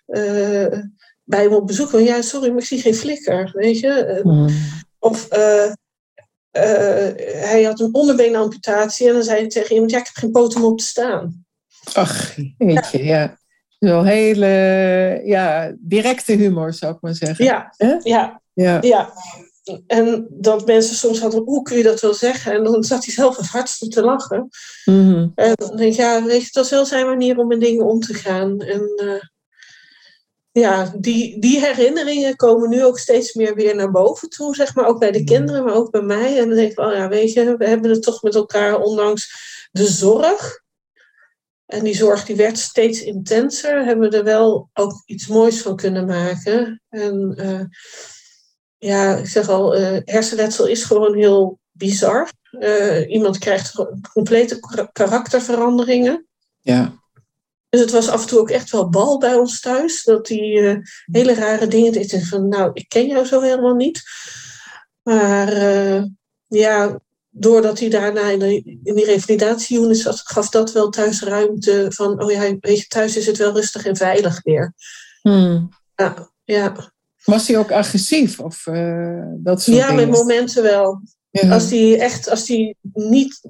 eh, 0.06 0.80
bij 1.24 1.43
hem 1.43 1.54
op 1.54 1.67
bezoek 1.67 1.91
was: 1.91 2.02
Ja, 2.02 2.21
sorry, 2.21 2.50
maar 2.50 2.62
ik 2.62 2.65
zie 2.65 2.82
geen 2.82 2.95
flikker. 2.95 3.52
Weet 3.54 3.80
je? 3.80 4.19
Hmm. 4.24 4.48
Of 5.00 5.28
hij 6.52 7.63
had 7.63 7.80
een 7.80 7.93
onderbeenamputatie 7.93 9.08
en 9.08 9.13
dan 9.13 9.24
zei 9.24 9.39
hij 9.39 9.50
tegen 9.50 9.74
iemand: 9.74 9.91
Ja, 9.91 10.00
ik 10.00 10.06
heb 10.06 10.15
geen 10.15 10.32
poot 10.32 10.56
om 10.56 10.63
op 10.63 10.78
te 10.78 10.86
staan. 10.86 11.45
Ach, 11.93 12.36
weet 12.58 12.91
je, 12.91 13.04
ja. 13.04 13.38
Wel 13.80 14.04
hele 14.04 14.48
ja, 15.26 15.76
directe 15.80 16.34
humor, 16.34 16.74
zou 16.74 16.93
ik 16.93 17.02
maar 17.02 17.15
zeggen. 17.15 17.45
Ja, 17.45 17.74
Ja. 18.54 18.80
ja. 18.82 19.13
En 19.88 20.28
dat 20.30 20.65
mensen 20.65 20.95
soms 20.95 21.19
hadden: 21.19 21.43
Hoe 21.43 21.62
kun 21.62 21.78
je 21.78 21.84
dat 21.84 22.01
wel 22.01 22.13
zeggen? 22.13 22.54
En 22.54 22.63
dan 22.63 22.84
zat 22.84 23.06
hij 23.06 23.13
zelf 23.13 23.38
het 23.38 23.47
hardste 23.47 23.88
te 23.88 24.01
lachen. 24.01 24.49
Mhm. 24.86 25.28
En 25.36 25.54
dan 25.56 25.78
denk 25.78 25.91
ik: 25.91 25.99
Ja, 25.99 26.23
weet 26.23 26.43
je, 26.43 26.49
dat 26.51 26.63
is 26.65 26.71
wel 26.71 26.86
zijn 26.86 27.06
manier 27.06 27.38
om 27.38 27.47
met 27.47 27.60
dingen 27.60 27.86
om 27.86 27.99
te 27.99 28.13
gaan. 28.13 28.60
En. 28.60 28.93
eh, 28.95 29.23
ja, 30.60 30.93
die, 30.97 31.39
die 31.39 31.60
herinneringen 31.60 32.36
komen 32.36 32.69
nu 32.69 32.84
ook 32.84 32.99
steeds 32.99 33.34
meer 33.34 33.56
weer 33.56 33.75
naar 33.75 33.91
boven 33.91 34.30
toe, 34.30 34.56
zeg 34.56 34.75
maar. 34.75 34.86
Ook 34.86 34.99
bij 34.99 35.12
de 35.12 35.23
kinderen, 35.23 35.63
maar 35.63 35.73
ook 35.73 35.91
bij 35.91 36.01
mij. 36.01 36.39
En 36.39 36.47
dan 36.47 36.56
denk 36.58 36.69
ik, 36.69 36.78
wel, 36.78 36.93
ja, 36.93 37.08
weet 37.08 37.34
je, 37.34 37.58
we 37.58 37.67
hebben 37.67 37.91
het 37.91 38.04
toch 38.04 38.21
met 38.21 38.36
elkaar, 38.36 38.80
ondanks 38.80 39.34
de 39.71 39.86
zorg. 39.86 40.63
En 41.65 41.84
die 41.84 41.95
zorg 41.95 42.25
die 42.25 42.36
werd 42.36 42.58
steeds 42.58 43.01
intenser, 43.01 43.86
hebben 43.86 44.10
we 44.10 44.17
er 44.17 44.23
wel 44.23 44.69
ook 44.73 45.04
iets 45.06 45.28
moois 45.28 45.62
van 45.62 45.75
kunnen 45.75 46.06
maken. 46.06 46.82
En 46.89 47.34
eh, 47.38 47.62
ja, 48.86 49.15
ik 49.15 49.28
zeg 49.28 49.50
al, 49.50 49.76
eh, 49.76 50.02
hersenletsel 50.04 50.67
is 50.67 50.84
gewoon 50.84 51.15
heel 51.15 51.60
bizar. 51.71 52.32
Eh, 52.60 53.10
iemand 53.10 53.38
krijgt 53.38 53.74
complete 54.13 54.60
kar- 54.60 54.91
karakterveranderingen. 54.91 56.28
Ja. 56.62 57.04
Dus 57.69 57.80
het 57.82 57.91
was 57.91 58.10
af 58.10 58.21
en 58.21 58.28
toe 58.28 58.39
ook 58.39 58.50
echt 58.50 58.71
wel 58.71 58.89
bal 58.89 59.19
bij 59.19 59.36
ons 59.36 59.60
thuis. 59.60 60.04
Dat 60.04 60.28
hij 60.28 60.69
eh, 60.69 60.78
hele 61.06 61.34
rare 61.34 61.67
dingen 61.67 61.91
deed. 61.91 62.13
En 62.13 62.26
van, 62.26 62.48
nou, 62.48 62.69
ik 62.74 62.89
ken 62.89 63.08
jou 63.08 63.26
zo 63.26 63.41
helemaal 63.41 63.76
niet. 63.76 64.02
Maar 65.02 65.48
eh, 65.48 66.04
ja, 66.48 67.00
doordat 67.30 67.80
hij 67.80 67.89
daarna 67.89 68.30
in, 68.30 68.39
de, 68.39 68.62
in 68.84 68.95
die 68.95 69.06
revalidatieunit 69.06 69.98
zat, 69.98 70.21
gaf 70.24 70.50
dat 70.50 70.71
wel 70.71 70.89
thuis 70.89 71.21
ruimte 71.21 71.86
van, 71.89 72.24
oh 72.24 72.32
ja, 72.32 72.39
weet 72.60 72.80
je, 72.80 72.88
thuis 72.88 73.17
is 73.17 73.26
het 73.26 73.38
wel 73.38 73.54
rustig 73.54 73.86
en 73.86 73.95
veilig 73.95 74.41
weer. 74.43 74.74
Hmm. 75.21 75.69
Ja, 75.95 76.32
ja. 76.43 76.93
Was 77.25 77.47
hij 77.47 77.57
ook 77.57 77.71
agressief? 77.71 78.39
Of 78.39 78.67
eh, 78.67 79.23
dat 79.38 79.61
soort 79.61 79.77
ja 79.77 79.91
met 79.91 80.09
momenten 80.09 80.63
wel. 80.63 81.01
Ja. 81.29 81.53
Als 81.53 81.69
hij 81.69 81.99
echt, 81.99 82.29
als 82.29 82.47
hij 82.47 82.75
niet, 82.93 83.41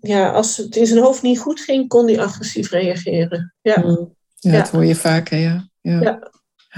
ja, 0.00 0.30
als 0.30 0.56
het 0.56 0.76
in 0.76 0.86
zijn 0.86 1.02
hoofd 1.02 1.22
niet 1.22 1.38
goed 1.38 1.60
ging, 1.60 1.88
kon 1.88 2.06
hij 2.06 2.20
agressief 2.20 2.70
reageren. 2.70 3.54
Ja. 3.62 3.80
Hmm. 3.80 4.14
ja, 4.36 4.50
Ja. 4.52 4.58
dat 4.58 4.68
hoor 4.68 4.84
je 4.84 4.94
vaker, 4.94 5.38
ja. 5.38 5.68
ja. 5.80 6.00
Ja. 6.00 6.30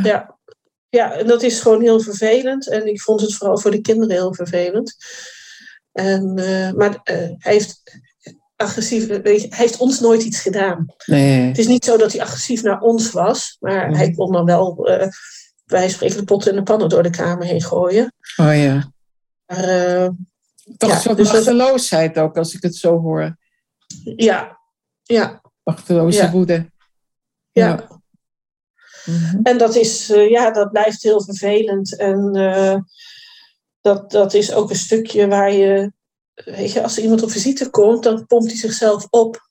Ja. 0.03 0.39
ja, 0.89 1.13
en 1.13 1.27
dat 1.27 1.43
is 1.43 1.61
gewoon 1.61 1.83
heel 1.83 2.01
vervelend. 2.01 2.69
En 2.71 2.87
ik 2.87 3.01
vond 3.01 3.21
het 3.21 3.35
vooral 3.35 3.59
voor 3.59 3.71
de 3.71 3.81
kinderen 3.81 4.15
heel 4.15 4.35
vervelend. 4.35 4.97
En, 5.93 6.33
eh, 6.37 6.73
maar 6.73 7.01
eh, 7.03 7.17
hij 7.39 7.53
heeft 7.53 7.83
agressief, 8.57 9.07
weet 9.07 9.43
je, 9.43 9.49
hij 9.49 9.59
heeft 9.59 9.77
ons 9.77 10.01
nooit 10.01 10.23
iets 10.23 10.41
gedaan. 10.41 10.87
Nee. 11.07 11.41
Het 11.41 11.59
is 11.59 11.67
niet 11.67 11.85
zo 11.85 11.97
dat 11.97 12.13
hij 12.13 12.21
agressief 12.21 12.63
naar 12.63 12.81
ons 12.81 13.11
was, 13.11 13.57
maar 13.61 13.89
Mhm. 13.89 13.97
hij 13.97 14.11
kon 14.13 14.33
dan 14.33 14.45
wel, 14.45 14.87
eh, 14.89 15.09
wij 15.65 15.89
spreken 15.89 16.17
de 16.17 16.25
potten 16.25 16.51
en 16.51 16.57
de 16.57 16.63
pannen 16.63 16.89
door 16.89 17.03
de 17.03 17.11
kamer 17.11 17.45
heen 17.47 17.63
gooien. 17.63 18.13
Oh 18.37 18.57
ja. 18.57 18.93
Maar 19.47 19.65
eh, 19.65 20.09
Toch 20.77 21.05
Ja, 21.05 21.15
dus 21.15 21.33
machteloosheid 21.33 22.19
ook, 22.19 22.37
als 22.37 22.55
ik 22.55 22.63
het 22.63 22.77
zo 22.77 23.01
hoor. 23.01 23.37
ja, 24.17 24.59
ja, 25.03 25.43
Machteloze 25.63 26.19
Ja. 26.23 26.31
woede. 26.31 26.71
ja. 27.53 27.89
Mhm. 29.05 29.39
En 29.43 29.59
dat, 29.59 29.75
is, 29.75 30.11
eh, 30.11 30.31
ja, 30.31 30.51
dat 30.51 30.71
blijft 30.71 31.03
heel 31.03 31.23
vervelend. 31.23 31.97
En 31.99 32.35
eh, 32.35 32.77
dat, 33.81 34.11
dat 34.11 34.35
is 34.35 34.53
ook 34.53 34.71
een 34.71 34.77
stukje 34.77 35.27
waar 35.29 35.53
je 35.53 35.93
weet 36.35 36.73
je, 36.73 36.83
als 36.83 36.97
er 36.97 37.03
iemand 37.03 37.23
op 37.23 37.31
visite 37.31 37.71
komt, 37.71 38.03
dan 38.03 38.27
pompt 38.27 38.47
hij 38.47 38.57
zichzelf 38.57 39.07
op 39.11 39.49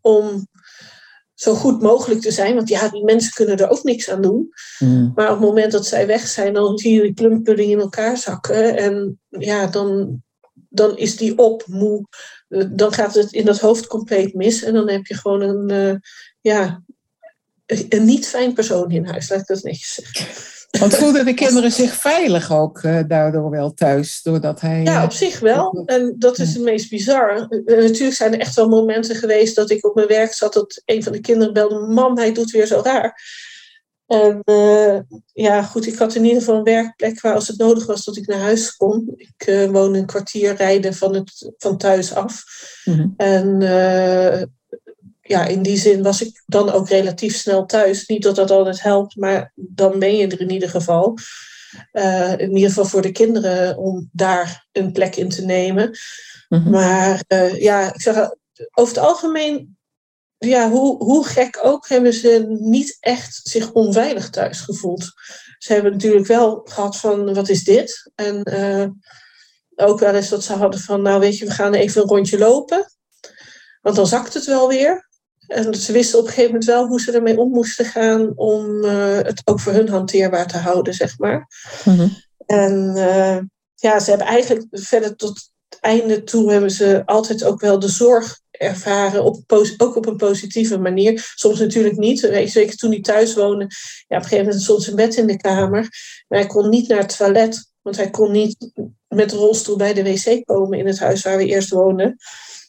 om 0.00 0.48
zo 1.34 1.54
goed 1.54 1.82
mogelijk 1.82 2.20
te 2.20 2.30
zijn. 2.30 2.54
Want 2.54 2.68
ja, 2.68 2.88
die 2.88 3.04
mensen 3.04 3.32
kunnen 3.32 3.56
er 3.56 3.70
ook 3.70 3.82
niks 3.82 4.10
aan 4.10 4.22
doen. 4.22 4.48
Mm. 4.78 5.12
Maar 5.14 5.26
op 5.26 5.38
het 5.38 5.48
moment 5.48 5.72
dat 5.72 5.86
zij 5.86 6.06
weg 6.06 6.26
zijn, 6.26 6.54
dan 6.54 6.78
zie 6.78 6.94
je 6.94 7.02
die 7.02 7.12
plumpulling 7.12 7.70
in 7.70 7.80
elkaar 7.80 8.16
zakken. 8.16 8.76
En 8.76 9.20
ja, 9.28 9.66
dan, 9.66 10.22
dan 10.68 10.96
is 10.96 11.16
die 11.16 11.38
op, 11.38 11.64
moe. 11.66 12.06
Eh, 12.48 12.64
Dan 12.70 12.92
gaat 12.92 13.14
het 13.14 13.32
in 13.32 13.44
dat 13.44 13.60
hoofd 13.60 13.86
compleet 13.86 14.34
mis. 14.34 14.62
En 14.62 14.74
dan 14.74 14.88
heb 14.88 15.06
je 15.06 15.14
gewoon 15.14 15.40
een, 15.40 15.70
eh, 15.70 15.96
ja, 16.40 16.82
een 17.88 18.04
niet 18.04 18.26
fijn 18.26 18.52
persoon 18.52 18.90
in 18.90 19.06
huis, 19.06 19.28
laat 19.28 19.40
ik 19.40 19.46
dat 19.46 19.62
netjes 19.62 19.94
zeggen. 19.94 20.53
Want 20.80 20.94
voelden 20.94 21.24
de 21.24 21.34
kinderen 21.34 21.72
zich 21.72 21.94
veilig 21.94 22.52
ook 22.52 22.78
eh, 22.78 22.98
daardoor 23.08 23.50
wel 23.50 23.74
thuis? 23.74 24.22
Doordat 24.22 24.60
hij. 24.60 24.82
Ja, 24.82 24.98
eh, 24.98 25.04
op 25.04 25.12
zich 25.12 25.40
wel. 25.40 25.82
En 25.86 26.14
dat 26.18 26.38
is 26.38 26.54
het 26.54 26.62
meest 26.62 26.90
bizar. 26.90 27.46
Eh, 27.48 27.76
natuurlijk 27.76 28.16
zijn 28.16 28.32
er 28.32 28.40
echt 28.40 28.54
wel 28.54 28.68
momenten 28.68 29.16
geweest 29.16 29.56
dat 29.56 29.70
ik 29.70 29.86
op 29.86 29.94
mijn 29.94 30.06
werk 30.08 30.32
zat. 30.32 30.52
Dat 30.52 30.82
een 30.84 31.02
van 31.02 31.12
de 31.12 31.20
kinderen 31.20 31.52
belde: 31.52 31.78
Mam, 31.78 32.18
hij 32.18 32.32
doet 32.32 32.50
weer 32.50 32.66
zo 32.66 32.80
raar. 32.84 33.22
En 34.06 34.40
eh, 34.44 35.00
ja, 35.32 35.62
goed, 35.62 35.86
ik 35.86 35.98
had 35.98 36.14
in 36.14 36.24
ieder 36.24 36.38
geval 36.38 36.56
een 36.56 36.62
werkplek 36.62 37.20
waar 37.20 37.34
als 37.34 37.48
het 37.48 37.58
nodig 37.58 37.86
was 37.86 38.04
dat 38.04 38.16
ik 38.16 38.26
naar 38.26 38.40
huis 38.40 38.76
kon. 38.76 39.12
Ik 39.16 39.46
eh, 39.46 39.70
woon 39.70 39.94
een 39.94 40.06
kwartier 40.06 40.54
rijden 40.54 40.94
van, 40.94 41.14
het, 41.14 41.52
van 41.58 41.76
thuis 41.76 42.14
af. 42.14 42.44
mhm. 42.84 43.08
En 43.16 43.62
eh, 43.62 44.42
ja, 45.26 45.46
in 45.46 45.62
die 45.62 45.76
zin 45.76 46.02
was 46.02 46.22
ik 46.22 46.42
dan 46.46 46.70
ook 46.70 46.88
relatief 46.88 47.36
snel 47.36 47.66
thuis. 47.66 48.06
Niet 48.06 48.22
dat 48.22 48.36
dat 48.36 48.50
altijd 48.50 48.82
helpt, 48.82 49.16
maar 49.16 49.52
dan 49.54 49.98
ben 49.98 50.16
je 50.16 50.26
er 50.26 50.40
in 50.40 50.50
ieder 50.50 50.68
geval. 50.68 51.18
Eh, 51.92 52.38
in 52.38 52.54
ieder 52.54 52.68
geval 52.68 52.84
voor 52.84 53.02
de 53.02 53.12
kinderen 53.12 53.76
om 53.76 54.08
daar 54.12 54.66
een 54.72 54.92
plek 54.92 55.16
in 55.16 55.28
te 55.28 55.44
nemen. 55.44 55.98
Mhm. 56.48 56.70
Maar 56.70 57.24
eh, 57.26 57.60
ja, 57.60 57.94
ik 57.94 58.00
zeg, 58.00 58.16
over 58.74 58.94
het 58.94 59.04
algemeen, 59.04 59.78
ja, 60.38 60.70
hoe, 60.70 61.04
hoe 61.04 61.26
gek 61.26 61.58
ook, 61.62 61.88
hebben 61.88 62.12
ze 62.12 62.56
niet 62.60 62.96
echt 63.00 63.40
zich 63.42 63.72
onveilig 63.72 64.30
thuis 64.30 64.60
gevoeld. 64.60 65.12
Ze 65.58 65.72
hebben 65.72 65.92
natuurlijk 65.92 66.26
wel 66.26 66.60
gehad 66.64 66.96
van, 66.96 67.34
wat 67.34 67.48
is 67.48 67.64
dit? 67.64 68.10
En 68.14 68.42
eh, 68.42 68.86
ook 69.76 70.00
wel 70.00 70.14
eens 70.14 70.28
dat 70.28 70.44
ze 70.44 70.52
hadden 70.52 70.80
van, 70.80 71.02
nou 71.02 71.20
weet 71.20 71.38
je, 71.38 71.44
we 71.44 71.50
gaan 71.50 71.74
even 71.74 72.02
een 72.02 72.08
rondje 72.08 72.38
lopen. 72.38 72.92
Want 73.80 73.96
dan 73.96 74.06
zakt 74.06 74.34
het 74.34 74.44
wel 74.44 74.68
weer. 74.68 75.08
En 75.46 75.74
ze 75.74 75.92
wisten 75.92 76.18
op 76.18 76.24
een 76.24 76.30
gegeven 76.30 76.50
moment 76.50 76.70
wel 76.70 76.86
hoe 76.86 77.00
ze 77.00 77.12
ermee 77.12 77.38
om 77.38 77.50
moesten 77.50 77.84
gaan 77.84 78.32
om 78.36 78.84
eh, 78.84 79.16
het 79.16 79.42
ook 79.44 79.60
voor 79.60 79.72
hun 79.72 79.88
hanteerbaar 79.88 80.46
te 80.46 80.58
houden, 80.58 80.94
zeg 80.94 81.18
maar. 81.18 81.48
Mhm. 81.84 82.08
En 82.46 82.92
eh, 82.96 83.38
ja, 83.74 84.00
ze 84.00 84.08
hebben 84.10 84.26
eigenlijk 84.26 84.66
verder 84.70 85.16
tot 85.16 85.50
het 85.68 85.78
einde 85.80 86.22
toe 86.22 86.52
hebben 86.52 86.70
ze 86.70 87.02
altijd 87.04 87.44
ook 87.44 87.60
wel 87.60 87.78
de 87.78 87.88
zorg 87.88 88.42
ervaren, 88.50 89.24
op, 89.24 89.42
ook 89.76 89.96
op 89.96 90.06
een 90.06 90.16
positieve 90.16 90.78
manier. 90.78 91.32
Soms 91.34 91.58
natuurlijk 91.58 91.96
niet. 91.96 92.18
Zeker 92.44 92.76
toen 92.76 92.90
hij 92.90 93.00
thuis 93.00 93.34
woonde. 93.34 93.64
Ja, 94.06 94.16
op 94.16 94.22
een 94.22 94.28
gegeven 94.28 94.44
moment 94.44 94.62
stond 94.62 94.82
zijn 94.82 94.96
bed 94.96 95.16
in 95.16 95.26
de 95.26 95.36
kamer. 95.36 95.88
Maar 96.28 96.38
hij 96.38 96.46
kon 96.48 96.68
niet 96.68 96.88
naar 96.88 96.98
het 96.98 97.16
toilet. 97.16 97.72
Want 97.82 97.96
hij 97.96 98.10
kon 98.10 98.32
niet 98.32 98.70
met 99.08 99.30
de 99.30 99.36
rolstoel 99.36 99.76
bij 99.76 99.94
de 99.94 100.02
wc 100.02 100.44
komen 100.44 100.78
in 100.78 100.86
het 100.86 100.98
huis 100.98 101.22
waar 101.22 101.36
we 101.36 101.46
eerst 101.46 101.70
woonden. 101.70 102.16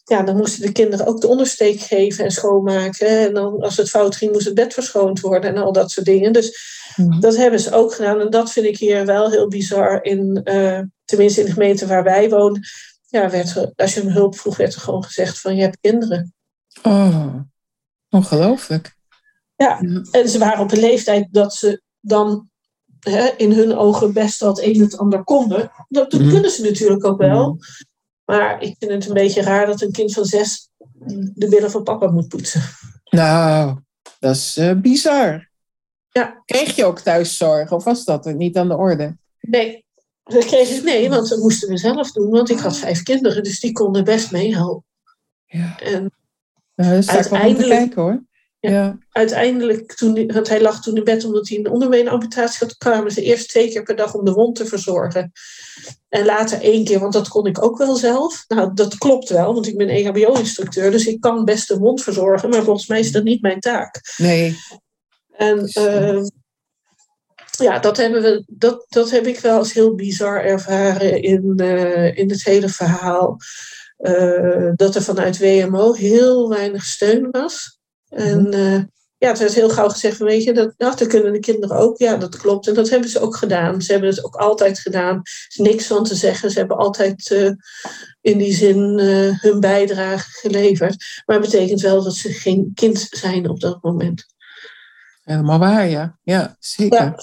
Ja, 0.08 0.22
dan 0.24 0.36
moesten 0.38 0.62
de 0.62 0.72
kinderen 0.72 1.06
ook 1.08 1.22
de 1.22 1.28
ondersteek 1.28 1.80
geven 1.80 2.24
en 2.26 2.32
schoonmaken. 2.32 3.08
En 3.08 3.34
dan, 3.34 3.62
als 3.62 3.78
het 3.78 3.90
fout 3.90 4.16
ging, 4.16 4.32
moest 4.32 4.46
het 4.46 4.54
bed 4.56 4.74
verschoond 4.74 5.20
worden 5.20 5.56
en 5.56 5.62
al 5.64 5.72
dat 5.72 5.92
soort 5.92 6.06
dingen. 6.06 6.34
Dus 6.34 6.74
Mhm. 6.96 7.20
dat 7.20 7.36
hebben 7.38 7.60
ze 7.60 7.72
ook 7.74 7.94
gedaan. 7.94 8.20
En 8.20 8.30
dat 8.30 8.52
vind 8.52 8.66
ik 8.66 8.78
hier 8.78 9.06
wel 9.06 9.30
heel 9.32 9.48
bizar. 9.48 10.04
In, 10.04 10.42
eh, 10.44 10.80
tenminste, 11.06 11.40
in 11.40 11.46
de 11.46 11.52
gemeente 11.52 11.88
waar 11.88 12.04
wij 12.04 12.30
wonen. 12.30 12.62
Ja, 13.08 13.30
werd 13.30 13.56
er, 13.56 13.72
als 13.76 13.94
je 13.94 14.02
om 14.02 14.08
hulp 14.08 14.38
vroeg, 14.38 14.58
werd 14.58 14.74
er 14.76 14.82
gewoon 14.82 15.04
gezegd 15.04 15.40
van 15.40 15.56
je 15.56 15.62
hebt 15.62 15.78
kinderen. 15.82 16.34
Oh, 16.84 17.36
ongelooflijk. 18.10 18.96
Ja, 19.56 19.80
en 20.12 20.30
ze 20.30 20.38
waren 20.38 20.64
op 20.64 20.72
een 20.72 20.80
leeftijd 20.80 21.28
dat 21.32 21.54
ze 21.56 21.82
dan 22.00 22.50
hè, 23.00 23.28
in 23.38 23.52
hun 23.52 23.78
ogen 23.78 24.14
best 24.14 24.40
wel 24.40 24.50
het 24.50 24.62
een 24.62 24.74
en 24.74 24.80
het 24.82 24.98
ander 24.98 25.24
konden. 25.24 25.72
Dat, 25.90 26.12
dat 26.12 26.22
Mhm. 26.22 26.30
kunnen 26.30 26.52
ze 26.52 26.62
natuurlijk 26.64 27.06
ook 27.06 27.18
wel. 27.18 27.58
Maar 28.26 28.62
ik 28.62 28.76
vind 28.80 28.92
het 28.92 29.08
een 29.08 29.14
beetje 29.14 29.42
raar 29.42 29.66
dat 29.66 29.82
een 29.82 29.92
kind 29.92 30.14
van 30.14 30.26
zes 30.26 30.70
de 31.34 31.48
billen 31.50 31.72
van 31.72 31.84
papa 31.84 32.12
moet 32.12 32.28
poetsen. 32.28 32.62
Nou, 33.10 33.80
dat 34.20 34.36
is 34.36 34.58
eh, 34.58 34.72
bizar. 34.74 35.50
Ja. 36.10 36.42
Kreeg 36.46 36.76
je 36.76 36.86
ook 36.86 37.00
thuiszorg 37.00 37.72
of 37.72 37.84
was 37.84 38.06
dat 38.06 38.26
er 38.26 38.36
niet 38.36 38.58
aan 38.58 38.68
de 38.68 38.76
orde? 38.78 39.18
Nee, 39.40 39.86
dat 40.24 40.46
kreeg 40.46 40.70
ik 40.70 40.84
nee, 40.84 41.10
want 41.10 41.30
dat 41.30 41.40
moesten 41.40 41.70
we 41.70 41.78
zelf 41.78 42.12
doen. 42.12 42.30
Want 42.30 42.50
ik 42.50 42.60
had 42.60 42.78
vijf 42.78 43.04
kinderen, 43.04 43.44
dus 43.44 43.60
die 43.60 43.72
konden 43.72 44.04
best 44.04 44.32
meehelpen. 44.32 44.84
Ja, 45.46 45.80
En 45.80 46.12
nou, 46.76 46.94
dat 46.96 47.04
sta 47.04 47.20
ik 47.20 47.24
wel 47.24 47.24
om 47.24 47.30
te 47.30 47.36
Uiteindelijk- 47.46 47.70
kijken 47.80 48.02
hoor. 48.02 48.24
Ja. 48.70 48.98
Uiteindelijk, 49.12 49.94
toen, 49.94 50.32
want 50.32 50.50
hij 50.50 50.62
lag 50.62 50.82
toen 50.82 50.96
in 50.96 51.04
bed 51.04 51.26
omdat 51.26 51.48
hij 51.48 51.58
een 51.58 51.70
onderbeenamputatie 51.70 52.58
had, 52.60 52.78
kwamen 52.78 53.12
ze 53.12 53.22
eerst 53.22 53.50
twee 53.50 53.70
keer 53.70 53.84
per 53.84 53.96
dag 53.96 54.14
om 54.14 54.26
de 54.26 54.32
wond 54.32 54.56
te 54.56 54.66
verzorgen. 54.66 55.32
En 56.10 56.26
later 56.26 56.62
één 56.62 56.84
keer, 56.84 57.00
want 57.00 57.14
dat 57.14 57.28
kon 57.28 57.46
ik 57.46 57.64
ook 57.64 57.78
wel 57.78 57.96
zelf. 57.96 58.44
Nou, 58.48 58.74
dat 58.74 58.98
klopt 58.98 59.30
wel, 59.30 59.54
want 59.54 59.68
ik 59.68 59.78
ben 59.78 59.90
EHBO-instructeur, 59.90 60.92
dus 60.92 61.06
ik 61.08 61.22
kan 61.22 61.46
best 61.46 61.68
de 61.68 61.78
wond 61.78 62.04
verzorgen, 62.04 62.50
maar 62.50 62.64
volgens 62.64 62.88
mij 62.88 63.00
is 63.00 63.12
dat 63.12 63.24
niet 63.24 63.42
mijn 63.42 63.60
taak. 63.60 64.02
Nee. 64.18 64.58
En 65.32 65.66
eh, 65.66 66.24
ja, 67.58 67.80
dat, 67.80 67.98
hebben 67.98 68.22
we, 68.22 68.44
dat, 68.48 68.86
dat 68.90 69.12
heb 69.12 69.26
ik 69.28 69.40
wel 69.40 69.58
als 69.58 69.74
heel 69.74 69.96
bizar 69.96 70.44
ervaren 70.44 71.22
in, 71.22 71.54
eh, 71.58 72.18
in 72.18 72.30
het 72.30 72.44
hele 72.44 72.70
verhaal. 72.70 73.38
Eh, 73.98 74.72
dat 74.76 74.96
er 74.96 75.02
vanuit 75.04 75.38
WMO 75.38 75.94
heel 75.94 76.50
weinig 76.50 76.86
steun 76.86 77.28
was. 77.32 77.75
En 78.16 78.54
eh, 78.54 78.84
ja, 79.18 79.28
het 79.30 79.40
werd 79.40 79.54
heel 79.54 79.70
gauw 79.70 79.90
gezegd 79.90 80.18
van, 80.18 80.26
weet 80.26 80.44
je, 80.44 80.54
dat, 80.54 80.74
nou, 80.78 80.96
dat 80.96 81.08
kunnen 81.08 81.34
de 81.34 81.40
kinderen 81.40 81.78
ook. 81.78 81.98
Ja, 81.98 82.18
dat 82.18 82.38
klopt. 82.38 82.68
En 82.68 82.74
dat 82.74 82.90
hebben 82.90 83.10
ze 83.10 83.20
ook 83.20 83.36
gedaan. 83.36 83.82
Ze 83.82 83.92
hebben 83.92 84.10
het 84.10 84.26
ook 84.26 84.36
altijd 84.36 84.80
gedaan. 84.80 85.16
Er 85.16 85.46
is 85.48 85.56
niks 85.58 85.88
van 85.88 86.04
te 86.04 86.16
zeggen. 86.16 86.52
Ze 86.52 86.58
hebben 86.60 86.78
altijd 86.78 87.32
eh, 87.32 87.52
in 88.22 88.38
die 88.38 88.54
zin 88.54 89.00
eh, 89.00 89.40
hun 89.42 89.60
bijdrage 89.60 90.30
geleverd. 90.30 91.24
Maar 91.26 91.40
het 91.40 91.46
betekent 91.52 91.82
wel 91.82 92.04
dat 92.04 92.16
ze 92.16 92.30
geen 92.34 92.72
kind 92.74 93.08
zijn 93.10 93.50
op 93.50 93.60
dat 93.60 93.84
moment. 93.84 94.26
Helemaal 95.24 95.60
waar, 95.60 95.90
ja. 95.90 96.20
Ja, 96.24 96.56
zeker. 96.60 96.98
Ja, 97.00 97.16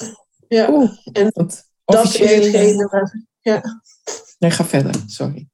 ja. 0.49 0.71
Oeh, 0.71 0.91
En 1.13 1.31
want 1.35 1.63
dat 1.85 2.05
is 2.05 2.19
hetgene 2.19 2.87
waar- 2.87 3.25
ja. 3.41 3.83
Nee, 4.39 4.51
ga 4.51 4.65
verder, 4.65 4.95
sorry. 5.07 5.49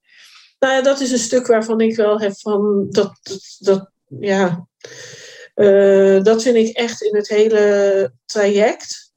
Nou 0.58 0.74
ja, 0.74 0.82
dat 0.82 1.00
is 1.00 1.10
een 1.10 1.18
stuk 1.18 1.46
waarvan 1.46 1.80
ik 1.80 1.96
wel 1.96 2.20
heb 2.20 2.38
van 2.38 2.86
dat, 2.90 3.18
dat, 3.22 3.56
dat 3.58 3.90
ja, 4.20 4.66
eh, 5.58 6.22
dat 6.22 6.42
vind 6.42 6.56
ik 6.56 6.76
echt 6.76 7.02
in 7.02 7.16
het 7.16 7.28
hele 7.28 8.12
traject. 8.24 9.12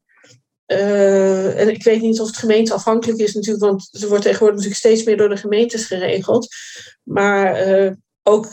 Eh, 0.65 1.59
en 1.59 1.69
ik 1.69 1.83
weet 1.83 2.01
niet 2.01 2.19
of 2.19 2.27
het 2.27 2.37
gemeenteafhankelijk 2.37 3.19
is 3.19 3.33
natuurlijk, 3.33 3.63
want 3.63 3.89
er 4.01 4.07
wordt 4.07 4.23
tegenwoordig 4.23 4.55
natuurlijk 4.57 4.85
steeds 4.85 5.03
meer 5.03 5.17
door 5.17 5.29
de 5.29 5.37
gemeentes 5.37 5.85
geregeld. 5.85 6.55
Maar 7.03 7.53
eh, 7.53 7.91
ook 8.23 8.45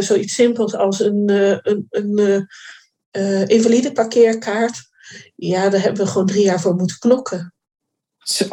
zoiets 0.00 0.34
simpels 0.34 0.74
als 0.74 1.00
een, 1.00 1.28
een, 1.62 1.86
een 1.90 2.48
invalide 3.46 3.92
parkeerkaart. 3.92 4.82
Ja, 5.34 5.68
daar 5.68 5.82
hebben 5.82 6.04
we 6.04 6.10
gewoon 6.10 6.26
drie 6.26 6.44
jaar 6.44 6.60
voor 6.60 6.74
moeten 6.74 6.98
knokken. 6.98 7.54
Zo. 8.18 8.44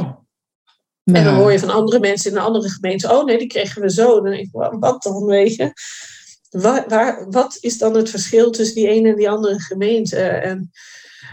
En 1.04 1.13
dan 1.13 1.23
Nou, 1.23 1.36
hoor 1.38 1.51
je 1.51 1.60
van 1.60 1.69
andere 1.69 1.99
mensen 1.99 2.32
in 2.32 2.38
een 2.38 2.43
andere 2.43 2.69
gemeente, 2.69 3.12
oh 3.12 3.25
nee, 3.25 3.38
die 3.38 3.47
kregen 3.47 3.82
we 3.82 3.91
zo. 3.91 4.21
Dan 4.21 4.32
denk 4.32 4.45
ik, 4.45 4.51
wa- 4.51 4.77
wat 4.80 5.04
dan, 5.04 5.25
weet 5.25 5.56
je? 5.56 5.71
Waar, 6.51 6.85
waar, 6.87 7.29
wat 7.29 7.57
is 7.59 7.77
dan 7.77 7.95
het 7.95 8.09
verschil 8.09 8.51
tussen 8.51 8.75
die 8.75 8.87
ene 8.87 9.09
en 9.09 9.15
die 9.15 9.29
andere 9.29 9.59
gemeente? 9.59 10.17
En 10.17 10.71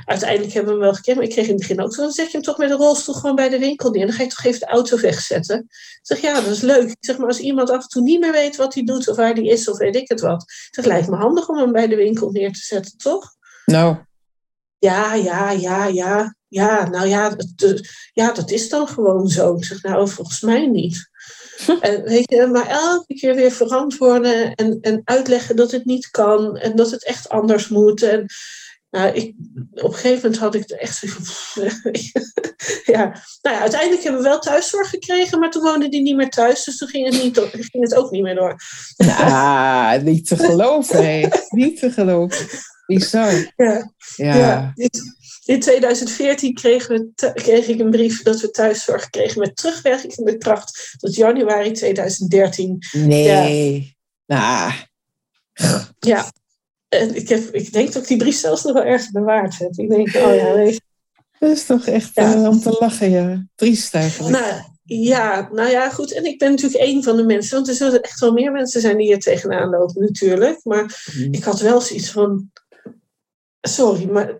uiteindelijk 0.04 0.52
hebben 0.52 0.72
we 0.72 0.78
hem 0.78 0.88
wel 0.88 0.98
gekend, 0.98 1.16
maar 1.16 1.26
ik 1.26 1.30
kreeg 1.30 1.44
in 1.44 1.50
het 1.50 1.60
begin 1.60 1.80
ook 1.80 1.94
zo, 1.94 2.02
dan 2.02 2.12
zet 2.12 2.26
je 2.26 2.32
hem 2.32 2.42
toch 2.42 2.58
met 2.58 2.70
een 2.70 2.76
rolstoel 2.76 3.14
gewoon 3.14 3.36
bij 3.36 3.48
de 3.48 3.58
winkel 3.58 3.90
neer. 3.90 4.06
Dan 4.06 4.14
ga 4.14 4.22
je 4.22 4.28
toch 4.28 4.44
even 4.44 4.60
de 4.60 4.66
auto 4.66 5.00
wegzetten. 5.00 5.58
Ik 5.58 5.98
zeg, 6.02 6.20
ja, 6.20 6.40
dat 6.40 6.52
is 6.52 6.60
leuk. 6.60 6.90
Ik 6.90 6.96
zeg, 7.00 7.18
maar 7.18 7.26
als 7.26 7.38
iemand 7.38 7.70
af 7.70 7.82
en 7.82 7.88
toe 7.88 8.02
niet 8.02 8.20
meer 8.20 8.32
weet 8.32 8.56
wat 8.56 8.74
hij 8.74 8.84
doet 8.84 9.08
of 9.08 9.16
waar 9.16 9.32
hij 9.32 9.44
is 9.44 9.68
of 9.68 9.78
weet 9.78 9.96
ik 9.96 10.08
het 10.08 10.20
wat. 10.20 10.42
Ik 10.42 10.68
zeg, 10.70 10.84
lijkt 10.84 11.08
me 11.08 11.16
handig 11.16 11.48
om 11.48 11.58
hem 11.58 11.72
bij 11.72 11.86
de 11.86 11.96
winkel 11.96 12.30
neer 12.30 12.52
te 12.52 12.60
zetten, 12.60 12.98
toch? 12.98 13.36
nou, 13.64 13.96
Ja, 14.78 15.14
ja, 15.14 15.50
ja, 15.50 15.86
ja. 15.86 16.36
Ja, 16.48 16.88
nou 16.88 17.08
ja, 17.08 17.36
eh, 17.56 17.78
ja, 18.12 18.32
dat 18.32 18.50
is 18.50 18.68
dan 18.68 18.88
gewoon 18.88 19.28
zo. 19.28 19.54
Ik 19.54 19.64
zeg, 19.64 19.82
nou, 19.82 20.08
volgens 20.08 20.40
mij 20.40 20.66
niet. 20.66 21.10
En, 21.80 22.02
weet 22.02 22.30
je, 22.30 22.46
maar 22.46 22.66
elke 22.66 23.14
keer 23.14 23.34
weer 23.34 23.50
verantwoorden 23.50 24.54
en, 24.54 24.78
en 24.80 25.00
uitleggen 25.04 25.56
dat 25.56 25.70
het 25.70 25.84
niet 25.84 26.10
kan 26.10 26.56
en 26.56 26.76
dat 26.76 26.90
het 26.90 27.04
echt 27.04 27.28
anders 27.28 27.68
moet. 27.68 28.02
En 28.02 28.26
nou, 28.90 29.14
ik, 29.14 29.34
op 29.70 29.82
een 29.82 29.94
gegeven 29.94 30.22
moment 30.22 30.36
had 30.36 30.54
ik 30.54 30.70
er 30.70 30.78
echt 30.78 31.00
ja. 32.94 33.04
Nou 33.42 33.56
ja, 33.56 33.60
uiteindelijk 33.60 34.02
hebben 34.02 34.22
we 34.22 34.28
wel 34.28 34.38
thuiszorg 34.38 34.90
gekregen, 34.90 35.38
maar 35.38 35.50
toen 35.50 35.62
woonde 35.62 35.88
die 35.88 36.02
niet 36.02 36.16
meer 36.16 36.28
thuis, 36.28 36.64
dus 36.64 36.76
toen 36.76 36.88
ging 36.88 37.12
het, 37.12 37.22
niet, 37.22 37.38
ging 37.38 37.84
het 37.84 37.94
ook 37.94 38.10
niet 38.10 38.22
meer 38.22 38.34
door. 38.34 38.56
nou, 38.96 40.02
niet 40.10 40.26
te 40.26 40.36
geloven, 40.36 41.04
hé. 41.04 41.28
Niet 41.48 41.78
te 41.78 41.90
geloven. 41.90 42.46
Bizar. 42.86 43.52
Ja, 43.56 43.92
Ja. 44.16 44.34
ja. 44.36 44.72
In 45.48 45.60
2014 45.60 46.54
kregen 46.54 47.12
we 47.14 47.32
kreeg 47.32 47.66
ik 47.66 47.80
een 47.80 47.90
brief 47.90 48.22
dat 48.22 48.40
we 48.40 48.50
thuiszorg 48.50 49.10
kregen 49.10 49.40
met 49.40 49.56
terugwerkende 49.56 50.38
kracht 50.38 50.96
tot 50.98 51.14
januari 51.14 51.72
2013. 51.72 52.78
Nee. 52.92 53.96
Ja. 54.26 54.72
Nou. 54.72 54.72
Ja. 55.98 56.32
En 56.88 57.14
ik, 57.14 57.28
heb, 57.28 57.54
ik 57.54 57.72
denk 57.72 57.92
dat 57.92 58.02
ik 58.02 58.08
die 58.08 58.16
brief 58.16 58.36
zelfs 58.36 58.64
nog 58.64 58.72
wel 58.72 58.84
ergens 58.84 59.10
bewaard 59.10 59.58
heb. 59.58 59.72
Ik 59.76 59.88
denk, 59.88 60.06
oh 60.06 60.34
ja, 60.34 60.54
weet 60.54 60.80
Dat 61.38 61.50
is 61.50 61.64
toch 61.64 61.86
echt 61.86 62.18
uh, 62.18 62.48
om 62.48 62.60
te 62.60 62.76
lachen, 62.80 63.10
ja. 63.10 63.46
Triest 63.54 63.94
eigenlijk. 63.94 64.38
Nou, 64.38 64.62
ja, 64.84 65.48
nou 65.52 65.70
ja, 65.70 65.90
goed. 65.90 66.12
En 66.12 66.24
ik 66.24 66.38
ben 66.38 66.50
natuurlijk 66.50 66.82
één 66.82 67.02
van 67.02 67.16
de 67.16 67.24
mensen. 67.24 67.56
Want 67.56 67.68
er 67.68 67.74
zullen 67.74 68.02
echt 68.02 68.20
wel 68.20 68.32
meer 68.32 68.52
mensen 68.52 68.80
zijn 68.80 68.96
die 68.96 69.06
hier 69.06 69.20
tegenaan 69.20 69.70
lopen, 69.70 70.02
natuurlijk. 70.02 70.60
Maar 70.64 71.12
mm. 71.16 71.32
ik 71.32 71.44
had 71.44 71.60
wel 71.60 71.80
zoiets 71.80 72.10
van. 72.10 72.50
Sorry, 73.68 74.10
maar 74.10 74.38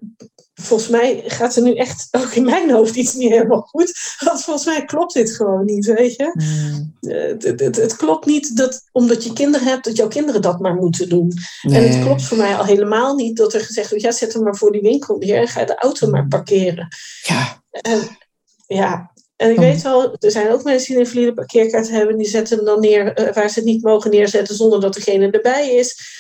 volgens 0.55 0.89
mij 0.89 1.23
gaat 1.27 1.57
er 1.57 1.63
nu 1.63 1.75
echt 1.75 2.09
ook 2.11 2.31
in 2.31 2.45
mijn 2.45 2.71
hoofd 2.71 2.95
iets 2.95 3.15
niet 3.15 3.31
helemaal 3.31 3.61
goed. 3.61 4.17
Want 4.25 4.43
volgens 4.43 4.67
mij 4.67 4.85
klopt 4.85 5.15
dit 5.15 5.31
gewoon 5.31 5.65
niet, 5.65 5.87
weet 5.87 6.17
je. 6.17 6.33
Mm. 6.35 6.97
Het, 7.11 7.43
het, 7.61 7.77
het, 7.77 7.97
klopt 7.97 8.27
niet 8.27 8.57
dat 8.57 8.83
omdat 8.93 9.25
je 9.25 9.33
kinderen 9.33 9.67
hebt, 9.67 9.85
dat 9.85 9.97
jouw 9.97 10.09
kinderen 10.09 10.43
dat 10.43 10.61
maar 10.61 10.75
moeten 10.75 11.09
doen. 11.09 11.33
En 11.63 11.89
het 11.89 12.05
klopt 12.05 12.23
voor 12.23 12.37
mij 12.37 12.55
al 12.55 12.65
helemaal 12.65 13.15
niet 13.15 13.37
dat 13.37 13.55
er 13.55 13.61
gezegd 13.61 13.89
wordt, 13.89 14.05
ja, 14.05 14.11
zet 14.11 14.33
hem 14.33 14.43
maar 14.43 14.57
voor 14.57 14.73
die 14.73 14.81
winkel 14.81 15.17
neer 15.17 15.37
en 15.37 15.49
ga 15.49 15.65
de 15.65 15.79
auto 15.79 16.11
maar 16.11 16.29
parkeren. 16.29 16.89
Ja. 17.23 17.63
En, 17.71 18.19
ja, 18.67 19.13
en 19.37 19.51
ik 19.51 19.59
oh. 19.59 19.63
weet 19.63 19.83
wel, 19.83 20.17
er 20.19 20.31
zijn 20.31 20.51
ook 20.51 20.63
mensen 20.63 20.95
die 20.95 21.05
een 21.05 21.11
valide 21.11 21.35
parkeerkaart 21.35 21.91
hebben, 21.91 22.17
die 22.17 22.29
zetten 22.29 22.57
hem 22.57 22.67
dan 22.67 22.81
neer 22.81 23.15
eh, 23.15 23.35
waar 23.35 23.49
ze 23.49 23.59
het 23.59 23.69
niet 23.69 23.83
mogen 23.83 24.11
neerzetten 24.11 24.55
zonder 24.55 24.81
dat 24.81 24.95
degene 24.95 25.31
erbij 25.31 25.75
is. 25.75 26.17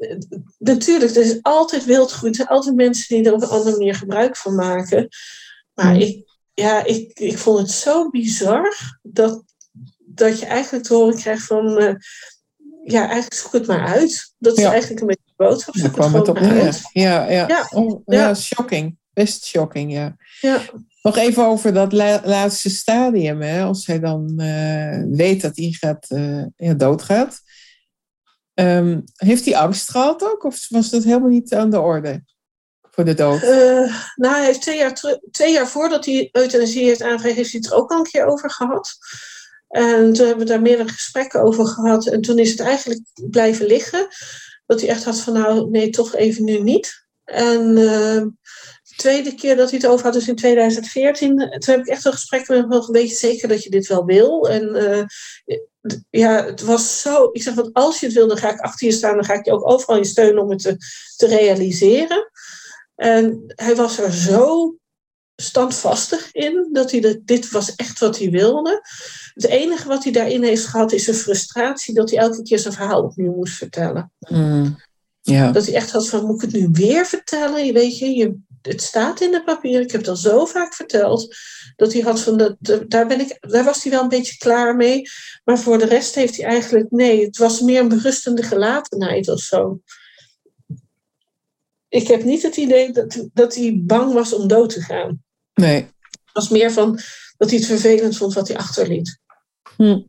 Eh, 0.00 0.16
natuurlijk, 0.58 1.14
er 1.14 1.22
is 1.22 1.38
altijd 1.42 1.84
wildgroei, 1.84 2.30
er 2.30 2.36
zijn 2.36 2.48
altijd 2.48 2.74
mensen 2.74 3.16
die 3.16 3.26
er 3.26 3.32
op 3.34 3.42
een 3.42 3.48
andere 3.48 3.76
manier 3.76 3.94
gebruik 3.94 4.36
van 4.36 4.54
maken. 4.54 5.08
Maar 5.74 5.94
mm. 5.94 6.00
ik, 6.00 6.24
ja, 6.54 6.84
ik, 6.84 7.18
ik 7.18 7.38
vond 7.38 7.58
het 7.58 7.70
zo 7.70 8.10
bizar 8.10 8.98
dat, 9.02 9.44
dat 9.98 10.38
je 10.38 10.46
eigenlijk 10.46 10.84
te 10.84 10.94
horen 10.94 11.16
krijgt 11.16 11.46
van, 11.46 11.82
uh, 11.82 11.94
ja, 12.84 13.00
eigenlijk 13.00 13.34
zoek 13.34 13.52
het 13.52 13.66
maar 13.66 13.86
uit. 13.86 14.34
Dat 14.38 14.58
is 14.58 14.64
eigenlijk 14.64 15.00
een 15.00 15.06
beetje 15.06 15.32
de 15.36 15.44
boodschap. 15.44 15.74
Zoek 15.76 15.92
kwam 15.92 16.14
het, 16.14 16.28
op 16.28 16.40
neer. 16.40 16.80
Ja, 16.92 17.30
ja. 17.30 17.48
Ja. 17.48 17.68
Oh, 17.72 18.02
ja, 18.06 18.34
shocking. 18.34 18.98
Best 19.12 19.44
shocking, 19.44 19.92
ja. 19.92 20.16
Ja. 20.40 20.60
Nog 21.02 21.16
even 21.16 21.46
over 21.46 21.72
dat 21.72 21.92
laatste 22.24 22.70
stadium. 22.70 23.40
Hè? 23.40 23.62
Als 23.62 23.86
hij 23.86 24.00
dan 24.00 24.32
uh, 24.36 25.04
weet 25.10 25.40
dat 25.42 25.56
hij 25.56 25.70
gaat, 25.70 26.06
uh, 26.08 26.44
ja, 26.56 26.74
doodgaat. 26.74 27.40
Um, 28.60 29.04
heeft 29.16 29.44
hij 29.44 29.56
angst 29.56 29.90
gehad 29.90 30.24
ook? 30.24 30.44
Of 30.44 30.68
was 30.68 30.90
dat 30.90 31.04
helemaal 31.04 31.28
niet 31.28 31.54
aan 31.54 31.70
de 31.70 31.80
orde? 31.80 32.24
Voor 32.90 33.04
de 33.04 33.14
dood? 33.14 33.42
Uh, 33.42 33.94
nou, 34.16 34.34
hij 34.34 34.44
heeft 34.44 34.62
twee 34.62 34.78
jaar, 34.78 35.00
twee 35.30 35.52
jaar 35.52 35.68
voordat 35.68 36.04
hij 36.04 36.28
euthanasie 36.32 36.84
heeft 36.84 37.02
aangevraagd, 37.02 37.36
heeft 37.36 37.52
hij 37.52 37.60
het 37.62 37.70
er 37.70 37.76
ook 37.76 37.90
al 37.90 37.98
een 37.98 38.10
keer 38.10 38.26
over 38.26 38.50
gehad. 38.50 38.98
En 39.68 40.12
toen 40.12 40.26
hebben 40.26 40.46
we 40.46 40.52
daar 40.52 40.62
meerdere 40.62 40.88
gesprekken 40.88 41.42
over 41.42 41.66
gehad. 41.66 42.06
En 42.06 42.20
toen 42.20 42.38
is 42.38 42.50
het 42.50 42.60
eigenlijk 42.60 43.00
blijven 43.30 43.66
liggen. 43.66 44.06
Dat 44.66 44.80
hij 44.80 44.88
echt 44.88 45.04
had 45.04 45.20
van, 45.20 45.32
nou, 45.32 45.70
nee, 45.70 45.90
toch 45.90 46.14
even 46.14 46.44
nu 46.44 46.58
niet. 46.58 47.06
En 47.24 47.76
ehm, 47.76 48.28
tweede 48.96 49.34
keer 49.34 49.56
dat 49.56 49.70
hij 49.70 49.78
het 49.78 49.88
over 49.88 50.04
had, 50.04 50.14
dus 50.14 50.28
in 50.28 50.36
2014, 50.36 51.36
toen 51.36 51.74
heb 51.74 51.80
ik 51.80 51.86
echt 51.86 52.04
een 52.04 52.12
gesprek 52.12 52.48
met 52.48 52.58
hem 52.58 52.68
gehad, 52.68 52.86
weet 52.86 53.08
je 53.08 53.16
zeker 53.16 53.48
dat 53.48 53.62
je 53.62 53.70
dit 53.70 53.86
wel 53.86 54.04
wil? 54.04 54.48
En 54.48 54.76
uh, 54.76 55.04
ja, 56.10 56.44
het 56.44 56.60
was 56.60 57.00
zo, 57.00 57.28
ik 57.32 57.42
zeg, 57.42 57.54
want 57.54 57.72
als 57.72 58.00
je 58.00 58.06
het 58.06 58.14
wil, 58.14 58.28
dan 58.28 58.36
ga 58.36 58.52
ik 58.52 58.60
achter 58.60 58.86
je 58.86 58.92
staan, 58.92 59.14
dan 59.14 59.24
ga 59.24 59.34
ik 59.34 59.44
je 59.44 59.52
ook 59.52 59.70
overal 59.70 59.96
je 59.96 60.04
steunen 60.04 60.42
om 60.42 60.50
het 60.50 60.62
te, 60.62 60.76
te 61.16 61.26
realiseren. 61.26 62.30
En 62.94 63.42
hij 63.46 63.76
was 63.76 63.98
er 63.98 64.12
zo 64.12 64.74
standvastig 65.36 66.32
in, 66.32 66.68
dat 66.72 66.90
hij 66.90 67.00
de, 67.00 67.22
dit 67.24 67.50
was 67.50 67.74
echt 67.74 67.98
wat 67.98 68.18
hij 68.18 68.30
wilde. 68.30 68.82
Het 69.34 69.46
enige 69.46 69.88
wat 69.88 70.04
hij 70.04 70.12
daarin 70.12 70.42
heeft 70.42 70.66
gehad, 70.66 70.92
is 70.92 71.06
een 71.06 71.14
frustratie 71.14 71.94
dat 71.94 72.10
hij 72.10 72.18
elke 72.18 72.42
keer 72.42 72.58
zijn 72.58 72.74
verhaal 72.74 73.02
opnieuw 73.02 73.34
moest 73.34 73.56
vertellen. 73.56 74.12
Mm, 74.18 74.76
ja. 75.20 75.52
Dat 75.52 75.66
hij 75.66 75.74
echt 75.74 75.90
had 75.90 76.08
van, 76.08 76.26
moet 76.26 76.42
ik 76.42 76.50
het 76.50 76.60
nu 76.60 76.68
weer 76.72 77.06
vertellen? 77.06 77.66
Je 77.66 77.72
weet 77.72 77.98
je, 77.98 78.10
je 78.10 78.38
het 78.62 78.82
staat 78.82 79.20
in 79.20 79.30
de 79.30 79.44
papieren, 79.44 79.82
ik 79.82 79.90
heb 79.90 80.00
het 80.00 80.10
al 80.10 80.16
zo 80.16 80.44
vaak 80.46 80.74
verteld, 80.74 81.36
dat 81.76 81.92
hij 81.92 82.02
had 82.02 82.20
van, 82.20 82.36
dat, 82.36 82.56
daar, 82.88 83.06
ben 83.06 83.20
ik, 83.20 83.36
daar 83.40 83.64
was 83.64 83.82
hij 83.82 83.92
wel 83.92 84.02
een 84.02 84.08
beetje 84.08 84.36
klaar 84.36 84.76
mee. 84.76 85.02
Maar 85.44 85.58
voor 85.58 85.78
de 85.78 85.84
rest 85.84 86.14
heeft 86.14 86.36
hij 86.36 86.46
eigenlijk, 86.46 86.90
nee, 86.90 87.24
het 87.24 87.36
was 87.36 87.60
meer 87.60 87.80
een 87.80 87.88
berustende 87.88 88.42
gelatenheid 88.42 89.28
of 89.28 89.40
zo. 89.40 89.80
Ik 91.88 92.08
heb 92.08 92.24
niet 92.24 92.42
het 92.42 92.56
idee 92.56 92.92
dat, 92.92 93.28
dat 93.32 93.54
hij 93.54 93.80
bang 93.84 94.12
was 94.12 94.32
om 94.32 94.48
dood 94.48 94.70
te 94.70 94.80
gaan. 94.80 95.22
Nee. 95.54 95.82
Het 96.10 96.32
was 96.32 96.48
meer 96.48 96.72
van 96.72 97.00
dat 97.36 97.50
hij 97.50 97.58
het 97.58 97.68
vervelend 97.68 98.16
vond 98.16 98.34
wat 98.34 98.48
hij 98.48 98.56
achterliet. 98.56 99.18
Hm. 99.76 100.00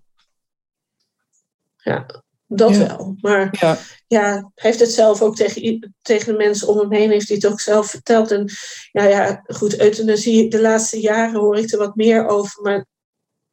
Ja. 1.78 2.21
Dat 2.54 2.78
wel. 2.78 3.16
Maar 3.22 3.58
ja. 3.60 3.78
ja. 4.08 4.32
hij 4.32 4.52
heeft 4.56 4.80
het 4.80 4.92
zelf 4.92 5.22
ook 5.22 5.36
tegen, 5.36 5.94
tegen 6.02 6.32
de 6.32 6.38
mensen 6.38 6.68
om 6.68 6.78
hem 6.78 6.92
heen, 6.92 7.10
heeft 7.10 7.28
hij 7.28 7.38
het 7.38 7.52
ook 7.52 7.60
zelf 7.60 7.88
verteld. 7.88 8.32
En 8.32 8.50
ja, 8.92 9.04
ja, 9.04 9.44
goed, 9.48 9.80
euthanasie, 9.80 10.50
de 10.50 10.62
laatste 10.62 11.00
jaren 11.00 11.40
hoor 11.40 11.58
ik 11.58 11.72
er 11.72 11.78
wat 11.78 11.96
meer 11.96 12.28
over, 12.28 12.62
maar 12.62 12.86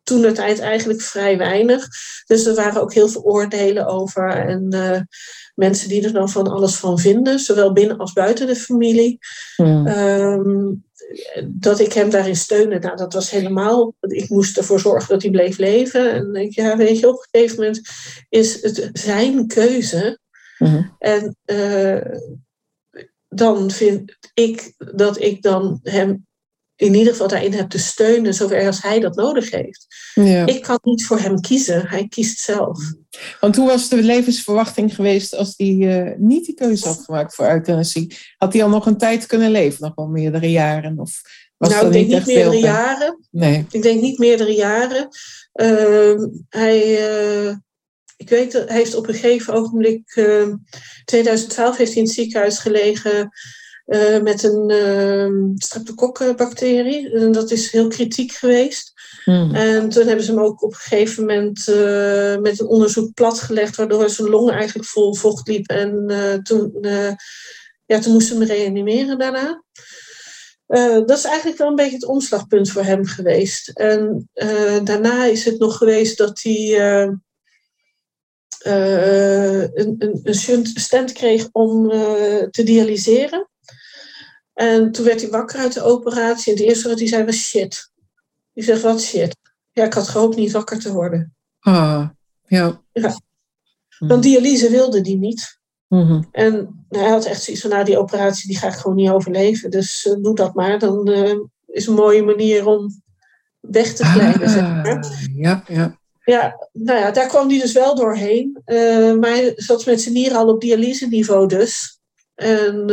toen 0.03 0.23
het 0.23 0.35
tijd 0.35 0.59
eigenlijk 0.59 1.01
vrij 1.01 1.39
weinig. 1.39 1.87
Dus 2.27 2.47
er 2.47 2.55
waren 2.55 2.83
ook 2.83 2.95
heel 2.95 3.09
veel 3.09 3.23
oordelen 3.23 3.87
over 3.87 4.29
en 4.29 4.75
uh, 4.75 5.01
mensen 5.55 5.89
die 5.89 6.05
er 6.05 6.13
dan 6.13 6.29
van 6.29 6.49
alles 6.49 6.75
van 6.75 6.99
vinden, 6.99 7.39
zowel 7.39 7.73
binnen 7.73 7.97
als 7.99 8.13
buiten 8.13 8.47
de 8.47 8.57
familie. 8.57 9.19
Um, 9.57 10.87
dat 11.47 11.81
ik 11.81 11.93
hem 11.93 12.11
daarin 12.11 12.37
steunde, 12.37 12.79
nou, 12.79 12.97
dat 12.97 13.13
was 13.13 13.31
helemaal. 13.31 13.95
Ik 14.01 14.29
moest 14.29 14.57
ervoor 14.57 14.81
zorgen 14.81 15.09
dat 15.09 15.23
hij 15.23 15.31
bleef 15.31 15.59
leven. 15.59 16.13
En 16.13 16.35
ik, 16.35 16.55
ja, 16.55 16.77
weet 16.77 16.99
je, 16.99 17.09
op 17.09 17.15
een 17.15 17.41
gegeven 17.41 17.57
moment 17.57 17.81
is 18.29 18.63
het 18.63 18.91
zijn 18.93 19.47
keuze. 19.47 20.19
Mhm. 20.59 20.83
En 20.99 21.37
uh, 21.47 22.15
dan 23.29 23.71
vind 23.71 24.17
ik 24.35 24.75
dat 24.95 25.21
ik 25.21 25.43
dan 25.43 25.81
hem 25.83 26.27
in 26.79 26.95
ieder 26.95 27.13
geval 27.13 27.29
daarin 27.29 27.53
heb 27.53 27.69
te 27.69 27.79
steunen, 27.79 28.35
zover 28.35 28.67
als 28.67 28.83
hij 28.83 29.01
dat 29.01 29.17
nodig 29.17 29.51
heeft. 29.51 29.87
Ja. 30.15 30.47
Ik 30.47 30.63
kan 30.63 30.79
niet 30.83 31.07
voor 31.07 31.19
hem 31.19 31.41
kiezen, 31.41 31.89
hij 31.89 32.09
kiest 32.09 32.39
zelf. 32.39 32.79
Want 33.41 33.57
hoe 33.57 33.67
was 33.67 33.89
de 33.89 34.03
levensverwachting 34.03 34.95
geweest 34.95 35.35
als 35.35 35.55
hij 35.57 35.67
uh, 35.67 36.13
niet 36.17 36.45
die 36.45 36.55
keuze 36.55 36.87
had 36.87 37.03
gemaakt 37.05 37.35
voor 37.35 37.51
euthanasie? 37.51 38.17
Had 38.37 38.53
hij 38.53 38.63
al 38.63 38.69
nog 38.69 38.87
een 38.87 38.99
tijd 38.99 39.27
kunnen 39.27 39.51
leven, 39.51 39.85
nog 39.85 39.95
wel 39.95 40.07
meerdere 40.07 40.51
jaren? 40.51 40.99
Of 40.99 41.21
was 41.57 41.69
nou, 41.69 41.87
ik 41.87 41.93
denk 41.93 42.07
niet, 42.07 42.27
meerdere 42.27 42.61
jaren. 42.61 43.27
Nee. 43.31 43.67
Ik 43.71 43.83
denk 43.83 44.01
niet 44.01 44.19
meerdere 44.19 44.55
jaren. 44.55 45.09
Uh, 45.55 46.25
hij, 46.49 47.11
uh, 47.47 47.55
ik 48.17 48.29
weet, 48.29 48.53
hij 48.53 48.77
heeft 48.77 48.95
op 48.95 49.09
een 49.09 49.15
gegeven 49.15 49.55
ogenblik, 49.55 50.17
uh, 50.17 50.55
2012 51.05 51.77
heeft 51.77 51.93
hij 51.93 52.01
in 52.01 52.07
het 52.07 52.17
ziekenhuis 52.17 52.59
gelegen 52.59 53.31
uh, 53.89 54.23
met 54.23 54.43
een 54.43 54.71
uh, 54.71 55.55
streptokokkenbacterie. 55.57 57.11
En 57.11 57.33
dat 57.33 57.51
is 57.51 57.71
heel 57.71 57.89
kritiek 57.89 58.33
geweest. 58.33 58.93
Hmm. 59.25 59.55
En 59.55 59.89
toen 59.89 60.07
hebben 60.07 60.25
ze 60.25 60.33
hem 60.33 60.41
ook 60.41 60.63
op 60.63 60.71
een 60.71 60.79
gegeven 60.79 61.27
moment 61.27 61.69
uh, 61.69 62.37
met 62.37 62.61
een 62.61 62.67
onderzoek 62.67 63.15
platgelegd, 63.15 63.77
waardoor 63.77 64.11
zijn 64.11 64.29
longen 64.29 64.55
eigenlijk 64.55 64.89
vol 64.89 65.15
vocht 65.15 65.49
liep. 65.49 65.69
En 65.69 66.07
toen, 66.43 66.79
ja, 67.87 67.99
toen 67.99 68.13
moesten 68.13 68.37
ze 68.37 68.43
hem 68.43 68.53
reanimeren 68.53 69.19
daarna. 69.19 69.63
dat 71.07 71.19
is 71.19 71.25
eigenlijk 71.25 71.59
wel 71.59 71.69
een 71.69 71.75
beetje 71.75 71.95
het 71.95 72.07
omslagpunt 72.07 72.71
voor 72.71 72.85
hem 72.85 73.05
geweest. 73.07 73.69
En 73.69 74.29
daarna 74.85 75.25
is 75.25 75.45
het 75.45 75.59
nog 75.59 75.77
geweest 75.77 76.19
dat 76.19 76.41
hij 76.43 76.81
een, 78.59 79.97
een, 79.99 80.21
een 80.23 80.67
stent 80.75 81.13
kreeg 81.13 81.49
om 81.53 81.89
te 82.51 82.63
dialyseren. 82.65 83.49
En 84.59 84.93
toen 84.93 85.05
werd 85.05 85.21
hij 85.21 85.31
wakker 85.31 85.59
uit 85.59 85.73
de 85.73 85.83
operatie. 85.83 86.53
En 86.53 86.59
het 86.59 86.69
eerste 86.69 86.89
wat 86.89 86.99
hij 86.99 87.09
zei 87.09 87.25
was 87.25 87.37
shit. 87.37 87.91
Die 88.53 88.65
zegt, 88.65 88.83
wat 88.83 89.03
shit? 89.03 89.37
Ja, 89.73 89.85
ik 89.85 89.93
had 89.93 90.09
gehoopt 90.09 90.37
niet 90.37 90.53
wakker 90.53 90.79
te 90.79 90.93
worden. 90.93 91.35
Ah, 91.61 92.09
ja. 92.47 92.81
ja. 92.93 93.21
Want 93.99 94.23
dialyse 94.23 94.71
wilde 94.71 95.01
die 95.01 95.17
niet. 95.17 95.61
Mm 95.89 96.29
En 96.31 96.85
hij 96.89 97.09
had 97.09 97.25
echt 97.25 97.43
zoiets 97.43 97.63
van, 97.63 97.71
nou 97.71 97.85
die 97.85 97.99
operatie 97.99 98.49
die 98.49 98.59
ga 98.59 98.67
ik 98.67 98.75
gewoon 98.75 98.97
niet 98.97 99.11
overleven. 99.11 99.71
Dus 99.71 100.07
uh, 100.07 100.23
doe 100.23 100.35
dat 100.35 100.55
maar. 100.55 100.79
Dan 100.79 101.09
uh, 101.09 101.35
is 101.67 101.87
een 101.87 101.95
mooie 101.95 102.23
manier 102.23 102.67
om 102.67 103.03
weg 103.61 103.95
te 103.95 104.05
glijden, 104.05 104.43
ah, 104.43 104.53
zeg 104.53 104.63
maar. 104.63 105.29
Ja, 105.35 105.65
ja. 105.67 105.99
Ja, 106.25 106.69
nou 106.73 106.99
ja, 106.99 107.11
daar 107.11 107.27
kwam 107.29 107.49
hij 107.49 107.59
dus 107.59 107.73
wel 107.73 107.95
doorheen. 107.95 108.63
Uh, 108.67 109.15
maar 109.15 109.31
hij 109.31 109.53
zat 109.57 109.87
met 109.87 110.01
zijn 110.01 110.15
nieren 110.15 110.39
al 110.39 110.49
op 110.49 110.61
dialyse 110.61 111.07
niveau 111.07 111.47
dus. 111.47 112.01
En 112.35 112.87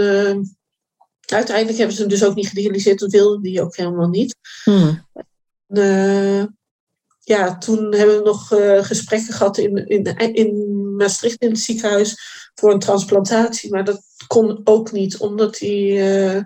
Uiteindelijk 1.26 1.78
hebben 1.78 1.96
ze 1.96 2.02
hem 2.02 2.12
dus 2.12 2.24
ook 2.24 2.36
niet 2.36 2.48
gedialyseerd, 2.48 3.00
dat 3.00 3.12
wilde 3.12 3.42
die 3.42 3.62
ook 3.62 3.76
helemaal 3.76 4.08
niet. 4.08 4.36
Hmm. 4.64 5.06
Uh, 5.68 6.44
ja, 7.20 7.58
toen 7.58 7.94
hebben 7.94 8.18
we 8.18 8.24
nog 8.24 8.52
uh, 8.52 8.84
gesprekken 8.84 9.34
gehad 9.34 9.58
in, 9.58 9.88
in, 9.88 10.04
in 10.34 10.96
Maastricht 10.96 11.42
in 11.42 11.50
het 11.50 11.60
ziekenhuis 11.60 12.16
voor 12.56 12.74
een 12.74 12.80
transplantatie. 12.80 13.72
Maar 13.72 13.84
dat 13.84 14.02
kon 14.28 14.62
ook 14.64 14.92
niet, 14.92 15.18
omdat 15.18 15.60
hij 15.60 15.72
uh, 15.72 16.42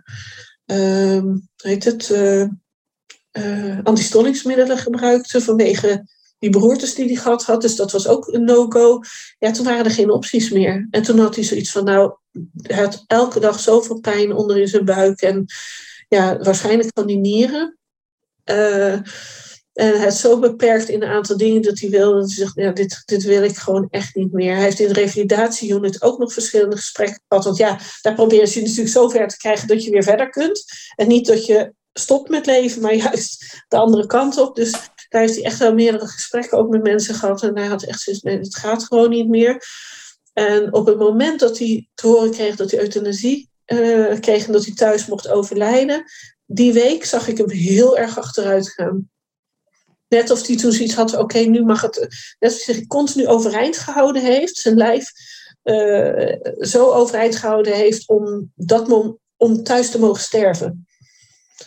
uh, 0.65 1.33
heet 1.55 1.83
het, 1.83 2.13
antistollingsmiddelen 3.83 4.77
gebruikte 4.77 5.41
vanwege 5.41 6.07
die 6.39 6.49
beroertes 6.49 6.95
die 6.95 7.05
hij 7.05 7.15
gehad 7.15 7.43
had. 7.43 7.61
Dus 7.61 7.75
dat 7.75 7.91
was 7.91 8.07
ook 8.07 8.27
een 8.27 8.43
no-go. 8.43 9.01
Ja, 9.39 9.51
toen 9.51 9.65
waren 9.65 9.85
er 9.85 9.91
geen 9.91 10.11
opties 10.11 10.49
meer. 10.49 10.87
En 10.91 11.01
toen 11.01 11.19
had 11.19 11.35
hij 11.35 11.43
zoiets 11.43 11.71
van, 11.71 11.83
nou, 11.83 12.13
hij 12.61 12.83
had 12.83 13.03
elke 13.07 13.39
dag 13.39 13.59
zoveel 13.59 13.99
pijn 13.99 14.33
onder 14.33 14.57
in 14.57 14.67
zijn 14.67 14.85
buik. 14.85 15.21
En 15.21 15.45
ja, 16.07 16.37
waarschijnlijk 16.37 16.89
van 16.93 17.07
die 17.07 17.17
nieren. 17.17 17.77
Uh, 18.45 18.93
en 19.73 19.97
hij 19.97 20.07
is 20.07 20.19
zo 20.19 20.39
beperkt 20.39 20.89
in 20.89 21.03
een 21.03 21.09
aantal 21.09 21.37
dingen 21.37 21.61
dat 21.61 21.79
hij 21.79 21.89
wil. 21.89 22.11
Dat 22.13 22.25
hij 22.25 22.35
zegt, 22.35 22.55
ja, 22.55 22.71
dit, 22.71 23.01
dit 23.05 23.23
wil 23.23 23.43
ik 23.43 23.57
gewoon 23.57 23.87
echt 23.89 24.15
niet 24.15 24.31
meer. 24.31 24.53
Hij 24.53 24.63
heeft 24.63 24.79
in 24.79 24.87
de 24.87 24.93
revalidatieunit 24.93 26.01
ook 26.01 26.19
nog 26.19 26.33
verschillende 26.33 26.75
gesprekken 26.75 27.21
gehad. 27.27 27.45
Want 27.45 27.57
ja, 27.57 27.79
daar 28.01 28.13
proberen 28.13 28.47
ze 28.47 28.59
je 28.59 28.65
natuurlijk 28.65 28.93
zo 28.93 29.09
ver 29.09 29.27
te 29.27 29.37
krijgen 29.37 29.67
dat 29.67 29.83
je 29.83 29.91
weer 29.91 30.03
verder 30.03 30.29
kunt. 30.29 30.63
En 30.95 31.07
niet 31.07 31.27
dat 31.27 31.45
je 31.45 31.73
stopt 31.93 32.29
met 32.29 32.45
leven, 32.45 32.81
maar 32.81 32.95
juist 32.95 33.63
de 33.67 33.77
andere 33.77 34.05
kant 34.05 34.37
op. 34.37 34.55
Dus 34.55 34.71
daar 35.09 35.21
heeft 35.21 35.35
hij 35.35 35.43
echt 35.43 35.57
wel 35.57 35.73
meerdere 35.73 36.07
gesprekken 36.07 36.57
ook 36.57 36.69
met 36.69 36.83
mensen 36.83 37.15
gehad. 37.15 37.43
En 37.43 37.57
hij 37.57 37.67
had 37.67 37.83
echt 37.83 38.01
zoiets, 38.01 38.21
nee, 38.21 38.37
het 38.37 38.57
gaat 38.57 38.83
gewoon 38.83 39.09
niet 39.09 39.27
meer. 39.27 39.63
En 40.39 40.73
op 40.73 40.86
het 40.86 40.97
moment 40.97 41.39
dat 41.39 41.58
hij 41.58 41.88
te 41.93 42.08
horen 42.08 42.32
kreeg 42.32 42.56
dat 42.56 42.71
hij 42.71 42.80
euthanasie 42.80 43.49
uh, 43.65 44.19
kreeg 44.19 44.45
en 44.45 44.52
dat 44.52 44.65
hij 44.65 44.73
thuis 44.73 45.06
mocht 45.06 45.28
overlijden, 45.28 46.04
die 46.45 46.73
week 46.73 47.06
zag 47.06 47.28
ik 47.28 47.38
hem 47.38 47.49
heel 47.49 47.97
erg 47.97 48.17
achteruit 48.17 48.69
gaan. 48.69 49.10
Net 50.08 50.30
of 50.30 50.47
hij 50.47 50.58
toen 50.58 50.71
zoiets 50.71 50.93
had, 50.93 51.17
oké, 51.17 51.39
nu 51.39 51.63
mag 51.63 51.82
het. 51.82 51.95
Net 52.39 52.54
of 52.54 52.65
hij 52.65 52.75
zich 52.75 52.88
continu 52.88 53.28
overeind 53.28 53.78
gehouden 53.78 54.21
heeft, 54.21 54.58
zijn 54.58 54.75
lijf 54.75 55.12
uh, 55.63 56.36
zo 56.60 56.91
overeind 56.91 57.36
gehouden 57.36 57.73
heeft 57.73 58.08
om, 58.08 58.52
dat 58.56 59.15
om 59.38 59.63
thuis 59.63 59.91
te 59.91 59.99
mogen 59.99 60.21
sterven. 60.21 60.88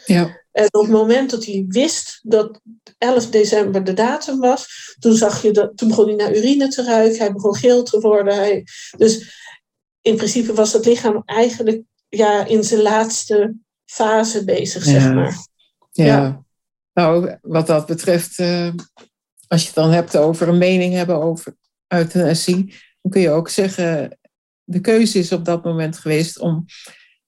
Ja. 0.04 0.41
En 0.52 0.64
op 0.70 0.82
het 0.82 0.90
moment 0.90 1.30
dat 1.30 1.44
hij 1.44 1.64
wist 1.68 2.20
dat 2.22 2.60
11 2.98 3.30
december 3.30 3.84
de 3.84 3.92
datum 3.92 4.38
was, 4.38 4.94
toen, 4.98 5.14
zag 5.14 5.42
je 5.42 5.50
dat, 5.50 5.76
toen 5.76 5.88
begon 5.88 6.06
hij 6.06 6.14
naar 6.14 6.36
urine 6.36 6.68
te 6.68 6.84
ruiken, 6.84 7.18
hij 7.18 7.32
begon 7.32 7.56
geel 7.56 7.82
te 7.82 8.00
worden. 8.00 8.34
Hij, 8.34 8.66
dus 8.96 9.40
in 10.00 10.16
principe 10.16 10.52
was 10.52 10.72
het 10.72 10.84
lichaam 10.84 11.22
eigenlijk 11.24 11.82
ja, 12.08 12.46
in 12.46 12.64
zijn 12.64 12.82
laatste 12.82 13.54
fase 13.84 14.44
bezig, 14.44 14.84
ja. 14.84 14.90
zeg 14.90 15.14
maar. 15.14 15.46
Ja. 15.90 16.04
ja. 16.04 16.44
Nou, 16.92 17.38
wat 17.42 17.66
dat 17.66 17.86
betreft, 17.86 18.38
uh, 18.38 18.72
als 19.46 19.60
je 19.60 19.66
het 19.66 19.74
dan 19.74 19.90
hebt 19.90 20.16
over 20.16 20.48
een 20.48 20.58
mening 20.58 20.94
hebben 20.94 21.22
over 21.22 21.56
euthanasie, 21.86 22.74
dan 23.02 23.10
kun 23.10 23.20
je 23.20 23.30
ook 23.30 23.48
zeggen, 23.48 24.18
de 24.64 24.80
keuze 24.80 25.18
is 25.18 25.32
op 25.32 25.44
dat 25.44 25.64
moment 25.64 25.98
geweest 25.98 26.38
om 26.38 26.64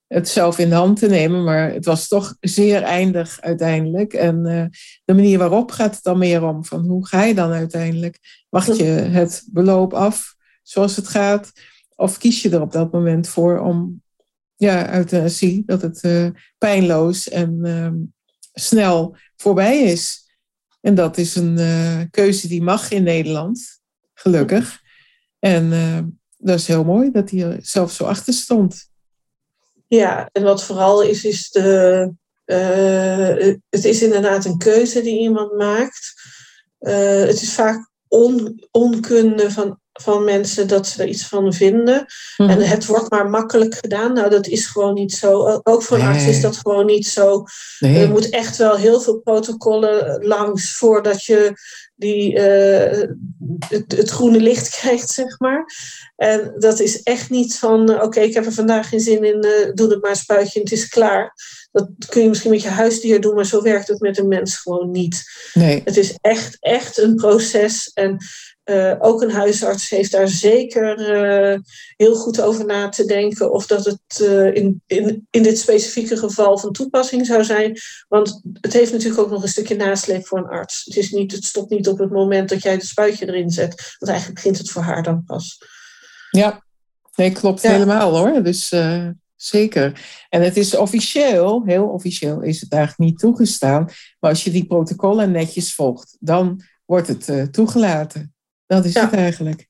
het 0.07 0.29
zelf 0.29 0.59
in 0.59 0.69
de 0.69 0.75
hand 0.75 0.99
te 0.99 1.07
nemen, 1.07 1.45
maar 1.45 1.73
het 1.73 1.85
was 1.85 2.09
toch 2.09 2.37
zeer 2.41 2.83
eindig 2.83 3.41
uiteindelijk. 3.41 4.13
En 4.13 4.47
uh, 4.47 4.65
de 5.05 5.15
manier 5.15 5.39
waarop 5.39 5.71
gaat 5.71 5.95
het 5.95 6.03
dan 6.03 6.19
meer 6.19 6.43
om, 6.43 6.65
van 6.65 6.87
hoe 6.87 7.07
ga 7.07 7.23
je 7.23 7.35
dan 7.35 7.53
uiteindelijk? 7.53 8.19
Wacht 8.49 8.77
je 8.77 8.85
het 8.85 9.49
beloop 9.53 9.93
af 9.93 10.35
zoals 10.63 10.97
het 10.97 11.09
gaat? 11.09 11.53
Of 11.97 12.19
kies 12.19 12.43
je 12.43 12.51
er 12.51 12.61
op 12.61 12.73
dat 12.73 12.93
moment 12.93 13.29
voor 13.29 13.59
om, 13.59 14.03
ja, 14.57 14.95
euthanasie, 14.95 15.63
dat 15.67 15.83
het 15.83 16.03
uh, 16.03 16.29
pijnloos 16.59 17.29
en 17.29 17.59
uh, 17.63 17.91
snel 18.53 19.17
voorbij 19.37 19.83
is? 19.83 20.23
En 20.81 20.95
dat 20.95 21.19
is 21.19 21.37
een 21.37 21.59
uh, 21.59 22.01
keuze 22.11 22.49
die 22.49 22.63
mag 22.63 22.91
in 22.91 23.03
Nederland, 23.03 23.81
gelukkig. 24.15 24.83
En 25.39 25.71
dat 26.37 26.59
is 26.59 26.67
heel 26.67 26.85
mooi 26.85 27.11
dat 27.11 27.31
hij 27.31 27.43
er 27.43 27.59
zelf 27.63 27.93
zo 27.93 28.05
achter 28.05 28.33
stond. 28.33 28.93
Ja, 29.95 30.29
en 30.33 30.43
wat 30.43 30.65
vooral 30.65 31.03
is, 31.03 31.25
is 31.25 31.51
de, 31.51 32.11
uh, 32.47 33.55
het 33.71 33.85
is 33.85 34.03
inderdaad 34.03 34.45
een 34.45 34.59
keuze 34.59 35.03
die 35.03 35.19
iemand 35.19 35.53
maakt. 35.53 36.13
Uh, 36.81 37.21
het 37.21 37.43
is 37.43 37.55
vaak 37.55 37.91
on, 38.09 38.65
onkunde 38.71 39.51
van, 39.51 39.79
van 39.93 40.25
mensen 40.25 40.69
dat 40.69 40.87
ze 40.87 41.03
er 41.03 41.09
iets 41.09 41.27
van 41.27 41.53
vinden. 41.53 42.07
Mm. 42.37 42.49
En 42.49 42.61
het 42.61 42.87
wordt 42.87 43.11
maar 43.11 43.31
makkelijk 43.31 43.75
gedaan. 43.75 44.13
Nou, 44.13 44.31
dat 44.31 44.47
is 44.47 44.67
gewoon 44.67 44.95
niet 44.95 45.13
zo. 45.13 45.61
Ook 45.63 45.83
voor 45.83 45.97
een 45.97 46.05
nee. 46.05 46.13
arts 46.13 46.27
is 46.27 46.41
dat 46.41 46.57
gewoon 46.57 46.87
niet 46.87 47.07
zo. 47.07 47.45
Nee. 47.79 48.03
Er 48.03 48.09
moet 48.09 48.29
echt 48.29 48.57
wel 48.57 48.77
heel 48.77 49.01
veel 49.01 49.19
protocollen 49.19 50.25
langs 50.25 50.77
voordat 50.77 51.25
je 51.25 51.53
die, 51.95 52.33
uh, 52.33 53.09
het, 53.69 53.93
het, 53.97 54.11
groene 54.11 54.41
licht 54.41 54.71
krijgt, 54.79 55.11
zeg 55.11 55.39
maar. 55.39 55.65
En 56.17 56.55
dat 56.59 56.81
is 56.81 57.03
echt 57.03 57.31
niet 57.31 57.59
van, 57.59 57.91
uh, 57.91 57.97
oké, 57.97 58.05
okay, 58.05 58.25
ik 58.25 58.35
heb 58.35 58.47
er 58.47 58.53
vandaag 58.53 58.89
geen 58.89 59.01
zin 59.01 59.25
in, 59.25 59.47
uh, 59.47 59.73
doe 59.75 59.91
het 59.91 60.03
maar 60.03 60.11
een 60.11 60.17
spuitje 60.17 60.59
en 60.59 60.65
het 60.65 60.73
is 60.73 60.89
klaar. 60.89 61.35
Dat 61.73 61.89
kun 62.09 62.23
je 62.23 62.29
misschien 62.29 62.51
met 62.51 62.63
je 62.63 62.69
huisdier 62.69 63.21
doen, 63.21 63.35
maar 63.35 63.47
zo 63.47 63.63
werkt 63.63 63.89
het 63.89 64.01
met 64.01 64.19
een 64.19 64.29
mens 64.29 64.57
gewoon 64.57 64.91
niet. 64.91 65.23
Nee. 65.55 65.81
Het 65.85 65.97
is 65.97 66.19
echt, 66.21 66.57
echt 66.61 66.99
een 66.99 67.15
proces. 67.15 67.91
En 67.93 68.17
uh, 68.65 68.95
ook 68.99 69.23
een 69.23 69.31
huisarts 69.31 69.91
heeft 69.91 70.11
daar 70.11 70.29
zeker 70.29 70.99
uh, 71.53 71.59
heel 71.97 72.15
goed 72.15 72.41
over 72.41 72.67
na 72.67 72.89
te 72.89 73.05
denken 73.05 73.53
of 73.53 73.67
dat 73.67 73.85
het 73.85 74.21
uh, 74.23 74.55
in, 74.55 74.83
in, 74.87 75.27
in 75.31 75.43
dit 75.43 75.59
specifieke 75.59 76.17
geval 76.17 76.59
van 76.59 76.73
toepassing 76.73 77.27
zou 77.27 77.45
zijn. 77.45 77.79
Want 78.09 78.41
het 78.61 78.73
heeft 78.73 78.93
natuurlijk 78.93 79.21
ook 79.21 79.31
nog 79.31 79.43
een 79.43 79.49
stukje 79.49 79.77
nasleep 79.77 80.27
voor 80.27 80.39
een 80.39 80.49
arts. 80.49 80.85
Het, 80.85 80.97
is 80.97 81.11
niet, 81.11 81.33
het 81.33 81.45
stopt 81.45 81.71
niet 81.71 81.89
op 81.89 81.99
het 81.99 82.11
moment 82.11 82.49
dat 82.49 82.63
jij 82.63 82.73
het 82.73 82.85
spuitje 82.85 83.29
erin 83.29 83.51
zet, 83.51 83.95
want 83.99 84.13
eigenlijk 84.13 84.35
begint 84.35 84.59
het 84.59 84.71
voor 84.71 84.83
haar 84.83 85.03
dan 85.03 85.25
pas. 85.25 85.59
Ja, 86.31 86.65
nee, 87.15 87.33
klopt 87.33 87.63
ja. 87.63 87.71
helemaal 87.71 88.17
hoor. 88.17 88.43
Dus 88.43 88.73
zeker. 89.37 90.01
En 90.29 90.43
het 90.43 90.57
is 90.57 90.77
officieel, 90.77 91.63
heel 91.65 91.85
officieel 91.85 92.41
is 92.41 92.61
het 92.61 92.73
eigenlijk 92.73 93.11
niet 93.11 93.19
toegestaan. 93.19 93.89
Maar 94.21 94.31
als 94.31 94.45
je 94.45 94.51
die 94.51 94.67
protocollen 94.67 95.31
netjes 95.31 95.75
volgt, 95.75 96.17
dan 96.21 96.63
wordt 96.85 97.09
het 97.09 97.53
toegelaten. 97.53 98.34
Dat 98.67 98.85
is 98.85 98.93
ja. 98.93 99.05
het 99.05 99.13
eigenlijk. 99.13 99.69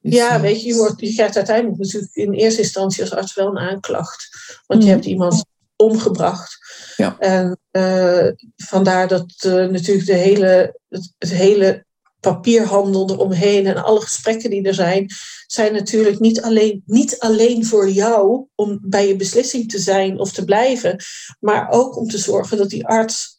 Dus, 0.00 0.14
ja, 0.14 0.36
uh, 0.36 0.40
weet 0.40 0.62
je, 0.62 0.68
je, 0.68 0.74
wordt, 0.74 1.00
je 1.00 1.14
krijgt 1.14 1.36
uiteindelijk 1.36 1.78
natuurlijk 1.78 2.14
in 2.14 2.32
eerste 2.32 2.60
instantie 2.60 3.02
als 3.02 3.14
arts 3.14 3.34
wel 3.34 3.46
een 3.46 3.58
aanklacht. 3.58 4.28
Want 4.66 4.80
mm. 4.80 4.86
je 4.86 4.92
hebt 4.92 5.04
iemand 5.04 5.44
omgebracht. 5.76 6.58
Ja. 6.96 7.18
En 7.18 7.58
uh, 7.72 8.28
vandaar 8.56 9.08
dat 9.08 9.44
uh, 9.46 9.52
natuurlijk 9.52 10.06
de 10.06 10.12
hele, 10.12 10.78
het, 10.88 11.12
het, 11.18 11.30
hele 11.30 11.86
papierhandel 12.20 13.10
eromheen 13.10 13.66
en 13.66 13.84
alle 13.84 14.00
gesprekken 14.00 14.50
die 14.50 14.62
er 14.62 14.74
zijn, 14.74 15.10
zijn 15.46 15.72
natuurlijk 15.72 16.18
niet 16.18 16.42
alleen, 16.42 16.82
niet 16.86 17.18
alleen 17.18 17.66
voor 17.66 17.90
jou 17.90 18.46
om 18.54 18.78
bij 18.82 19.08
je 19.08 19.16
beslissing 19.16 19.70
te 19.70 19.78
zijn 19.78 20.18
of 20.18 20.32
te 20.32 20.44
blijven, 20.44 21.02
maar 21.40 21.70
ook 21.70 21.96
om 21.96 22.08
te 22.08 22.18
zorgen 22.18 22.56
dat 22.56 22.68
die 22.68 22.86
arts 22.86 23.36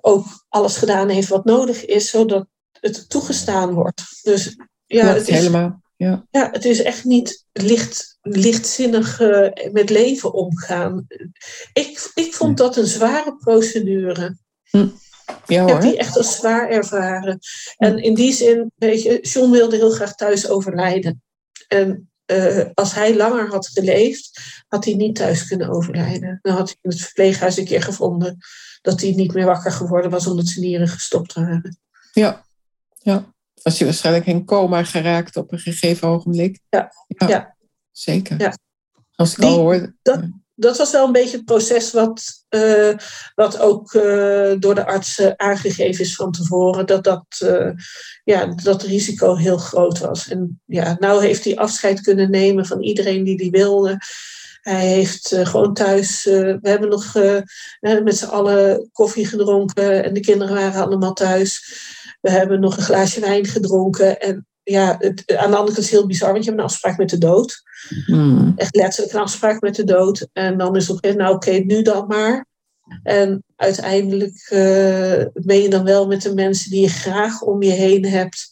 ook 0.00 0.24
alles 0.48 0.76
gedaan 0.76 1.08
heeft 1.08 1.28
wat 1.28 1.44
nodig 1.44 1.84
is, 1.84 2.10
zodat 2.10 2.46
het 2.82 3.08
toegestaan 3.08 3.72
wordt. 3.72 4.04
Dus 4.22 4.56
ja, 4.86 5.06
ja 5.06 5.14
het 5.14 5.28
is, 5.28 5.34
helemaal. 5.34 5.82
Ja. 5.96 6.26
ja, 6.30 6.48
het 6.52 6.64
is 6.64 6.82
echt 6.82 7.04
niet 7.04 7.44
licht, 7.52 8.18
lichtzinnig 8.20 9.20
uh, 9.20 9.48
met 9.72 9.90
leven 9.90 10.32
omgaan. 10.32 11.06
Ik, 11.72 12.10
ik 12.14 12.34
vond 12.34 12.56
dat 12.56 12.76
een 12.76 12.86
zware 12.86 13.36
procedure. 13.36 14.36
Hm. 14.70 14.86
Ja, 15.46 15.62
ik 15.62 15.68
heb 15.68 15.80
die 15.80 15.96
echt 15.96 16.16
als 16.16 16.36
zwaar 16.36 16.68
ervaren. 16.68 17.38
En 17.76 17.98
in 17.98 18.14
die 18.14 18.32
zin, 18.32 18.72
weet 18.74 19.02
je, 19.02 19.20
John 19.20 19.50
wilde 19.50 19.76
heel 19.76 19.90
graag 19.90 20.14
thuis 20.14 20.48
overlijden. 20.48 21.22
En 21.68 22.10
uh, 22.26 22.64
als 22.74 22.94
hij 22.94 23.16
langer 23.16 23.48
had 23.48 23.68
geleefd, 23.68 24.40
had 24.68 24.84
hij 24.84 24.94
niet 24.94 25.16
thuis 25.16 25.46
kunnen 25.46 25.68
overlijden. 25.68 26.38
Dan 26.42 26.54
had 26.54 26.66
hij 26.66 26.76
in 26.80 26.90
het 26.90 27.00
verpleeghuis 27.00 27.56
een 27.56 27.64
keer 27.64 27.82
gevonden 27.82 28.38
dat 28.80 29.00
hij 29.00 29.10
niet 29.10 29.34
meer 29.34 29.46
wakker 29.46 29.72
geworden 29.72 30.10
was 30.10 30.26
omdat 30.26 30.46
zijn 30.46 30.64
nieren 30.64 30.88
gestopt 30.88 31.32
waren. 31.32 31.78
Ja, 32.12 32.44
ja. 33.02 33.24
Was 33.62 33.78
je 33.78 33.84
waarschijnlijk 33.84 34.26
in 34.26 34.44
coma 34.44 34.84
geraakt 34.84 35.36
op 35.36 35.52
een 35.52 35.58
gegeven 35.58 36.08
ogenblik? 36.08 36.60
Ja. 36.68 36.92
ja. 37.06 37.28
ja. 37.28 37.56
Zeker. 37.90 38.40
Ja. 38.40 38.56
Als 39.14 39.30
ik 39.30 39.36
Die, 39.36 39.46
al 39.46 39.58
hoorde. 39.58 39.94
Dat, 40.02 40.20
dat 40.54 40.76
was 40.76 40.92
wel 40.92 41.06
een 41.06 41.12
beetje 41.12 41.36
het 41.36 41.44
proces 41.44 41.92
wat, 41.92 42.44
uh, 42.50 42.96
wat 43.34 43.58
ook 43.58 43.92
uh, 43.92 44.52
door 44.58 44.74
de 44.74 44.86
arts 44.86 45.18
uh, 45.18 45.30
aangegeven 45.36 46.04
is 46.04 46.14
van 46.14 46.32
tevoren. 46.32 46.86
Dat 46.86 47.04
dat, 47.04 47.24
ja, 48.24 48.46
dat 48.46 48.82
risico 48.82 49.36
heel 49.36 49.58
groot 49.58 49.98
was. 49.98 50.28
En 50.28 50.60
ja, 50.64 50.96
nou 50.98 51.24
heeft 51.24 51.44
hij 51.44 51.56
afscheid 51.56 52.00
kunnen 52.00 52.30
nemen 52.30 52.66
van 52.66 52.82
iedereen 52.82 53.24
die 53.24 53.36
die 53.36 53.50
wilde. 53.50 53.98
Hij 54.60 54.86
heeft 54.86 55.36
gewoon 55.42 55.74
thuis, 55.74 56.24
we 56.24 56.58
hebben 56.62 56.88
nog 56.88 57.14
met 57.80 58.16
z'n 58.16 58.24
allen 58.24 58.88
koffie 58.92 59.26
gedronken 59.26 60.04
en 60.04 60.14
de 60.14 60.20
kinderen 60.20 60.54
waren 60.54 60.82
allemaal 60.82 61.12
thuis. 61.12 61.74
We 62.22 62.30
hebben 62.30 62.60
nog 62.60 62.76
een 62.76 62.82
glaasje 62.82 63.20
wijn 63.20 63.46
gedronken. 63.46 64.20
En 64.20 64.46
ja, 64.62 64.96
het, 64.98 65.36
aan 65.36 65.50
de 65.50 65.56
andere 65.56 65.64
kant 65.64 65.78
is 65.78 65.84
het 65.84 65.92
heel 65.92 66.06
bizar, 66.06 66.32
want 66.32 66.44
je 66.44 66.50
hebt 66.50 66.62
een 66.62 66.68
afspraak 66.68 66.98
met 66.98 67.08
de 67.08 67.18
dood. 67.18 67.62
Mm. 68.06 68.52
Echt 68.56 68.76
letterlijk 68.76 69.14
een 69.14 69.20
afspraak 69.20 69.60
met 69.60 69.74
de 69.74 69.84
dood. 69.84 70.28
En 70.32 70.58
dan 70.58 70.76
is 70.76 70.88
het, 70.88 71.16
nou 71.16 71.34
oké, 71.34 71.48
okay, 71.48 71.58
nu 71.58 71.82
dan 71.82 72.06
maar. 72.06 72.46
En 73.02 73.44
uiteindelijk 73.56 74.50
uh, 74.52 75.26
ben 75.32 75.62
je 75.62 75.68
dan 75.68 75.84
wel 75.84 76.06
met 76.06 76.22
de 76.22 76.34
mensen 76.34 76.70
die 76.70 76.80
je 76.80 76.88
graag 76.88 77.40
om 77.40 77.62
je 77.62 77.70
heen 77.70 78.04
hebt, 78.04 78.50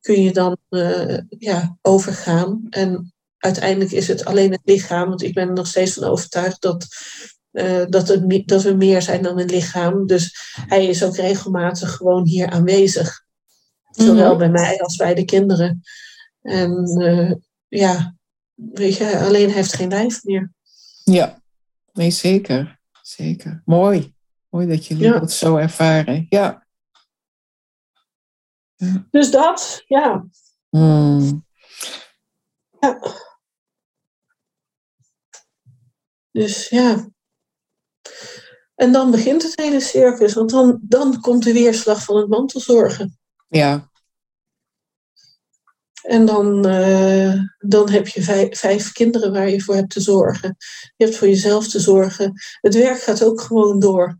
kun 0.00 0.22
je 0.22 0.32
dan 0.32 0.56
uh, 0.70 1.18
ja, 1.28 1.76
overgaan. 1.82 2.66
En 2.70 3.12
uiteindelijk 3.38 3.92
is 3.92 4.08
het 4.08 4.24
alleen 4.24 4.50
het 4.50 4.60
lichaam, 4.64 5.08
want 5.08 5.22
ik 5.22 5.34
ben 5.34 5.48
er 5.48 5.54
nog 5.54 5.66
steeds 5.66 5.92
van 5.92 6.04
overtuigd 6.04 6.62
dat 6.62 6.86
eh, 7.54 7.84
dat, 7.88 8.08
het, 8.08 8.48
dat 8.48 8.62
we 8.62 8.74
meer 8.74 9.02
zijn 9.02 9.22
dan 9.22 9.38
een 9.38 9.50
lichaam. 9.50 10.06
Dus 10.06 10.52
hij 10.68 10.86
is 10.86 11.04
ook 11.04 11.16
regelmatig 11.16 11.96
gewoon 11.96 12.26
hier 12.26 12.50
aanwezig. 12.50 13.24
Zowel 13.90 14.28
mhm. 14.28 14.38
bij 14.38 14.50
mij 14.50 14.80
als 14.80 14.96
bij 14.96 15.14
de 15.14 15.24
kinderen. 15.24 15.82
En 16.42 17.00
uh, 17.00 17.32
ja, 17.68 18.14
weet 18.54 18.96
je, 18.96 19.18
alleen 19.18 19.46
hij 19.46 19.54
heeft 19.54 19.74
geen 19.74 19.88
lijf 19.88 20.24
meer. 20.24 20.52
Ja, 21.04 21.42
nee, 21.92 22.10
zeker. 22.10 22.80
Zeker. 23.02 23.62
Mooi. 23.64 24.14
Mooi 24.48 24.66
dat 24.66 24.86
jullie 24.86 25.04
ja. 25.04 25.18
dat 25.18 25.32
zo 25.32 25.56
ervaren. 25.56 26.26
Ja. 26.28 26.66
ja. 28.74 29.06
Dus 29.10 29.30
dat, 29.30 29.82
ja. 29.86 30.26
Mm. 30.70 31.46
Ja. 32.80 32.98
Dus 36.30 36.68
ja. 36.68 37.12
En 38.74 38.92
dan 38.92 39.10
begint 39.10 39.42
het 39.42 39.52
hele 39.56 39.80
circus, 39.80 40.34
want 40.34 40.50
dan, 40.50 40.78
dan 40.82 41.20
komt 41.20 41.44
de 41.44 41.52
weerslag 41.52 42.04
van 42.04 42.16
het 42.16 42.28
mantelzorgen. 42.28 43.18
Ja. 43.48 43.90
En 46.02 46.26
dan, 46.26 46.68
uh, 46.68 47.32
dan 47.58 47.90
heb 47.90 48.08
je 48.08 48.22
vijf, 48.22 48.58
vijf, 48.58 48.92
kinderen 48.92 49.32
waar 49.32 49.50
je 49.50 49.60
voor 49.60 49.74
hebt 49.74 49.90
te 49.90 50.00
zorgen. 50.00 50.56
Je 50.96 51.04
hebt 51.04 51.16
voor 51.16 51.28
jezelf 51.28 51.68
te 51.68 51.80
zorgen. 51.80 52.32
Het 52.60 52.74
werk 52.74 53.00
gaat 53.00 53.24
ook 53.24 53.40
gewoon 53.40 53.80
door. 53.80 54.16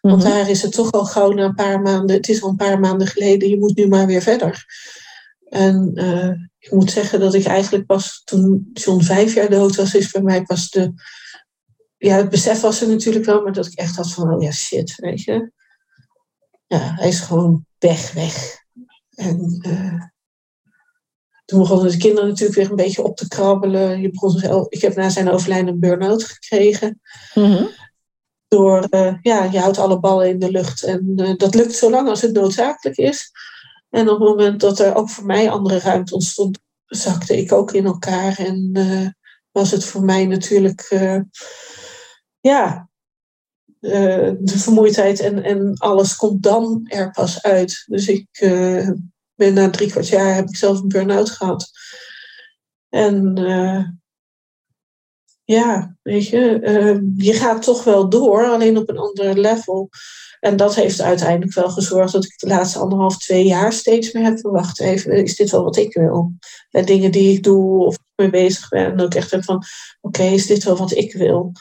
Want 0.00 0.22
mhm. 0.22 0.30
daar 0.30 0.50
is 0.50 0.62
het 0.62 0.72
toch 0.72 0.92
al 0.92 1.04
gauw 1.04 1.32
na 1.32 1.44
een 1.44 1.54
paar 1.54 1.80
maanden. 1.80 2.16
Het 2.16 2.28
is 2.28 2.42
al 2.42 2.48
een 2.48 2.56
paar 2.56 2.80
maanden 2.80 3.06
geleden. 3.06 3.48
Je 3.48 3.58
moet 3.58 3.76
nu 3.76 3.86
maar 3.86 4.06
weer 4.06 4.22
verder. 4.22 4.64
En 5.48 5.90
uh, 5.94 6.30
ik 6.58 6.70
moet 6.70 6.90
zeggen 6.90 7.20
dat 7.20 7.34
ik 7.34 7.44
eigenlijk 7.44 7.86
pas 7.86 8.22
toen 8.24 8.70
John 8.72 9.02
vijf 9.02 9.34
jaar 9.34 9.50
dood 9.50 9.76
was, 9.76 9.94
is 9.94 10.10
bij 10.10 10.22
mij 10.22 10.42
pas 10.42 10.70
de. 10.70 10.92
Ja, 12.06 12.16
het 12.16 12.28
besef 12.28 12.60
was 12.60 12.80
er 12.80 12.88
natuurlijk 12.88 13.24
wel, 13.24 13.42
maar 13.42 13.52
dat 13.52 13.66
ik 13.66 13.74
echt 13.74 13.96
had 13.96 14.12
van, 14.12 14.34
oh 14.34 14.42
ja, 14.42 14.50
shit, 14.50 14.94
weet 14.94 15.22
je. 15.22 15.50
Ja, 16.66 16.78
hij 16.78 17.08
is 17.08 17.20
gewoon 17.20 17.66
weg, 17.78 18.12
weg. 18.12 18.64
En 19.14 19.60
uh, 19.66 20.02
toen 21.44 21.58
begonnen 21.58 21.90
de 21.90 21.96
kinderen 21.96 22.28
natuurlijk 22.28 22.58
weer 22.58 22.70
een 22.70 22.76
beetje 22.76 23.02
op 23.02 23.16
te 23.16 23.28
krabbelen. 23.28 24.00
Je 24.00 24.10
begon 24.10 24.66
ik 24.68 24.80
heb 24.80 24.96
na 24.96 25.08
zijn 25.08 25.30
overlijden 25.30 25.68
een 25.68 25.80
burn-out 25.80 26.24
gekregen. 26.24 27.00
Mhm. 27.34 27.64
Door, 28.48 28.86
uh, 28.90 29.14
ja, 29.20 29.44
je 29.44 29.58
houdt 29.58 29.78
alle 29.78 30.00
ballen 30.00 30.28
in 30.28 30.38
de 30.38 30.50
lucht. 30.50 30.82
En 30.82 31.12
uh, 31.16 31.36
dat 31.36 31.54
lukt 31.54 31.74
zolang 31.74 32.08
als 32.08 32.22
het 32.22 32.32
noodzakelijk 32.32 32.96
is. 32.96 33.30
En 33.90 34.08
op 34.08 34.18
het 34.18 34.28
moment 34.28 34.60
dat 34.60 34.78
er 34.78 34.94
ook 34.94 35.10
voor 35.10 35.26
mij 35.26 35.50
andere 35.50 35.78
ruimte 35.78 36.14
ontstond, 36.14 36.58
zakte 36.86 37.36
ik 37.36 37.52
ook 37.52 37.72
in 37.72 37.84
elkaar. 37.84 38.38
En 38.38 38.72
was 39.52 39.70
het 39.70 39.84
voor 39.84 40.02
mij 40.02 40.26
natuurlijk, 40.26 40.88
ja, 42.46 42.88
de 43.80 44.54
vermoeidheid 44.58 45.20
en, 45.20 45.42
en 45.42 45.74
alles 45.74 46.16
komt 46.16 46.42
dan 46.42 46.80
er 46.84 47.10
pas 47.10 47.42
uit. 47.42 47.84
Dus 47.86 48.08
ik 48.08 48.26
ben 49.34 49.54
na 49.54 49.70
drie 49.70 49.90
kwart 49.90 50.08
jaar 50.08 50.34
heb 50.34 50.48
ik 50.48 50.56
zelf 50.56 50.80
een 50.80 50.88
burn-out 50.88 51.30
gehad. 51.30 51.70
En 52.88 53.40
uh, 53.40 53.84
ja, 55.44 55.96
weet 56.02 56.26
je, 56.26 56.60
uh, 56.62 57.26
je 57.26 57.32
gaat 57.32 57.62
toch 57.62 57.84
wel 57.84 58.08
door, 58.08 58.46
alleen 58.46 58.76
op 58.76 58.88
een 58.88 58.98
ander 58.98 59.38
level. 59.38 59.88
En 60.40 60.56
dat 60.56 60.74
heeft 60.74 61.00
uiteindelijk 61.00 61.54
wel 61.54 61.70
gezorgd 61.70 62.12
dat 62.12 62.24
ik 62.24 62.38
de 62.38 62.46
laatste 62.46 62.78
anderhalf, 62.78 63.18
twee 63.18 63.44
jaar 63.44 63.72
steeds 63.72 64.12
meer 64.12 64.24
heb 64.24 64.40
verwacht. 64.40 64.80
Even, 64.80 65.12
is 65.12 65.36
dit 65.36 65.50
wel 65.50 65.62
wat 65.62 65.76
ik 65.76 65.94
wil? 65.94 66.32
Bij 66.70 66.84
dingen 66.84 67.12
die 67.12 67.32
ik 67.36 67.42
doe 67.42 67.84
of 67.84 67.98
mee 68.16 68.30
bezig 68.30 68.68
ben. 68.68 68.84
En 68.84 69.00
ook 69.00 69.14
echt 69.14 69.30
heb 69.30 69.44
van, 69.44 69.62
oké, 70.00 70.22
is 70.22 70.46
dit 70.46 70.64
wel 70.64 70.76
wat 70.76 70.92
ik 70.92 71.12
wil? 71.12 71.52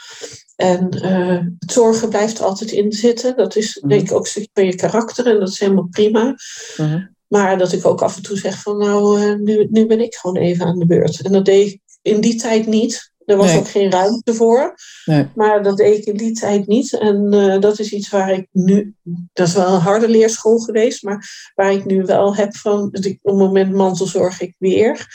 En 0.56 0.89
uh, 1.06 1.39
het 1.60 1.72
zorgen 1.72 2.10
blijft 2.10 2.41
altijd 2.41 2.72
in 2.72 2.91
zitten. 2.91 3.36
Dat 3.36 3.56
is 3.56 3.84
denk 3.88 4.01
ik 4.01 4.12
ook 4.12 4.24
een 4.24 4.30
stukje 4.30 4.49
van 4.53 4.66
je 4.66 4.76
karakter 4.76 5.28
en 5.28 5.39
dat 5.39 5.49
is 5.49 5.60
helemaal 5.60 5.88
prima. 5.91 6.36
Uh 6.78 7.03
maar 7.28 7.58
dat 7.58 7.72
ik 7.72 7.86
ook 7.86 8.01
af 8.01 8.16
en 8.16 8.22
toe 8.22 8.38
zeg 8.38 8.62
van 8.62 8.78
nou, 8.78 9.22
eh, 9.22 9.36
nu, 9.36 9.68
nu 9.70 9.86
ben 9.86 9.99
ik 9.99 10.16
gewoon 10.16 10.38
even 10.38 10.66
aan 10.66 10.80
de 10.80 10.86
beurt. 10.86 11.22
En 11.22 11.32
dat 11.32 11.45
deed 11.45 11.72
ik 11.72 11.80
in 12.01 12.22
die 12.22 12.36
tijd 12.36 12.68
niet. 12.68 13.14
Er 13.26 13.38
was 13.38 13.55
ook 13.55 13.67
geen 13.67 13.91
ruimte 13.91 14.34
voor. 14.34 14.76
Nee. 15.05 15.28
Maar 15.36 15.63
dat 15.63 15.78
deed 15.78 15.97
ik 15.97 16.05
in 16.05 16.17
die 16.17 16.32
tijd 16.32 16.67
niet. 16.67 16.93
En 16.99 17.34
uh, 17.34 17.59
dat 17.59 17.80
is 17.80 17.91
iets 17.91 18.09
waar 18.09 18.32
ik 18.32 18.47
nu. 18.51 18.95
Dat 19.34 19.47
is 19.47 19.53
wel 19.53 19.73
een 19.73 19.80
harde 19.80 20.09
leerschool 20.09 20.57
geweest. 20.57 21.03
Maar 21.03 21.51
waar 21.55 21.71
ik 21.73 21.86
nu 21.86 22.03
wel 22.03 22.36
heb 22.36 22.55
van. 22.55 22.82
Op 22.82 22.93
het 22.93 23.19
moment 23.23 23.73
mantelzorg 23.73 24.41
ik 24.41 24.55
weer. 24.59 25.07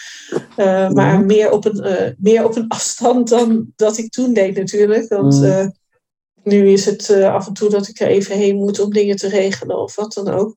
Uh, 0.56 0.90
maar 0.90 1.24
meer 1.24 1.50
op, 1.50 1.64
een, 1.64 1.86
uh, 1.86 2.10
meer 2.18 2.44
op 2.44 2.56
een 2.56 2.68
afstand 2.78 3.28
dan 3.28 3.72
dat 3.76 3.98
ik 3.98 4.10
toen 4.10 4.32
deed 4.32 4.56
natuurlijk. 4.56 5.08
Want 5.08 5.40
mm. 5.40 5.74
nu 6.42 6.68
is 6.68 6.84
het 6.84 7.10
af 7.10 7.46
en 7.46 7.52
toe 7.52 7.70
dat 7.70 7.88
ik 7.88 8.00
er 8.00 8.08
even 8.08 8.36
heen 8.36 8.56
moet 8.56 8.80
om 8.80 8.92
dingen 8.92 9.16
te 9.16 9.28
regelen 9.28 9.78
of 9.78 9.94
wat 9.94 10.12
dan 10.12 10.28
ook. 10.28 10.56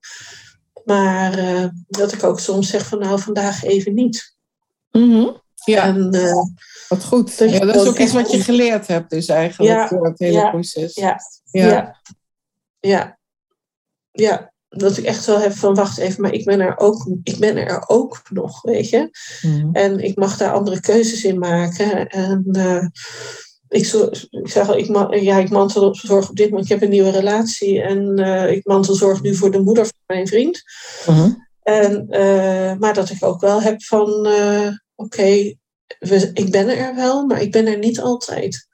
Maar 0.86 1.72
dat 1.88 2.14
ik 2.14 2.24
ook 2.24 2.40
soms 2.40 2.70
zeg 2.70 2.88
van 2.88 3.00
nou 3.00 3.20
vandaag 3.20 3.64
even 3.64 3.94
niet. 3.94 4.36
Mm 4.92 5.42
Ja, 5.66 5.84
en, 5.84 6.10
wat 6.94 7.04
goed. 7.04 7.38
Dat, 7.38 7.50
ja, 7.50 7.60
dat 7.60 7.76
is 7.76 7.88
ook 7.88 7.98
iets 7.98 8.14
wat 8.14 8.32
je 8.32 8.44
geleerd 8.44 8.88
hebt 8.88 9.10
dus 9.10 9.28
eigenlijk 9.28 9.72
ja, 9.72 9.88
door 9.88 10.06
het 10.06 10.20
hele 10.20 10.38
ja, 10.38 10.50
proces. 10.50 10.96
Ja, 10.96 11.20
ja. 11.52 12.00
Ja. 12.80 13.18
ja. 14.12 14.52
Dat 14.70 14.98
ik 14.98 15.06
echt 15.06 15.26
wel 15.26 15.40
heb 15.40 15.54
van 15.54 15.76
wacht 15.76 15.98
even, 15.98 16.22
maar 16.22 16.34
ik 16.34 16.46
ben 16.46 16.60
er 16.60 16.78
ook, 16.78 17.08
ik 17.24 17.38
ben 17.40 17.58
er 17.58 17.84
ook 17.88 18.22
nog, 18.30 18.62
weet 18.62 18.90
je. 18.90 19.10
Mm 19.42 19.70
En 19.74 20.00
ik 20.00 20.16
mag 20.16 20.38
daar 20.38 20.54
andere 20.54 20.80
keuzes 20.80 21.24
in 21.24 21.40
maken. 21.40 22.08
En 22.08 22.44
uh, 22.58 22.84
ik, 23.68 23.88
ik 24.30 24.50
zeg 24.50 24.68
al, 24.68 24.78
ik, 24.78 25.20
ja, 25.22 25.38
ik 25.38 25.50
mantelzorg 25.50 26.30
op 26.30 26.36
dit 26.36 26.50
moment. 26.50 26.66
Ik 26.66 26.72
heb 26.72 26.82
een 26.82 26.90
nieuwe 26.90 27.12
relatie 27.12 27.82
en 27.82 28.20
uh, 28.20 28.52
ik 28.52 28.66
mantelzorg 28.66 29.22
nu 29.22 29.36
voor 29.36 29.52
de 29.52 29.62
moeder 29.62 29.86
van 29.86 29.94
mijn 30.06 30.28
vriend. 30.28 30.62
Uh-huh. 31.10 31.34
en, 31.62 32.08
uh, 32.10 32.74
maar 32.80 32.94
dat 32.94 33.10
ik 33.10 33.24
ook 33.24 33.42
wel 33.42 33.62
heb 33.62 33.84
van, 33.84 34.10
oké, 34.10 34.78
okay, 34.96 35.58
ik 36.34 36.52
ben 36.52 36.78
er 36.78 36.96
wel, 36.96 37.26
maar 37.26 37.42
ik 37.42 37.52
ben 37.52 37.68
er 37.68 37.78
niet 37.78 38.00
altijd. 38.00 38.68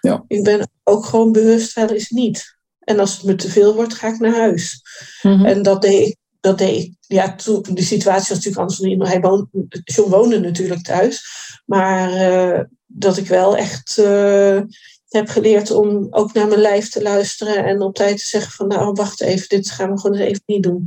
Ja. 0.00 0.24
Ik 0.26 0.42
ben 0.44 0.70
ook 0.82 1.04
gewoon 1.04 1.32
bewust 1.32 1.74
wel 1.74 1.88
eens 1.88 2.10
niet. 2.10 2.56
En 2.80 2.98
als 2.98 3.12
het 3.16 3.22
me 3.22 3.34
te 3.34 3.50
veel 3.50 3.74
wordt, 3.74 3.94
ga 3.94 4.08
ik 4.08 4.18
naar 4.18 4.34
huis. 4.34 4.82
Uh-huh. 5.22 5.50
En 5.50 5.62
dat 5.62 5.82
deed 5.82 6.08
ik. 6.08 6.16
Dat 6.40 6.58
deed 6.58 6.82
ik 6.82 6.94
ja, 7.00 7.34
toen, 7.34 7.62
de 7.70 7.82
situatie 7.82 8.34
was 8.34 8.44
natuurlijk 8.44 8.56
anders. 8.56 9.10
Hij 9.10 9.20
woonde, 9.20 9.80
John 9.84 10.10
woonde 10.10 10.40
natuurlijk 10.40 10.82
thuis. 10.82 11.26
Maar 11.66 12.68
dat 12.86 13.16
ik 13.16 13.26
wel 13.26 13.56
echt 13.56 13.96
uh, 14.00 14.60
heb 15.08 15.28
geleerd 15.28 15.70
om 15.70 16.06
ook 16.10 16.32
naar 16.32 16.48
mijn 16.48 16.60
lijf 16.60 16.90
te 16.90 17.02
luisteren 17.02 17.64
en 17.64 17.82
op 17.82 17.94
tijd 17.94 18.18
te 18.18 18.28
zeggen 18.28 18.52
van 18.52 18.68
nou 18.68 18.92
wacht 18.92 19.20
even, 19.20 19.48
dit 19.48 19.70
gaan 19.70 19.92
we 19.92 20.00
gewoon 20.00 20.16
eens 20.16 20.28
even 20.28 20.42
niet 20.46 20.62
doen. 20.62 20.86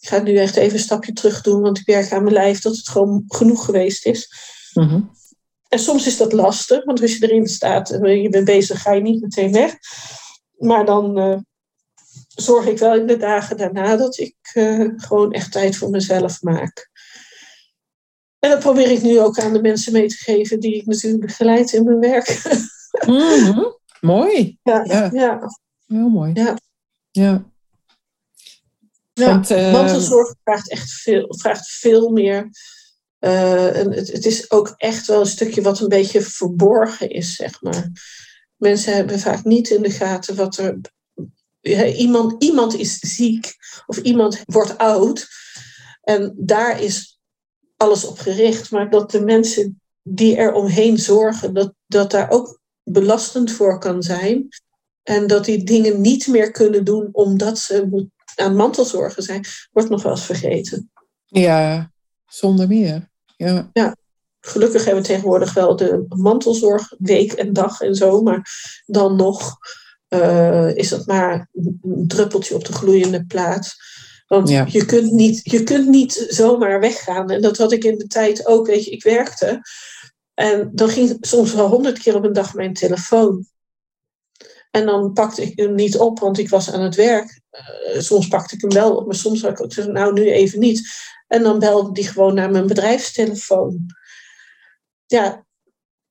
Ik 0.00 0.08
ga 0.08 0.22
nu 0.22 0.36
echt 0.36 0.56
even 0.56 0.72
een 0.72 0.84
stapje 0.84 1.12
terug 1.12 1.40
doen, 1.40 1.60
want 1.60 1.78
ik 1.78 1.86
werk 1.86 2.12
aan 2.12 2.22
mijn 2.22 2.34
lijf 2.34 2.60
dat 2.60 2.76
het 2.76 2.88
gewoon 2.88 3.24
genoeg 3.28 3.64
geweest 3.64 4.06
is. 4.06 4.32
Uh-huh. 4.74 5.02
En 5.68 5.78
soms 5.78 6.06
is 6.06 6.16
dat 6.16 6.32
lastig, 6.32 6.84
want 6.84 7.02
als 7.02 7.16
je 7.16 7.28
erin 7.28 7.46
staat 7.46 7.90
en 7.90 8.22
je 8.22 8.28
bent 8.28 8.44
bezig, 8.44 8.82
ga 8.82 8.92
je 8.92 9.00
niet 9.00 9.22
meteen 9.22 9.52
weg. 9.52 9.74
Maar 10.56 10.84
dan 10.84 11.18
uh, 11.18 11.38
zorg 12.28 12.66
ik 12.66 12.78
wel 12.78 12.94
in 12.94 13.06
de 13.06 13.16
dagen 13.16 13.56
daarna 13.56 13.96
dat 13.96 14.18
ik 14.18 14.36
uh, 14.54 14.88
gewoon 14.96 15.32
echt 15.32 15.52
tijd 15.52 15.76
voor 15.76 15.90
mezelf 15.90 16.42
maak. 16.42 16.90
En 18.38 18.50
dat 18.50 18.58
probeer 18.58 18.90
ik 18.90 19.02
nu 19.02 19.20
ook 19.20 19.38
aan 19.38 19.52
de 19.52 19.60
mensen 19.60 19.92
mee 19.92 20.08
te 20.08 20.16
geven 20.16 20.60
die 20.60 20.74
ik 20.74 20.86
natuurlijk 20.86 21.26
begeleid 21.26 21.72
in 21.72 21.84
mijn 21.84 22.00
werk. 22.00 22.42
Mm-hmm. 23.06 23.78
Mooi. 24.00 24.58
Ja, 24.62 24.84
ja. 24.84 25.10
ja. 25.12 25.40
Heel 25.86 26.08
mooi. 26.08 26.32
Ja. 26.34 26.56
Ja. 27.10 27.44
ja 29.12 29.26
Want, 29.26 29.50
uh... 29.50 29.72
mantelzorg 29.72 30.34
vraagt 30.44 30.70
echt 30.70 30.90
veel, 30.90 31.34
vraagt 31.38 31.68
veel 31.68 32.10
meer. 32.10 32.50
Uh, 33.20 33.72
het, 33.72 34.12
het, 34.12 34.26
is 34.26 34.50
ook 34.50 34.74
echt 34.76 35.06
wel 35.06 35.20
een 35.20 35.26
stukje 35.26 35.62
wat 35.62 35.80
een 35.80 35.88
beetje 35.88 36.20
verborgen 36.20 37.10
is, 37.10 37.34
zeg 37.34 37.62
maar. 37.62 37.90
Mensen 38.56 38.94
hebben 38.94 39.18
vaak 39.18 39.44
niet 39.44 39.70
in 39.70 39.82
de 39.82 39.90
gaten 39.90 40.36
wat 40.36 40.56
er. 40.56 40.80
Iemand, 41.96 42.42
iemand 42.42 42.74
is 42.74 42.98
ziek 42.98 43.54
of 43.86 43.96
iemand 43.96 44.42
wordt 44.44 44.78
oud. 44.78 45.28
En 46.02 46.34
daar 46.36 46.82
is 46.82 47.20
alles 47.76 48.04
op 48.04 48.18
gericht, 48.18 48.70
maar 48.70 48.90
dat 48.90 49.10
de 49.10 49.20
mensen 49.20 49.80
die 50.02 50.36
er 50.36 50.52
omheen 50.52 50.98
zorgen, 50.98 51.54
dat, 51.54 51.74
dat 51.86 52.10
daar 52.10 52.30
ook 52.30 52.60
belastend 52.82 53.50
voor 53.50 53.78
kan 53.78 54.02
zijn. 54.02 54.48
En 55.02 55.26
dat 55.26 55.44
die 55.44 55.64
dingen 55.64 56.00
niet 56.00 56.26
meer 56.26 56.50
kunnen 56.50 56.84
doen 56.84 57.08
omdat 57.12 57.58
ze 57.58 58.08
aan 58.34 58.56
mantelzorgen 58.56 59.22
zijn, 59.22 59.44
wordt 59.72 59.88
nog 59.88 60.02
wel 60.02 60.12
eens 60.12 60.24
vergeten. 60.24 60.90
Ja, 61.24 61.92
zonder 62.26 62.68
meer. 62.68 63.07
Ja. 63.38 63.70
ja. 63.72 63.96
Gelukkig 64.40 64.84
hebben 64.84 65.02
we 65.02 65.08
tegenwoordig 65.08 65.54
wel 65.54 65.76
de 65.76 66.04
mantelzorg 66.08 66.94
week 66.98 67.32
en 67.32 67.52
dag 67.52 67.80
en 67.80 67.94
zo, 67.94 68.22
maar 68.22 68.48
dan 68.86 69.16
nog 69.16 69.58
uh, 70.08 70.76
is 70.76 70.88
dat 70.88 71.06
maar 71.06 71.48
een 71.52 72.04
druppeltje 72.06 72.54
op 72.54 72.64
de 72.64 72.72
gloeiende 72.72 73.24
plaat. 73.26 73.74
Want 74.26 74.48
Ja. 74.48 74.66
je, 74.68 74.84
kunt 74.84 75.12
niet, 75.12 75.40
je 75.42 75.62
kunt 75.62 75.88
niet 75.88 76.26
zomaar 76.28 76.80
weggaan. 76.80 77.30
En 77.30 77.42
dat 77.42 77.56
had 77.56 77.72
ik 77.72 77.84
in 77.84 77.98
de 77.98 78.06
tijd 78.06 78.46
ook. 78.46 78.66
Weet 78.66 78.84
je, 78.84 78.90
ik 78.90 79.02
werkte. 79.02 79.60
En 80.34 80.70
dan 80.72 80.88
ging 80.88 81.16
soms 81.20 81.54
wel 81.54 81.68
honderd 81.68 81.98
keer 81.98 82.14
op 82.14 82.24
een 82.24 82.32
dag 82.32 82.54
mijn 82.54 82.72
telefoon. 82.72 83.46
En 84.70 84.86
dan 84.86 85.12
pakte 85.12 85.42
ik 85.42 85.58
hem 85.58 85.74
niet 85.74 85.98
op, 85.98 86.18
want 86.18 86.38
ik 86.38 86.48
was 86.48 86.72
aan 86.72 86.82
het 86.82 86.94
werk. 86.94 87.40
Uh, 87.50 88.00
soms 88.00 88.28
pakte 88.28 88.54
ik 88.54 88.60
hem 88.60 88.72
wel 88.72 88.96
op, 88.96 89.06
maar 89.06 89.14
soms 89.14 89.42
had 89.42 89.50
ik 89.50 89.62
ook 89.62 89.72
zeggen, 89.72 89.92
nou 89.92 90.12
nu 90.12 90.30
even 90.30 90.58
niet. 90.58 90.88
En 91.26 91.42
dan 91.42 91.58
belde 91.58 91.92
die 91.92 92.08
gewoon 92.08 92.34
naar 92.34 92.50
mijn 92.50 92.66
bedrijfstelefoon. 92.66 93.86
Ja, 95.06 95.46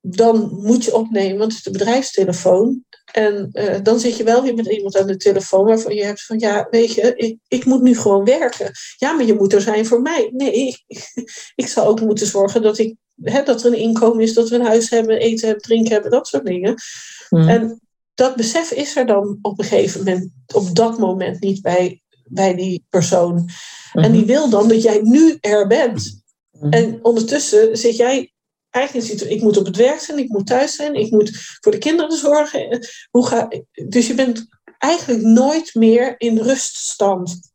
dan 0.01 0.59
moet 0.61 0.83
je 0.83 0.95
opnemen, 0.95 1.37
want 1.37 1.51
het 1.51 1.57
is 1.57 1.71
de 1.71 1.77
bedrijfstelefoon. 1.77 2.85
En 3.13 3.49
uh, 3.53 3.75
dan 3.83 3.99
zit 3.99 4.17
je 4.17 4.23
wel 4.23 4.43
weer 4.43 4.53
met 4.53 4.65
iemand 4.65 4.97
aan 4.97 5.07
de 5.07 5.17
telefoon 5.17 5.65
waarvan 5.65 5.95
je 5.95 6.05
hebt 6.05 6.25
van, 6.25 6.39
ja, 6.39 6.67
weet 6.69 6.93
je, 6.93 7.13
ik, 7.15 7.37
ik 7.47 7.65
moet 7.65 7.81
nu 7.81 7.95
gewoon 7.95 8.25
werken. 8.25 8.71
Ja, 8.97 9.11
maar 9.11 9.25
je 9.25 9.33
moet 9.33 9.53
er 9.53 9.61
zijn 9.61 9.85
voor 9.85 10.01
mij. 10.01 10.29
Nee, 10.33 10.53
ik, 10.87 11.11
ik 11.55 11.67
zou 11.67 11.87
ook 11.87 12.01
moeten 12.01 12.27
zorgen 12.27 12.61
dat, 12.61 12.77
ik, 12.77 12.95
hè, 13.21 13.43
dat 13.43 13.63
er 13.63 13.67
een 13.67 13.79
inkomen 13.79 14.23
is, 14.23 14.33
dat 14.33 14.49
we 14.49 14.55
een 14.55 14.65
huis 14.65 14.89
hebben, 14.89 15.19
eten 15.19 15.45
hebben, 15.45 15.65
drinken 15.65 15.93
hebben, 15.93 16.11
dat 16.11 16.27
soort 16.27 16.45
dingen. 16.45 16.75
Hmm. 17.29 17.49
En 17.49 17.81
dat 18.17 18.35
besef 18.35 18.71
is 18.71 18.95
er 18.95 19.05
dan 19.05 19.39
op 19.41 19.59
een 19.59 19.65
gegeven 19.65 20.03
moment, 20.03 20.31
op 20.53 20.75
dat 20.75 20.97
moment 20.97 21.39
niet 21.39 21.61
bij, 21.61 22.01
bij 22.25 22.55
die 22.55 22.85
persoon. 22.89 23.49
En 23.93 24.11
die 24.11 24.21
mhm. 24.21 24.31
wil 24.31 24.49
dan 24.49 24.67
dat 24.67 24.81
jij 24.81 24.99
nu 25.01 25.37
er 25.39 25.67
bent. 25.67 26.23
Mhm. 26.51 26.73
En 26.73 26.99
ondertussen 27.01 27.77
zit 27.77 27.95
jij 27.95 28.33
eigenlijk 28.69 29.07
ziet 29.07 29.29
ik 29.29 29.41
moet 29.41 29.57
op 29.57 29.65
het 29.65 29.75
werk 29.75 29.99
zijn, 29.99 30.17
ik 30.17 30.29
moet 30.29 30.47
thuis 30.47 30.75
zijn, 30.75 30.93
ik 30.93 31.11
moet 31.11 31.57
voor 31.61 31.71
de 31.71 31.77
kinderen 31.77 32.17
zorgen. 32.17 32.87
Hoe 33.11 33.27
ga, 33.27 33.47
dus 33.87 34.07
je 34.07 34.13
bent 34.13 34.47
eigenlijk 34.77 35.23
nooit 35.23 35.75
meer 35.75 36.15
in 36.17 36.37
ruststand. 36.37 37.51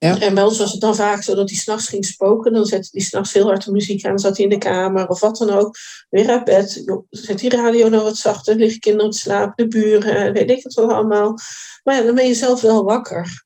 Ja. 0.00 0.20
En 0.20 0.34
bij 0.34 0.42
ons 0.42 0.58
was 0.58 0.72
het 0.72 0.80
dan 0.80 0.94
vaak 0.94 1.22
zo 1.22 1.34
dat 1.34 1.48
hij 1.48 1.58
s'nachts 1.58 1.88
ging 1.88 2.04
spoken. 2.04 2.52
Dan 2.52 2.66
zette 2.66 2.88
hij 2.90 3.00
s'nachts 3.00 3.32
heel 3.32 3.46
hard 3.46 3.64
de 3.64 3.72
muziek 3.72 4.04
aan. 4.04 4.18
zat 4.18 4.36
hij 4.36 4.44
in 4.44 4.50
de 4.50 4.58
kamer 4.58 5.08
of 5.08 5.20
wat 5.20 5.36
dan 5.36 5.50
ook. 5.50 5.76
Weer 6.10 6.28
uit 6.28 6.44
bed. 6.44 6.84
Zet 7.10 7.38
die 7.38 7.50
radio 7.50 7.88
nou 7.88 8.02
wat 8.02 8.16
zachter. 8.16 8.56
Liggen 8.56 8.80
kinderen 8.80 9.10
te 9.10 9.18
slapen. 9.18 9.52
De 9.56 9.68
buren. 9.68 10.32
Weet 10.32 10.50
ik 10.50 10.62
het 10.62 10.74
wel 10.74 10.92
allemaal. 10.92 11.38
Maar 11.84 11.94
ja, 11.94 12.02
dan 12.02 12.14
ben 12.14 12.26
je 12.26 12.34
zelf 12.34 12.60
wel 12.60 12.84
wakker. 12.84 13.44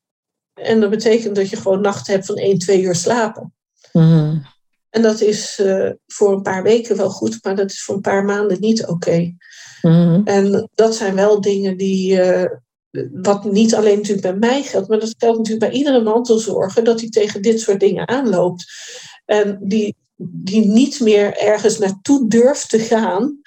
En 0.53 0.79
dat 0.79 0.89
betekent 0.89 1.35
dat 1.35 1.49
je 1.49 1.55
gewoon 1.55 1.81
nachten 1.81 2.13
hebt 2.13 2.25
van 2.25 2.35
1, 2.35 2.57
2 2.57 2.81
uur 2.81 2.95
slapen. 2.95 3.53
Mm 3.91 4.53
en 4.95 5.01
dat 5.01 5.21
is 5.21 5.59
uh, 5.59 5.91
voor 6.07 6.33
een 6.33 6.41
paar 6.41 6.63
weken 6.63 6.97
wel 6.97 7.09
goed, 7.09 7.43
maar 7.43 7.55
dat 7.55 7.71
is 7.71 7.83
voor 7.83 7.95
een 7.95 8.01
paar 8.01 8.25
maanden 8.25 8.59
niet 8.59 8.81
oké. 8.81 8.91
Okay. 8.91 9.35
Mhm. 9.81 10.21
En 10.23 10.69
dat 10.75 10.95
zijn 10.95 11.15
wel 11.15 11.41
dingen 11.41 11.77
die, 11.77 12.25
uh, 12.25 12.45
wat 13.13 13.43
niet 13.43 13.75
alleen 13.75 13.95
natuurlijk 13.95 14.27
bij 14.27 14.49
mij 14.49 14.63
geldt, 14.63 14.87
maar 14.87 14.99
dat 14.99 15.15
geldt 15.17 15.37
natuurlijk 15.37 15.71
bij 15.71 15.77
iedere 15.79 16.01
mantelzorger, 16.01 16.83
dat 16.83 16.99
hij 16.99 17.09
tegen 17.09 17.41
dit 17.41 17.59
soort 17.59 17.79
dingen 17.79 18.07
aanloopt. 18.07 18.65
En 19.25 19.59
die, 19.61 19.95
die 20.15 20.65
niet 20.65 20.99
meer 20.99 21.37
ergens 21.37 21.77
naartoe 21.77 22.29
durft 22.29 22.69
te 22.69 22.79
gaan, 22.79 23.41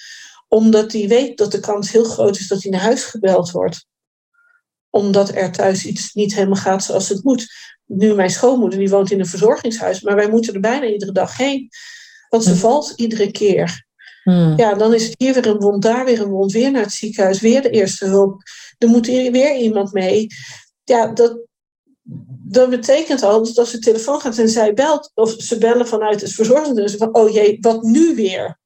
omdat 0.48 0.92
hij 0.92 1.08
weet 1.08 1.38
dat 1.38 1.52
de 1.52 1.60
kans 1.60 1.92
heel 1.92 2.04
groot 2.04 2.38
is 2.38 2.48
dat 2.48 2.62
hij 2.62 2.72
naar 2.72 2.80
huis 2.80 3.04
gebeld 3.04 3.50
wordt 3.50 3.86
omdat 4.90 5.34
er 5.34 5.52
thuis 5.52 5.84
iets 5.84 6.12
niet 6.12 6.34
helemaal 6.34 6.56
gaat 6.56 6.84
zoals 6.84 7.08
het 7.08 7.24
moet 7.24 7.46
nu 7.84 8.14
mijn 8.14 8.30
schoonmoeder, 8.30 8.78
die 8.78 8.88
woont 8.88 9.10
in 9.10 9.20
een 9.20 9.26
verzorgingshuis, 9.26 10.00
maar 10.00 10.14
wij 10.14 10.30
moeten 10.30 10.54
er 10.54 10.60
bijna 10.60 10.86
iedere 10.86 11.12
dag 11.12 11.36
heen. 11.36 11.68
Want 12.28 12.44
ze 12.44 12.56
valt 12.56 12.92
iedere 12.96 13.30
keer. 13.30 13.86
Hmm. 14.28 14.56
Ja, 14.56 14.74
dan 14.74 14.94
is 14.94 15.04
het 15.04 15.14
hier 15.18 15.34
weer 15.34 15.46
een 15.46 15.58
wond, 15.58 15.82
daar 15.82 16.04
weer 16.04 16.20
een 16.20 16.28
wond, 16.28 16.52
weer 16.52 16.70
naar 16.70 16.82
het 16.82 16.92
ziekenhuis, 16.92 17.40
weer 17.40 17.62
de 17.62 17.70
eerste 17.70 18.06
hulp. 18.06 18.42
Er 18.78 18.88
moet 18.88 19.06
hier 19.06 19.32
weer 19.32 19.56
iemand 19.56 19.92
mee. 19.92 20.26
Ja, 20.84 21.06
dat, 21.06 21.38
dat 22.44 22.70
betekent 22.70 23.22
al 23.22 23.44
dat 23.44 23.58
als 23.58 23.70
de 23.70 23.78
telefoon 23.78 24.20
gaat 24.20 24.38
en 24.38 24.48
zij 24.48 24.74
belt, 24.74 25.10
of 25.14 25.34
ze 25.38 25.58
bellen 25.58 25.86
vanuit 25.86 26.20
het 26.20 26.32
verzorgingshuis, 26.32 26.94
van 26.94 27.14
oh 27.14 27.32
jee, 27.32 27.58
wat 27.60 27.82
nu 27.82 28.14
weer? 28.14 28.58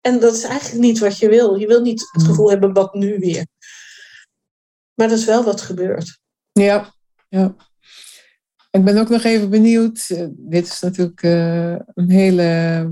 En 0.00 0.20
dat 0.20 0.34
is 0.34 0.42
eigenlijk 0.42 0.82
niet 0.82 0.98
wat 0.98 1.18
je 1.18 1.28
wil. 1.28 1.54
Je 1.54 1.66
wil 1.66 1.80
niet 1.80 2.00
het 2.00 2.22
hmm. 2.22 2.30
gevoel 2.30 2.50
hebben, 2.50 2.72
wat 2.72 2.94
nu 2.94 3.18
weer? 3.18 3.46
Maar 4.94 5.08
dat 5.08 5.18
is 5.18 5.24
wel 5.24 5.44
wat 5.44 5.60
gebeurt. 5.60 6.18
Ja, 6.52 6.94
ja. 7.28 7.54
Ik 8.70 8.84
ben 8.84 8.98
ook 8.98 9.08
nog 9.08 9.22
even 9.22 9.50
benieuwd. 9.50 10.04
Eh, 10.08 10.26
dit 10.30 10.66
is 10.66 10.80
natuurlijk 10.80 11.22
eh, 11.22 11.72
een 11.72 12.10
hele 12.10 12.90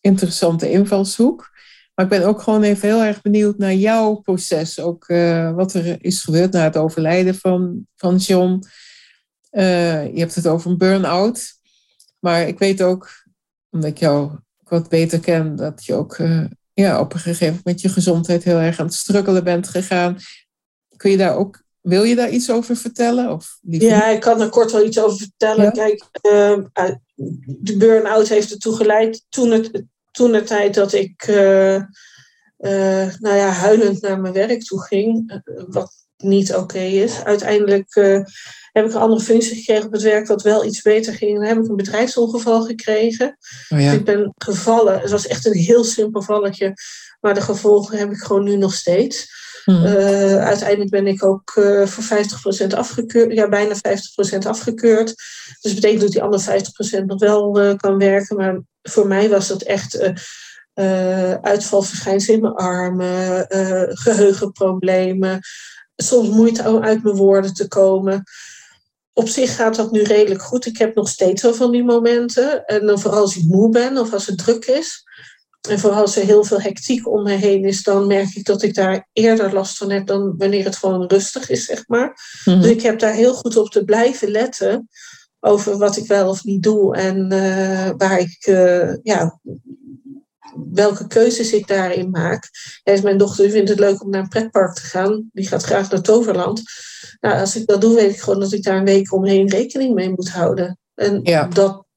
interessante 0.00 0.70
invalshoek. 0.70 1.50
Maar 2.00 2.12
ik 2.12 2.18
ben 2.18 2.28
ook 2.28 2.42
gewoon 2.42 2.62
even 2.62 2.88
heel 2.88 3.02
erg 3.02 3.22
benieuwd 3.22 3.58
naar 3.58 3.74
jouw 3.74 4.14
proces. 4.14 4.80
Ook 4.80 5.08
uh, 5.08 5.54
wat 5.54 5.74
er 5.74 6.04
is 6.04 6.22
gebeurd 6.22 6.52
na 6.52 6.62
het 6.62 6.76
overlijden 6.76 7.34
van, 7.34 7.86
van 7.96 8.16
John. 8.16 8.62
je 9.50 10.12
hebt 10.14 10.34
het 10.34 10.46
over 10.46 10.70
een 10.70 10.78
burn-out. 10.78 11.52
Maar 12.18 12.48
ik 12.48 12.58
weet 12.58 12.82
ook, 12.82 13.08
omdat 13.70 13.90
ik 13.90 13.98
jou 13.98 14.30
wat 14.58 14.88
beter 14.88 15.20
ken, 15.20 15.56
dat 15.56 15.84
je 15.84 15.94
ook 15.94 16.18
ja, 16.72 17.00
op 17.00 17.12
een 17.12 17.20
gegeven 17.20 17.46
moment 17.46 17.64
met 17.64 17.80
je 17.80 17.88
gezondheid 17.88 18.44
heel 18.44 18.58
erg 18.58 18.78
aan 18.78 18.86
het 18.86 18.94
struggelen 18.94 19.44
bent 19.44 19.68
gegaan. 19.68 20.16
Kun 20.96 21.10
je 21.10 21.16
daar 21.16 21.36
ook 21.36 21.62
wil 21.80 22.02
je 22.02 22.14
daar 22.14 22.30
iets 22.30 22.50
over 22.50 22.76
vertellen? 22.76 23.30
Of 23.30 23.58
ja, 23.60 24.08
ik 24.08 24.20
kan 24.20 24.40
er 24.40 24.48
kort 24.48 24.72
wel 24.72 24.86
iets 24.86 25.00
over 25.00 25.18
vertellen. 25.18 25.72
Kijk, 25.72 26.04
de 27.44 27.76
burn-out 27.76 28.28
heeft 28.28 28.50
ertoe 28.50 28.76
geleid 28.76 29.24
toen 29.28 29.50
het, 29.50 29.84
toen 30.10 30.32
de 30.32 30.42
tijd 30.42 30.74
dat 30.74 30.92
ik 30.92 31.26
uh, 31.28 31.74
uh, 31.74 33.14
nou 33.18 33.36
ja, 33.36 33.48
huilend 33.48 34.02
naar 34.02 34.20
mijn 34.20 34.34
werk 34.34 34.62
toe 34.62 34.82
ging, 34.82 35.42
wat 35.68 35.92
niet 36.16 36.54
oké 36.54 36.78
is. 36.78 37.24
Uiteindelijk 37.24 37.94
heb 38.72 38.84
ik 38.84 38.92
een 38.94 39.00
andere 39.00 39.20
functie 39.20 39.56
gekregen 39.56 39.86
op 39.86 39.92
het 39.92 40.02
werk 40.02 40.26
wat 40.26 40.42
wel 40.42 40.64
iets 40.64 40.82
beter 40.82 41.14
ging. 41.14 41.34
Dan 41.38 41.46
heb 41.46 41.58
ik 41.58 41.68
een 41.68 41.76
bedrijfsongeval 41.76 42.62
gekregen. 42.62 43.38
Oh 43.68 43.80
ja. 43.80 43.90
dus 43.90 43.98
ik 43.98 44.04
ben 44.04 44.32
gevallen. 44.36 45.00
Het 45.00 45.10
was 45.10 45.26
echt 45.26 45.46
een 45.46 45.52
heel 45.52 45.84
simpel 45.84 46.22
valletje. 46.22 46.74
Maar 47.20 47.34
de 47.34 47.40
gevolgen 47.40 47.98
heb 47.98 48.10
ik 48.10 48.18
gewoon 48.18 48.44
nu 48.44 48.56
nog 48.56 48.74
steeds. 48.74 49.38
Hmm. 49.64 49.84
Uh, 49.84 50.44
uiteindelijk 50.44 50.90
ben 50.90 51.06
ik 51.06 51.24
ook 51.24 51.54
uh, 51.58 51.86
voor 51.86 52.18
50% 52.64 52.76
afgekeurd, 52.76 53.32
ja, 53.32 53.48
bijna 53.48 53.74
50% 53.74 53.78
afgekeurd. 54.46 55.06
Dus 55.06 55.58
dat 55.60 55.74
betekent 55.74 56.00
dat 56.00 56.10
die 56.10 56.22
andere 56.22 56.62
50% 57.02 57.04
nog 57.04 57.18
wel 57.18 57.76
kan 57.76 57.98
werken. 57.98 58.36
Maar 58.36 58.60
voor 58.82 59.06
mij 59.06 59.28
was 59.28 59.48
dat 59.48 59.62
echt 59.62 60.12
uitvalverschijnselen 61.40 62.36
in 62.36 62.42
mijn 62.42 62.54
armen, 62.54 63.46
geheugenproblemen, 63.96 65.40
soms 65.96 66.28
moeite 66.28 66.68
om 66.68 66.82
uit 66.82 67.02
mijn 67.02 67.16
woorden 67.16 67.54
te 67.54 67.68
komen. 67.68 68.22
Op 69.12 69.28
zich 69.28 69.56
gaat 69.56 69.76
dat 69.76 69.90
nu 69.90 70.02
redelijk 70.02 70.42
goed. 70.42 70.66
Ik 70.66 70.78
heb 70.78 70.94
nog 70.94 71.08
steeds 71.08 71.42
wel 71.42 71.54
van 71.54 71.70
die 71.70 71.84
momenten. 71.84 72.64
En 72.64 72.86
dan 72.86 73.00
vooral 73.00 73.20
als 73.20 73.36
ik 73.36 73.44
moe 73.44 73.70
ben 73.70 73.98
of 73.98 74.12
als 74.12 74.26
het 74.26 74.38
druk 74.38 74.64
is. 74.64 75.04
En 75.68 75.78
vooral 75.78 76.00
als 76.00 76.16
er 76.16 76.24
heel 76.24 76.44
veel 76.44 76.60
hectiek 76.60 77.08
om 77.08 77.22
me 77.22 77.32
heen 77.32 77.64
is, 77.64 77.82
dan 77.82 78.06
merk 78.06 78.34
ik 78.34 78.44
dat 78.44 78.62
ik 78.62 78.74
daar 78.74 79.08
eerder 79.12 79.52
last 79.52 79.76
van 79.76 79.90
heb 79.90 80.06
dan 80.06 80.34
wanneer 80.36 80.64
het 80.64 80.76
gewoon 80.76 81.06
rustig 81.06 81.48
is, 81.48 81.64
zeg 81.64 81.84
maar. 81.86 82.16
Mhm. 82.44 82.60
Dus 82.60 82.70
ik 82.70 82.82
heb 82.82 82.98
daar 82.98 83.12
heel 83.12 83.34
goed 83.34 83.56
op 83.56 83.70
te 83.70 83.84
blijven 83.84 84.30
letten 84.30 84.88
over 85.40 85.78
wat 85.78 85.96
ik 85.96 86.06
wel 86.06 86.28
of 86.28 86.44
niet 86.44 86.62
doe 86.62 86.96
en 86.96 87.32
uh, 87.32 87.90
waar 87.96 88.18
ik, 88.18 88.46
uh, 88.46 88.94
ja, 89.02 89.40
welke 90.72 91.06
keuzes 91.06 91.52
ik 91.52 91.66
daarin 91.66 92.10
maak. 92.10 92.48
Ja, 92.82 93.02
mijn 93.02 93.18
dochter 93.18 93.50
vindt 93.50 93.68
het 93.68 93.78
leuk 93.78 94.02
om 94.02 94.10
naar 94.10 94.20
een 94.20 94.28
pretpark 94.28 94.74
te 94.74 94.82
gaan. 94.82 95.28
Die 95.32 95.46
gaat 95.46 95.62
graag 95.62 95.90
naar 95.90 96.02
Toverland. 96.02 96.62
Nou, 97.20 97.40
als 97.40 97.56
ik 97.56 97.66
dat 97.66 97.80
doe, 97.80 97.94
weet 97.94 98.10
ik 98.10 98.20
gewoon 98.20 98.40
dat 98.40 98.52
ik 98.52 98.62
daar 98.62 98.76
een 98.76 98.84
week 98.84 99.12
omheen 99.12 99.48
rekening 99.48 99.94
mee 99.94 100.10
moet 100.10 100.30
houden. 100.30 100.78
En 100.94 101.20
ja. 101.22 101.46
dat 101.46 101.88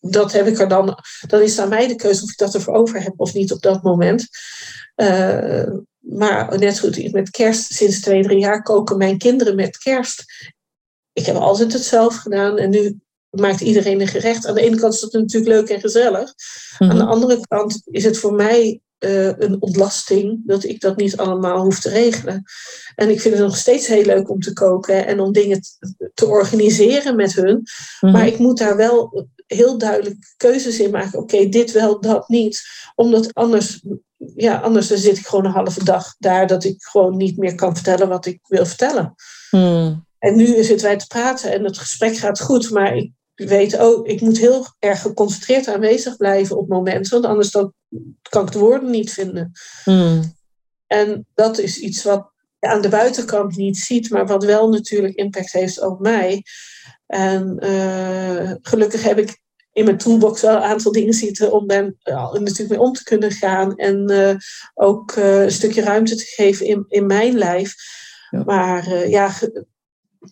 dat 0.00 0.32
heb 0.32 0.46
ik 0.46 0.58
er 0.58 0.68
dan, 0.68 0.98
dan 1.26 1.40
is 1.40 1.58
aan 1.58 1.68
mij 1.68 1.86
de 1.86 1.94
keuze 1.94 2.22
of 2.22 2.30
ik 2.30 2.36
dat 2.36 2.54
ervoor 2.54 2.74
over 2.74 3.02
heb 3.02 3.12
of 3.16 3.34
niet 3.34 3.52
op 3.52 3.62
dat 3.62 3.82
moment. 3.82 4.28
Uh, 4.96 5.68
maar 5.98 6.58
net 6.58 6.78
goed 6.78 7.12
met 7.12 7.30
kerst, 7.30 7.72
sinds 7.72 8.00
twee, 8.00 8.22
drie 8.22 8.38
jaar 8.38 8.62
koken 8.62 8.96
mijn 8.96 9.18
kinderen 9.18 9.54
met 9.54 9.78
kerst. 9.78 10.24
Ik 11.12 11.26
heb 11.26 11.36
altijd 11.36 11.72
het 11.72 11.84
zelf 11.84 12.16
gedaan 12.16 12.58
en 12.58 12.70
nu 12.70 13.00
maakt 13.30 13.60
iedereen 13.60 14.00
een 14.00 14.06
gerecht. 14.06 14.46
Aan 14.46 14.54
de 14.54 14.60
ene 14.60 14.76
kant 14.76 14.94
is 14.94 15.00
dat 15.00 15.12
natuurlijk 15.12 15.52
leuk 15.52 15.68
en 15.68 15.80
gezellig. 15.80 16.32
Aan 16.78 16.88
de 16.88 16.94
mhm. 16.94 17.08
andere 17.12 17.40
kant 17.48 17.82
is 17.84 18.04
het 18.04 18.18
voor 18.18 18.34
mij 18.34 18.80
uh, 19.00 19.26
een 19.26 19.62
ontlasting 19.62 20.40
dat 20.46 20.64
ik 20.64 20.80
dat 20.80 20.96
niet 20.96 21.16
allemaal 21.16 21.62
hoef 21.62 21.80
te 21.80 21.88
regelen. 21.88 22.42
En 22.94 23.10
ik 23.10 23.20
vind 23.20 23.34
het 23.34 23.42
nog 23.42 23.56
steeds 23.56 23.86
heel 23.86 24.04
leuk 24.04 24.30
om 24.30 24.40
te 24.40 24.52
koken 24.52 25.06
en 25.06 25.20
om 25.20 25.32
dingen 25.32 25.60
te 26.14 26.26
organiseren 26.26 27.16
met 27.16 27.34
hun. 27.34 27.62
Mhm. 28.00 28.12
Maar 28.12 28.26
ik 28.26 28.38
moet 28.38 28.58
daar 28.58 28.76
wel 28.76 29.26
heel 29.46 29.78
duidelijk 29.78 30.34
keuzes 30.36 30.80
in 30.80 30.90
maken. 30.90 31.18
Oké, 31.18 31.48
dit 31.48 31.72
wel, 31.72 32.00
dat 32.00 32.28
niet. 32.28 32.62
Omdat 32.94 33.34
anders, 33.34 33.84
ja, 34.36 34.56
anders 34.56 34.88
dan 34.88 34.98
zit 34.98 35.18
ik 35.18 35.26
gewoon 35.26 35.44
een 35.44 35.50
halve 35.50 35.84
dag 35.84 36.14
daar 36.18 36.46
dat 36.46 36.64
ik 36.64 36.82
gewoon 36.82 37.16
niet 37.16 37.36
meer 37.36 37.54
kan 37.54 37.74
vertellen 37.74 38.08
wat 38.08 38.26
ik 38.26 38.40
wil 38.42 38.66
vertellen. 38.66 39.14
Hmm. 39.50 40.08
En 40.20 40.36
nu 40.36 40.62
zitten 40.64 40.86
wij 40.86 40.96
te 40.96 41.06
praten 41.06 41.52
en 41.52 41.64
het 41.64 41.78
gesprek 41.78 42.16
gaat 42.16 42.40
goed, 42.40 42.70
maar 42.70 42.96
ik 42.96 43.12
weet 43.34 43.78
ook, 43.78 44.06
ik 44.06 44.20
moet 44.20 44.38
heel 44.38 44.66
erg 44.78 45.02
geconcentreerd 45.02 45.68
aanwezig 45.68 46.16
blijven 46.16 46.56
op 46.56 46.68
momenten, 46.68 47.12
want 47.12 47.24
anders 47.24 47.50
dan 47.50 47.72
kan 48.28 48.46
ik 48.46 48.52
de 48.52 48.58
woorden 48.58 48.90
niet 48.90 49.12
vinden. 49.12 49.52
Hmm. 49.84 50.34
En 50.86 51.26
dat 51.34 51.58
is 51.58 51.78
iets 51.78 52.02
wat 52.02 52.30
je 52.58 52.68
aan 52.68 52.80
de 52.80 52.88
buitenkant 52.88 53.56
niet 53.56 53.78
ziet, 53.78 54.10
maar 54.10 54.26
wat 54.26 54.44
wel 54.44 54.68
natuurlijk 54.68 55.14
impact 55.14 55.52
heeft 55.52 55.82
op 55.82 56.00
mij. 56.00 56.42
En 57.06 57.64
uh, 57.64 58.52
gelukkig 58.62 59.02
heb 59.02 59.18
ik 59.18 59.40
in 59.72 59.84
mijn 59.84 59.98
toolbox 59.98 60.40
wel 60.40 60.56
een 60.56 60.62
aantal 60.62 60.92
dingen 60.92 61.12
zitten 61.12 61.52
om 61.52 61.66
daar 61.66 61.92
natuurlijk 62.32 62.68
mee 62.68 62.80
om 62.80 62.92
te 62.92 63.02
kunnen 63.02 63.30
gaan. 63.30 63.76
En 63.76 64.12
ook 64.74 65.16
een 65.16 65.52
stukje 65.52 65.82
ruimte 65.82 66.16
te 66.16 66.24
geven 66.24 66.66
in, 66.66 66.84
in 66.88 67.06
mijn 67.06 67.34
lijf. 67.34 67.74
Maar 68.44 69.08
ja, 69.08 69.32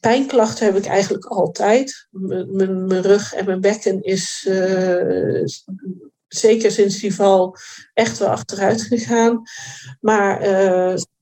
pijnklachten 0.00 0.66
heb 0.66 0.76
ik 0.76 0.86
eigenlijk 0.86 1.24
altijd. 1.24 2.08
Mijn 2.10 3.02
rug 3.02 3.34
en 3.34 3.44
mijn 3.44 3.60
bekken 3.60 4.02
is 4.02 4.48
zeker 6.28 6.70
sinds 6.70 6.98
die 6.98 7.14
val 7.14 7.56
echt 7.94 8.18
wel 8.18 8.28
achteruit 8.28 8.82
gegaan. 8.82 9.42
Maar 10.00 10.48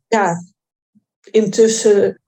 ja, 0.08 0.44
intussen, 1.30 2.20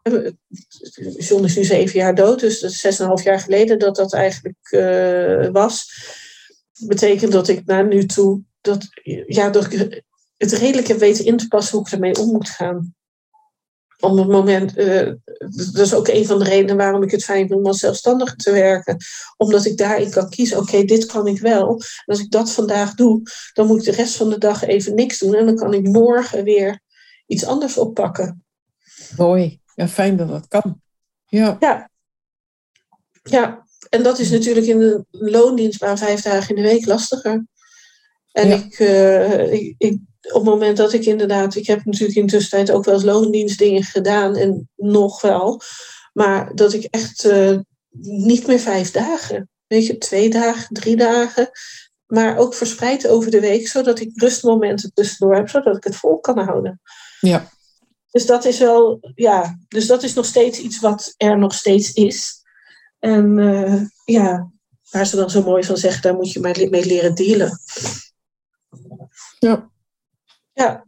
John 1.16 1.44
is 1.44 1.56
nu 1.56 1.64
zeven 1.64 1.98
jaar 1.98 2.14
dood, 2.14 2.40
dus 2.40 2.60
dat 2.60 2.70
is 2.70 2.80
zes 2.80 2.98
en 2.98 3.02
een 3.02 3.08
half 3.08 3.22
jaar 3.22 3.40
geleden 3.40 3.78
dat 3.78 3.96
dat 3.96 4.12
eigenlijk 4.12 4.68
was. 5.52 5.86
betekent 6.86 7.32
dat 7.32 7.48
ik 7.48 7.66
naar 7.66 7.86
nu 7.86 8.06
toe, 8.06 8.42
dat, 8.60 8.86
ja, 9.26 9.50
dat 9.50 9.72
ik 9.72 10.02
het 10.36 10.52
redelijk 10.52 10.86
heb 10.86 10.98
weten 10.98 11.24
in 11.24 11.36
te 11.36 11.48
passen 11.48 11.76
hoe 11.78 11.86
ik 11.86 11.92
ermee 11.92 12.18
om 12.18 12.32
moet 12.32 12.48
gaan. 12.48 12.94
Op 14.00 14.16
het 14.16 14.28
moment, 14.28 14.78
uh, 14.78 15.12
dat 15.74 15.86
is 15.86 15.94
ook 15.94 16.08
een 16.08 16.26
van 16.26 16.38
de 16.38 16.44
redenen 16.44 16.76
waarom 16.76 17.02
ik 17.02 17.10
het 17.10 17.24
fijn 17.24 17.48
vind 17.48 17.60
om 17.60 17.66
als 17.66 17.78
zelfstandige 17.78 18.36
te 18.36 18.52
werken. 18.52 18.96
Omdat 19.36 19.64
ik 19.64 19.76
daarin 19.76 20.10
kan 20.10 20.28
kiezen, 20.28 20.58
oké, 20.58 20.84
dit 20.84 21.06
kan 21.06 21.26
ik 21.26 21.40
wel. 21.40 21.68
En 21.70 22.04
als 22.06 22.20
ik 22.20 22.30
dat 22.30 22.52
vandaag 22.52 22.94
doe, 22.94 23.22
dan 23.52 23.66
moet 23.66 23.78
ik 23.78 23.84
de 23.84 24.02
rest 24.02 24.16
van 24.16 24.30
de 24.30 24.38
dag 24.38 24.64
even 24.64 24.94
niks 24.94 25.18
doen. 25.18 25.34
En 25.34 25.46
dan 25.46 25.56
kan 25.56 25.74
ik 25.74 25.88
morgen 25.88 26.44
weer 26.44 26.80
iets 27.26 27.44
anders 27.44 27.78
oppakken. 27.78 28.44
Mooi. 29.16 29.60
Ja, 29.74 29.88
fijn 29.88 30.16
dat 30.16 30.28
dat 30.28 30.48
kan. 30.48 30.80
Ja. 31.26 31.56
ja. 31.60 31.90
Ja, 33.22 33.66
en 33.88 34.02
dat 34.02 34.18
is 34.18 34.30
natuurlijk 34.30 34.66
in 34.66 34.78
de 34.78 35.04
loondienstbaan 35.10 35.98
vijf 35.98 36.22
dagen 36.22 36.56
in 36.56 36.62
de 36.62 36.68
week 36.68 36.86
lastiger. 36.86 37.46
En 38.32 38.50
ik, 38.50 38.78
uh, 38.78 39.52
ik, 39.52 39.74
ik, 39.78 39.98
op 40.20 40.34
het 40.34 40.44
moment 40.44 40.76
dat 40.76 40.92
ik 40.92 41.04
inderdaad, 41.04 41.54
ik 41.54 41.66
heb 41.66 41.84
natuurlijk 41.84 42.18
in 42.18 42.26
de 42.26 42.32
tussentijd 42.32 42.70
ook 42.70 42.84
wel 42.84 42.94
eens 42.94 43.04
loondienstdingen 43.04 43.82
gedaan 43.82 44.36
en 44.36 44.68
nog 44.76 45.20
wel, 45.20 45.60
maar 46.12 46.54
dat 46.54 46.72
ik 46.72 46.84
echt 46.84 47.24
uh, 47.24 47.58
niet 48.00 48.46
meer 48.46 48.58
vijf 48.60 48.90
dagen, 48.90 49.48
weet 49.66 49.86
je, 49.86 49.98
twee 49.98 50.30
dagen, 50.30 50.74
drie 50.74 50.96
dagen, 50.96 51.50
maar 52.06 52.36
ook 52.36 52.54
verspreid 52.54 53.08
over 53.08 53.30
de 53.30 53.40
week, 53.40 53.68
zodat 53.68 54.00
ik 54.00 54.10
rustmomenten 54.14 54.92
tussendoor 54.94 55.36
heb, 55.36 55.48
zodat 55.48 55.76
ik 55.76 55.84
het 55.84 55.96
vol 55.96 56.20
kan 56.20 56.38
houden. 56.38 56.80
Ja. 57.20 57.48
Dus 58.10 58.26
dat 58.26 58.44
is 58.44 58.58
wel, 58.58 58.98
ja, 59.14 59.58
dus 59.68 59.86
dat 59.86 60.02
is 60.02 60.14
nog 60.14 60.24
steeds 60.24 60.58
iets 60.58 60.80
wat 60.80 61.14
er 61.16 61.38
nog 61.38 61.54
steeds 61.54 61.92
is. 61.92 62.42
En 62.98 63.38
uh, 63.38 63.82
ja, 64.04 64.50
waar 64.90 65.06
ze 65.06 65.16
dan 65.16 65.30
zo 65.30 65.42
mooi 65.42 65.64
van 65.64 65.76
zeggen, 65.76 66.02
daar 66.02 66.14
moet 66.14 66.32
je 66.32 66.40
maar 66.40 66.68
mee 66.70 66.86
leren 66.86 67.14
dealen. 67.14 67.60
Ja. 69.38 69.70
Ja. 70.58 70.86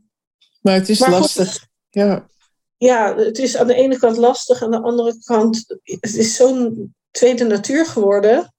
Maar 0.62 0.75
het 0.75 0.89
is 0.89 0.99
lastig. 0.99 1.66
ja. 1.91 2.29
Ja, 2.77 3.16
het 3.16 3.39
is 3.39 3.57
aan 3.57 3.66
de 3.66 3.75
ene 3.75 3.99
kant 3.99 4.16
lastig, 4.16 4.62
aan 4.62 4.71
de 4.71 4.81
andere 4.81 5.18
kant, 5.25 5.64
het 5.83 6.14
is 6.14 6.37
zo'n 6.37 6.95
tweede 7.11 7.45
natuur 7.45 7.87
geworden, 7.87 8.55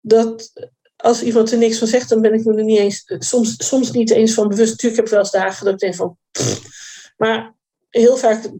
dat 0.00 0.52
als 0.96 1.22
iemand 1.22 1.52
er 1.52 1.58
niks 1.58 1.78
van 1.78 1.88
zegt, 1.88 2.08
dan 2.08 2.20
ben 2.20 2.34
ik 2.34 2.44
me 2.44 2.56
er 2.56 2.64
niet 2.64 2.78
eens, 2.78 3.04
soms, 3.18 3.54
soms 3.58 3.90
niet 3.90 4.10
eens 4.10 4.34
van 4.34 4.48
bewust. 4.48 4.70
Natuurlijk 4.70 4.96
heb 4.96 5.04
ik 5.04 5.10
wel 5.10 5.20
eens 5.20 5.30
dagen 5.30 5.64
dat 5.64 5.74
ik 5.74 5.80
denk 5.80 5.94
van, 5.94 6.18
maar 7.16 7.54
heel 7.90 8.16
vaak 8.16 8.50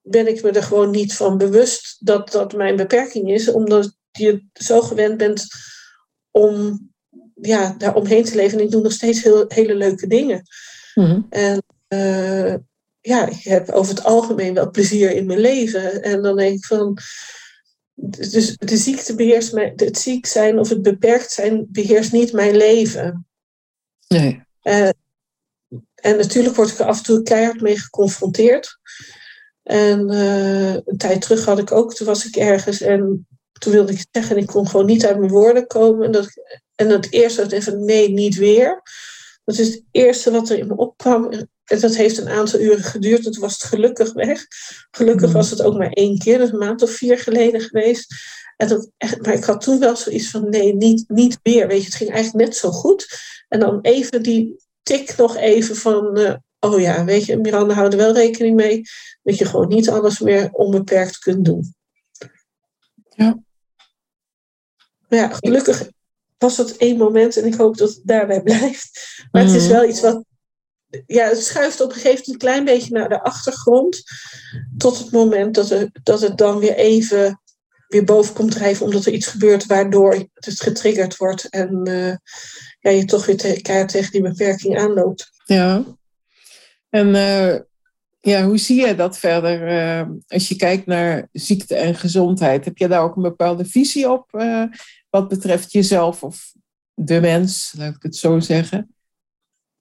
ben 0.00 0.28
ik 0.28 0.42
me 0.42 0.50
er 0.50 0.62
gewoon 0.62 0.90
niet 0.90 1.14
van 1.14 1.38
bewust 1.38 1.96
dat 2.06 2.30
dat 2.30 2.52
mijn 2.52 2.76
beperking 2.76 3.30
is, 3.30 3.48
omdat 3.48 3.96
je 4.10 4.44
zo 4.52 4.80
gewend 4.80 5.16
bent 5.16 5.46
om 6.30 6.80
ja, 7.34 7.74
daar 7.78 7.94
omheen 7.94 8.24
te 8.24 8.34
leven. 8.34 8.58
En 8.58 8.64
ik 8.64 8.70
doe 8.70 8.82
nog 8.82 8.92
steeds 8.92 9.22
heel, 9.22 9.44
hele 9.48 9.74
leuke 9.74 10.06
dingen. 10.06 10.42
Mhm. 10.94 11.20
En 11.28 11.62
uh, 11.88 12.54
ja, 13.00 13.26
ik 13.26 13.42
heb 13.42 13.70
over 13.70 13.94
het 13.94 14.04
algemeen 14.04 14.54
wel 14.54 14.70
plezier 14.70 15.10
in 15.10 15.26
mijn 15.26 15.38
leven. 15.38 16.02
En 16.02 16.22
dan 16.22 16.36
denk 16.36 16.56
ik 16.56 16.64
van. 16.64 16.98
Dus 17.94 18.56
de 18.56 18.76
ziekte 18.76 19.14
beheerst 19.14 19.52
mij, 19.52 19.72
het 19.76 19.98
ziek 19.98 20.26
zijn 20.26 20.58
of 20.58 20.68
het 20.68 20.82
beperkt 20.82 21.32
zijn 21.32 21.66
beheerst 21.68 22.12
niet 22.12 22.32
mijn 22.32 22.56
leven. 22.56 23.26
Nee. 24.08 24.42
Uh, 24.62 24.88
en 25.94 26.16
natuurlijk 26.16 26.56
word 26.56 26.70
ik 26.70 26.78
er 26.78 26.86
af 26.86 26.98
en 26.98 27.04
toe 27.04 27.22
keihard 27.22 27.60
mee 27.60 27.78
geconfronteerd. 27.78 28.78
En 29.62 30.12
uh, 30.12 30.74
een 30.74 30.96
tijd 30.96 31.20
terug 31.20 31.44
had 31.44 31.58
ik 31.58 31.72
ook, 31.72 31.94
toen 31.94 32.06
was 32.06 32.26
ik 32.26 32.36
ergens 32.36 32.80
en 32.80 33.26
toen 33.52 33.72
wilde 33.72 33.92
ik 33.92 33.98
het 33.98 34.08
zeggen 34.10 34.36
en 34.36 34.42
ik 34.42 34.48
kon 34.48 34.68
gewoon 34.68 34.86
niet 34.86 35.06
uit 35.06 35.18
mijn 35.18 35.30
woorden 35.30 35.66
komen. 35.66 36.06
En 36.06 36.12
dat, 36.12 36.28
en 36.74 36.88
dat 36.88 37.06
eerste 37.10 37.42
was 37.42 37.52
even 37.52 37.84
nee, 37.84 38.10
niet 38.10 38.34
weer. 38.34 38.82
Dat 39.44 39.58
is 39.58 39.68
het 39.68 39.84
eerste 39.90 40.30
wat 40.30 40.50
er 40.50 40.58
in 40.58 40.66
me 40.66 40.76
opkwam. 40.76 41.28
En 41.64 41.80
dat 41.80 41.96
heeft 41.96 42.18
een 42.18 42.28
aantal 42.28 42.60
uren 42.60 42.84
geduurd. 42.84 43.22
Toen 43.22 43.40
was 43.40 43.52
het 43.52 43.62
gelukkig 43.62 44.12
weg. 44.12 44.46
Gelukkig 44.90 45.28
mm. 45.28 45.34
was 45.34 45.50
het 45.50 45.62
ook 45.62 45.76
maar 45.76 45.90
één 45.90 46.18
keer, 46.18 46.38
dat 46.38 46.46
is 46.46 46.52
een 46.52 46.58
maand 46.58 46.82
of 46.82 46.90
vier 46.90 47.18
geleden 47.18 47.60
geweest. 47.60 48.14
En 48.56 48.68
dat 48.68 48.90
echt, 48.96 49.22
maar 49.22 49.34
ik 49.34 49.44
had 49.44 49.60
toen 49.60 49.78
wel 49.78 49.96
zoiets 49.96 50.30
van 50.30 50.48
nee, 50.48 50.74
niet, 50.74 51.04
niet 51.08 51.38
weer. 51.42 51.66
Weet 51.66 51.78
je, 51.78 51.84
het 51.84 51.94
ging 51.94 52.10
eigenlijk 52.10 52.44
net 52.46 52.56
zo 52.56 52.70
goed. 52.70 53.06
En 53.48 53.60
dan 53.60 53.78
even 53.80 54.22
die 54.22 54.56
tik 54.82 55.16
nog 55.16 55.36
even 55.36 55.76
van, 55.76 56.18
uh, 56.18 56.34
oh 56.58 56.80
ja, 56.80 57.04
weet 57.04 57.24
je, 57.24 57.36
Miranda, 57.36 57.74
hou 57.74 57.90
er 57.90 57.96
wel 57.96 58.12
rekening 58.12 58.56
mee 58.56 58.82
dat 59.22 59.38
je 59.38 59.44
gewoon 59.44 59.68
niet 59.68 59.90
alles 59.90 60.18
meer 60.18 60.50
onbeperkt 60.52 61.18
kunt 61.18 61.44
doen. 61.44 61.74
Ja. 63.08 63.38
Maar 65.08 65.18
ja, 65.18 65.28
gelukkig 65.28 65.90
was 66.40 66.56
dat 66.56 66.70
één 66.70 66.96
moment 66.96 67.36
en 67.36 67.46
ik 67.46 67.54
hoop 67.54 67.76
dat 67.76 67.88
het 67.88 68.00
daarbij 68.04 68.42
blijft. 68.50 69.18
Maar 69.30 69.42
het 69.42 69.52
is 69.54 69.64
mhm. 69.64 69.72
wel 69.72 69.88
iets 69.88 70.00
wat, 70.00 70.24
ja, 71.06 71.28
het 71.28 71.44
schuift 71.44 71.80
op 71.80 71.88
een 71.88 71.94
gegeven 71.94 72.10
moment 72.10 72.28
een 72.28 72.38
klein 72.38 72.64
beetje 72.64 72.92
naar 72.92 73.08
de 73.08 73.22
achtergrond. 73.22 74.02
Tot 74.76 74.98
het 74.98 75.10
moment 75.10 75.54
dat, 75.54 75.70
er, 75.70 75.90
dat 76.02 76.20
het 76.20 76.38
dan 76.38 76.58
weer 76.58 76.74
even 76.74 77.40
weer 77.90 78.04
boven 78.04 78.34
komt 78.34 78.50
drijven 78.50 78.86
omdat 78.86 79.06
er 79.06 79.12
iets 79.12 79.26
gebeurt 79.26 79.66
waardoor 79.66 80.28
het 80.34 80.60
getriggerd 80.60 81.16
wordt 81.16 81.48
en 81.48 81.88
uh, 81.88 82.14
ja, 82.80 82.90
je 82.90 83.04
toch 83.04 83.26
weer 83.26 83.36
te, 83.36 83.58
keihard 83.62 83.90
tegen 83.90 84.12
die 84.12 84.22
beperking 84.22 84.78
aanloopt. 84.78 85.30
Ja. 85.44 85.84
En 86.90 87.08
uh, 87.08 87.54
ja, 88.20 88.44
hoe 88.44 88.58
zie 88.58 88.86
je 88.86 88.94
dat 88.94 89.18
verder 89.18 89.68
uh, 89.68 90.08
als 90.28 90.48
je 90.48 90.56
kijkt 90.56 90.86
naar 90.86 91.28
ziekte 91.32 91.74
en 91.74 91.94
gezondheid? 91.94 92.64
Heb 92.64 92.78
je 92.78 92.88
daar 92.88 93.02
ook 93.02 93.16
een 93.16 93.22
bepaalde 93.22 93.64
visie 93.64 94.10
op 94.10 94.28
wat 95.10 95.28
betreft 95.28 95.72
jezelf 95.72 96.22
of 96.22 96.52
de 96.94 97.20
mens, 97.20 97.74
laat 97.76 97.94
ik 97.94 98.02
het 98.02 98.16
zo 98.16 98.40
zeggen? 98.40 98.94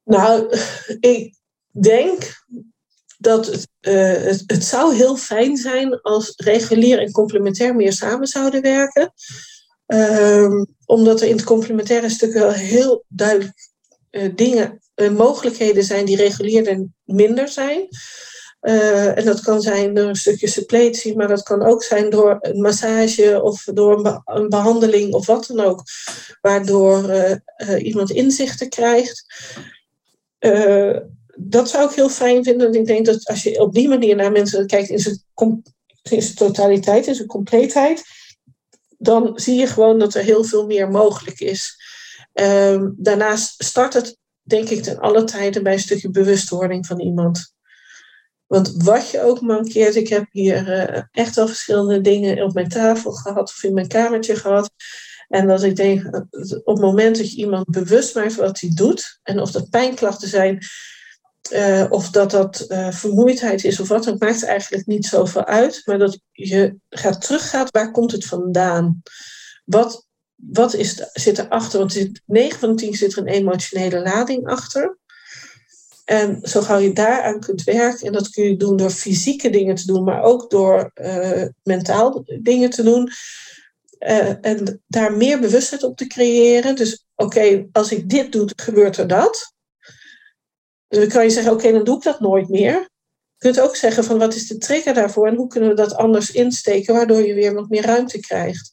Nou, 0.04 0.58
ik 1.00 1.36
denk 1.82 2.44
dat 3.18 3.46
het, 3.46 3.68
uh, 3.82 4.24
het, 4.46 4.64
zou 4.64 4.96
heel 4.96 5.18
fijn 5.18 5.58
zijn 5.58 6.02
als 6.02 6.34
regulier 6.36 7.00
en 7.00 7.12
complementair 7.12 7.76
meer 7.76 7.94
samen 7.94 8.28
zouden 8.28 8.62
werken. 8.62 9.14
Um, 9.86 10.66
omdat 10.86 11.22
er 11.22 11.28
in 11.28 11.36
het 11.36 11.46
complementaire 11.46 12.10
stuk 12.10 12.34
wel 12.34 12.52
heel 12.52 13.06
duidelijk 13.08 13.70
uh, 14.12 14.36
dingen, 14.36 14.82
uh, 14.96 15.12
mogelijkheden 15.12 15.84
zijn 15.84 16.06
die 16.06 16.16
regulier 16.16 16.68
en 16.68 16.96
minder 17.04 17.48
zijn. 17.48 17.88
En 18.60 19.26
dat 19.26 19.42
kan 19.42 19.62
zijn 19.62 19.94
door 19.94 20.08
een 20.08 20.16
stukje 20.16 20.48
suppletie, 20.48 21.16
maar 21.16 21.28
dat 21.28 21.44
kan 21.44 21.64
ook 21.64 21.84
zijn 21.84 22.10
door 22.10 22.38
een 22.42 22.62
massage 22.62 23.42
of 23.42 23.64
door 23.74 23.98
een, 23.98 24.04
be 24.04 24.22
een 24.26 24.50
behandeling 24.50 25.14
of 25.14 25.26
wat 25.26 25.46
dan 25.48 25.60
ook, 25.60 25.84
waardoor 26.42 27.12
iemand 27.78 28.12
inzichten 28.12 28.70
krijgt 28.70 29.26
dat 31.42 31.70
zou 31.70 31.90
ik 31.90 31.96
heel 31.96 32.10
fijn 32.10 32.44
vinden. 32.44 32.74
Ik 32.74 32.86
denk 32.86 33.06
dat 33.06 33.26
als 33.26 33.44
je 33.44 33.60
op 33.60 33.74
die 33.74 33.88
manier 33.88 34.16
naar 34.16 34.32
mensen 34.32 34.68
kijkt 34.68 34.90
in 34.90 35.00
zijn, 35.00 36.34
totaliteit, 36.36 37.08
in 37.08 37.16
zijn 37.16 37.28
compleetheid, 37.28 38.04
dan 38.98 39.40
zie 39.40 39.60
je 39.60 39.68
gewoon 39.68 40.00
dat 40.00 40.14
er 40.14 40.24
heel 40.24 40.44
veel 40.44 40.66
meer 40.66 40.90
mogelijk 40.90 41.40
is. 41.40 41.78
Um, 42.34 42.96
daarnaast 42.98 43.64
start 43.64 43.94
het, 43.94 44.18
denk 44.42 44.70
ik, 44.70 44.84
ten 44.84 45.00
alle 45.00 45.24
tijden 45.24 45.64
bij 45.64 45.74
een 45.74 45.80
stukje 45.80 46.10
bewustwording 46.10 46.86
van 46.86 47.00
iemand. 47.00 47.54
Want 48.50 48.74
wat 48.84 49.10
je 49.10 49.22
ook 49.22 49.42
mankeert, 49.42 49.96
ik 49.96 50.08
heb 50.08 50.26
hier 50.32 50.68
uh, 50.68 51.04
echt 51.12 51.38
al 51.38 51.48
verschillende 51.48 52.02
dingen 52.02 52.44
op 52.44 52.54
mijn 52.54 52.70
tafel 52.70 53.12
gehad 53.12 53.50
of 53.50 53.64
in 53.64 53.74
mijn 53.74 53.88
kamertje 53.88 54.36
gehad. 54.36 54.72
En 55.28 55.48
dat 55.48 55.64
ik 55.64 55.76
denk, 55.76 56.06
op 56.64 56.76
het 56.76 56.80
moment 56.80 57.18
dat 57.18 57.32
je 57.32 57.38
iemand 57.38 57.66
bewust 57.70 58.16
maakt 58.16 58.36
wat 58.36 58.60
hij 58.60 58.72
doet, 58.74 59.20
en 59.24 59.40
of 59.40 59.52
dat 59.52 59.70
pijnklachten 59.70 60.28
zijn, 60.28 60.66
uh, 61.52 61.86
of 61.90 62.10
dat 62.10 62.32
dat 62.32 62.66
vermoeidheid 62.90 63.64
is 63.64 63.80
of 63.80 63.88
wat, 63.88 64.04
dat 64.04 64.20
maakt 64.20 64.44
eigenlijk 64.44 64.86
niet 64.86 65.06
zoveel 65.06 65.46
uit. 65.46 65.82
Maar 65.86 65.98
dat 65.98 66.20
je 66.32 66.76
gaat 66.90 67.22
teruggaat, 67.22 67.72
waar 67.72 67.92
komt 67.92 68.12
het 68.12 68.26
vandaan? 68.26 69.02
Wat, 69.66 70.08
wat 70.36 70.74
is, 70.74 71.10
zit 71.14 71.38
erachter? 71.38 71.80
Want 71.80 71.94
zit, 71.94 72.22
9 72.26 72.60
van 72.60 72.70
de 72.70 72.76
10 72.76 72.94
zit 72.94 73.12
er 73.12 73.18
een 73.18 73.28
emotionele 73.28 74.02
lading 74.02 74.48
achter. 74.48 74.98
En 76.10 76.40
zo 76.42 76.62
gauw 76.62 76.78
je 76.78 76.94
daaraan 76.94 77.40
kunt 77.40 77.64
werken, 77.64 78.08
en 78.08 78.14
dat 78.14 78.30
kun 78.30 78.44
je 78.44 78.58
doen 78.58 78.78
door 78.78 78.90
fysieke 78.90 79.50
dingen 79.50 79.76
te 79.76 79.86
doen, 79.86 80.04
maar 80.04 80.22
ook 80.22 80.50
door 80.50 80.92
uh, 81.02 81.46
mentaal 81.64 82.24
dingen 82.42 82.70
te 82.70 82.84
doen, 82.84 83.12
Uh, 84.00 84.46
en 84.46 84.82
daar 84.88 85.14
meer 85.14 85.40
bewustheid 85.40 85.84
op 85.84 85.98
te 85.98 86.08
creëren. 86.08 86.76
Dus 86.76 87.06
oké, 87.16 87.68
als 87.72 87.92
ik 87.92 88.10
dit 88.10 88.32
doe, 88.32 88.50
gebeurt 88.56 88.98
er 88.98 89.08
dat. 89.08 89.54
Dus 90.88 91.00
dan 91.00 91.08
kan 91.08 91.24
je 91.24 91.30
zeggen, 91.30 91.52
oké, 91.52 91.72
dan 91.72 91.84
doe 91.84 91.98
ik 91.98 92.04
dat 92.04 92.20
nooit 92.20 92.50
meer. 92.50 92.74
Je 92.74 93.38
kunt 93.38 93.60
ook 93.60 93.76
zeggen 93.76 94.04
van 94.04 94.18
wat 94.18 94.34
is 94.34 94.48
de 94.48 94.58
trigger 94.58 94.94
daarvoor 94.94 95.28
en 95.28 95.36
hoe 95.36 95.48
kunnen 95.48 95.70
we 95.70 95.76
dat 95.76 95.96
anders 95.96 96.32
insteken, 96.32 96.94
waardoor 96.94 97.22
je 97.22 97.34
weer 97.34 97.54
wat 97.54 97.70
meer 97.70 97.86
ruimte 97.86 98.20
krijgt. 98.20 98.72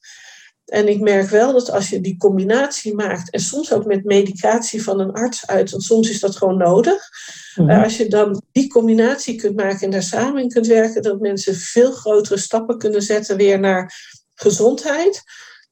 En 0.66 0.88
ik 0.88 1.00
merk 1.00 1.28
wel 1.28 1.52
dat 1.52 1.70
als 1.70 1.88
je 1.88 2.00
die 2.00 2.16
combinatie 2.16 2.94
maakt, 2.94 3.30
en 3.30 3.40
soms 3.40 3.72
ook 3.72 3.86
met 3.86 4.04
medicatie 4.04 4.82
van 4.82 5.00
een 5.00 5.12
arts 5.12 5.46
uit, 5.46 5.70
want 5.70 5.82
soms 5.82 6.10
is 6.10 6.20
dat 6.20 6.36
gewoon 6.36 6.56
nodig. 6.56 7.08
Mm 7.54 7.70
Als 7.70 7.96
je 7.96 8.08
dan 8.08 8.42
die 8.52 8.68
combinatie 8.68 9.36
kunt 9.36 9.56
maken 9.56 9.80
en 9.80 9.90
daar 9.90 10.02
samen 10.02 10.42
in 10.42 10.48
kunt 10.48 10.66
werken, 10.66 11.02
dat 11.02 11.20
mensen 11.20 11.54
veel 11.54 11.92
grotere 11.92 12.38
stappen 12.38 12.78
kunnen 12.78 13.02
zetten 13.02 13.36
weer 13.36 13.60
naar 13.60 13.94
gezondheid, 14.34 15.22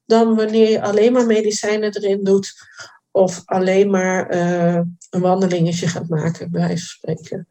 dan 0.05 0.35
wanneer 0.35 0.71
je 0.71 0.83
alleen 0.83 1.13
maar 1.13 1.27
medicijnen 1.27 1.97
erin 1.97 2.25
doet 2.25 2.53
of 3.11 3.43
alleen 3.45 3.91
maar 3.91 4.35
uh, 4.35 4.81
een 5.11 5.21
wandelingetje 5.21 5.89
gaat 5.89 6.09
maken, 6.09 6.51
bij 6.51 6.61
wijze 6.61 6.87
van 6.87 7.15
spreken. 7.15 7.49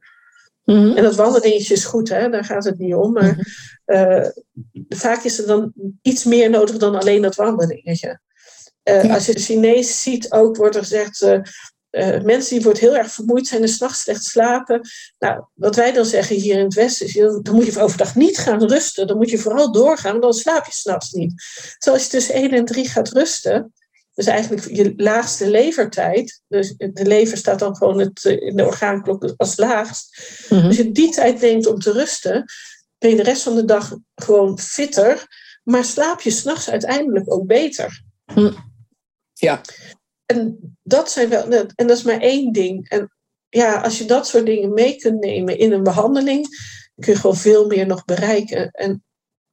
Mhm. 0.63 0.97
En 0.97 1.03
dat 1.03 1.15
wandelingetje 1.15 1.73
is 1.73 1.85
goed, 1.85 2.09
hè? 2.09 2.29
daar 2.29 2.45
gaat 2.45 2.63
het 2.63 2.77
niet 2.77 2.93
om. 2.93 3.13
Maar 3.13 3.37
uh, 3.85 4.27
vaak 4.89 5.23
is 5.23 5.39
er 5.39 5.47
dan 5.47 5.73
iets 6.01 6.23
meer 6.23 6.49
nodig 6.49 6.77
dan 6.77 6.95
alleen 6.95 7.21
dat 7.21 7.35
wandelingetje. 7.35 8.19
Uh, 8.83 9.13
Als 9.13 9.25
je 9.25 9.33
de 9.33 9.39
Chinees 9.39 10.01
ziet, 10.01 10.31
ook 10.31 10.55
wordt 10.55 10.75
er 10.75 10.81
gezegd. 10.81 11.21
Uh, 11.21 12.21
mensen 12.21 12.55
die 12.55 12.63
wordt 12.63 12.79
heel 12.79 12.95
erg 12.95 13.11
vermoeid 13.11 13.47
zijn 13.47 13.61
en 13.61 13.67
s'nachts 13.67 14.01
slecht 14.01 14.23
slapen. 14.23 14.81
Nou, 15.19 15.43
wat 15.53 15.75
wij 15.75 15.91
dan 15.91 16.05
zeggen 16.05 16.35
hier 16.35 16.57
in 16.57 16.63
het 16.63 16.73
Westen 16.73 17.05
is, 17.05 17.13
dan 17.13 17.55
moet 17.55 17.65
je 17.65 17.81
overdag 17.81 18.15
niet 18.15 18.37
gaan 18.37 18.67
rusten. 18.67 19.07
Dan 19.07 19.17
moet 19.17 19.29
je 19.29 19.37
vooral 19.37 19.71
doorgaan, 19.71 20.11
want 20.11 20.23
dan 20.23 20.33
slaap 20.33 20.65
je 20.65 20.71
s'nachts 20.71 21.11
niet. 21.11 21.33
Terwijl 21.77 22.03
als 22.03 22.11
je 22.11 22.17
tussen 22.17 22.35
1 22.35 22.51
en 22.51 22.65
3 22.65 22.89
gaat 22.89 23.09
rusten, 23.09 23.73
dus 24.13 24.25
eigenlijk 24.25 24.75
je 24.75 24.93
laagste 24.97 25.49
levertijd. 25.49 26.41
Dus 26.47 26.73
de 26.77 27.05
lever 27.05 27.37
staat 27.37 27.59
dan 27.59 27.75
gewoon 27.75 27.99
het, 27.99 28.25
eh, 28.25 28.41
in 28.41 28.55
de 28.55 28.65
orgaanklok 28.65 29.33
als 29.37 29.57
laagst. 29.57 30.17
Mm 30.49 30.65
Als 30.65 30.77
je 30.77 30.91
die 30.91 31.11
tijd 31.11 31.41
neemt 31.41 31.67
om 31.67 31.79
te 31.79 31.91
rusten, 31.91 32.45
ben 32.97 33.09
je 33.09 33.15
de 33.15 33.23
rest 33.23 33.43
van 33.43 33.55
de 33.55 33.65
dag 33.65 33.97
gewoon 34.15 34.59
fitter. 34.59 35.27
Maar 35.63 35.85
slaap 35.85 36.21
je 36.21 36.29
s'nachts 36.29 36.69
uiteindelijk 36.69 37.33
ook 37.33 37.45
beter. 37.45 38.03
Hm. 38.33 38.51
Ja. 39.33 39.61
En 40.25 40.57
dat 40.83 41.11
zijn 41.11 41.29
wel, 41.29 41.51
en 41.51 41.87
dat 41.87 41.97
is 41.97 42.03
maar 42.03 42.19
één 42.19 42.51
ding. 42.51 42.89
En 42.89 43.11
ja, 43.49 43.81
als 43.81 43.97
je 43.97 44.05
dat 44.05 44.27
soort 44.27 44.45
dingen 44.45 44.73
mee 44.73 44.95
kunt 44.95 45.19
nemen 45.19 45.57
in 45.57 45.71
een 45.71 45.83
behandeling, 45.83 46.47
kun 46.95 47.13
je 47.13 47.19
gewoon 47.19 47.35
veel 47.35 47.67
meer 47.67 47.85
nog 47.85 48.05
bereiken. 48.05 48.71
En 48.71 49.03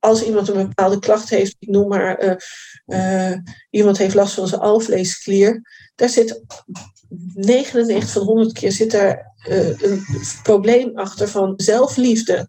als 0.00 0.22
iemand 0.22 0.48
een 0.48 0.68
bepaalde 0.68 0.98
klacht 0.98 1.30
heeft, 1.30 1.56
ik 1.58 1.68
noem 1.68 1.88
maar, 1.88 2.40
uh, 2.86 3.32
iemand 3.70 3.98
heeft 3.98 4.14
last 4.14 4.34
van 4.34 4.48
zijn 4.48 4.60
alvleesklier, 4.60 5.62
daar 5.94 6.08
zit 6.08 6.42
99 7.34 8.10
van 8.10 8.22
100 8.22 8.52
keer 8.52 8.72
zit 8.72 8.90
daar 8.90 9.34
uh, 9.48 9.82
een 9.82 10.04
probleem 10.42 10.98
achter 10.98 11.28
van 11.28 11.52
zelfliefde. 11.56 12.48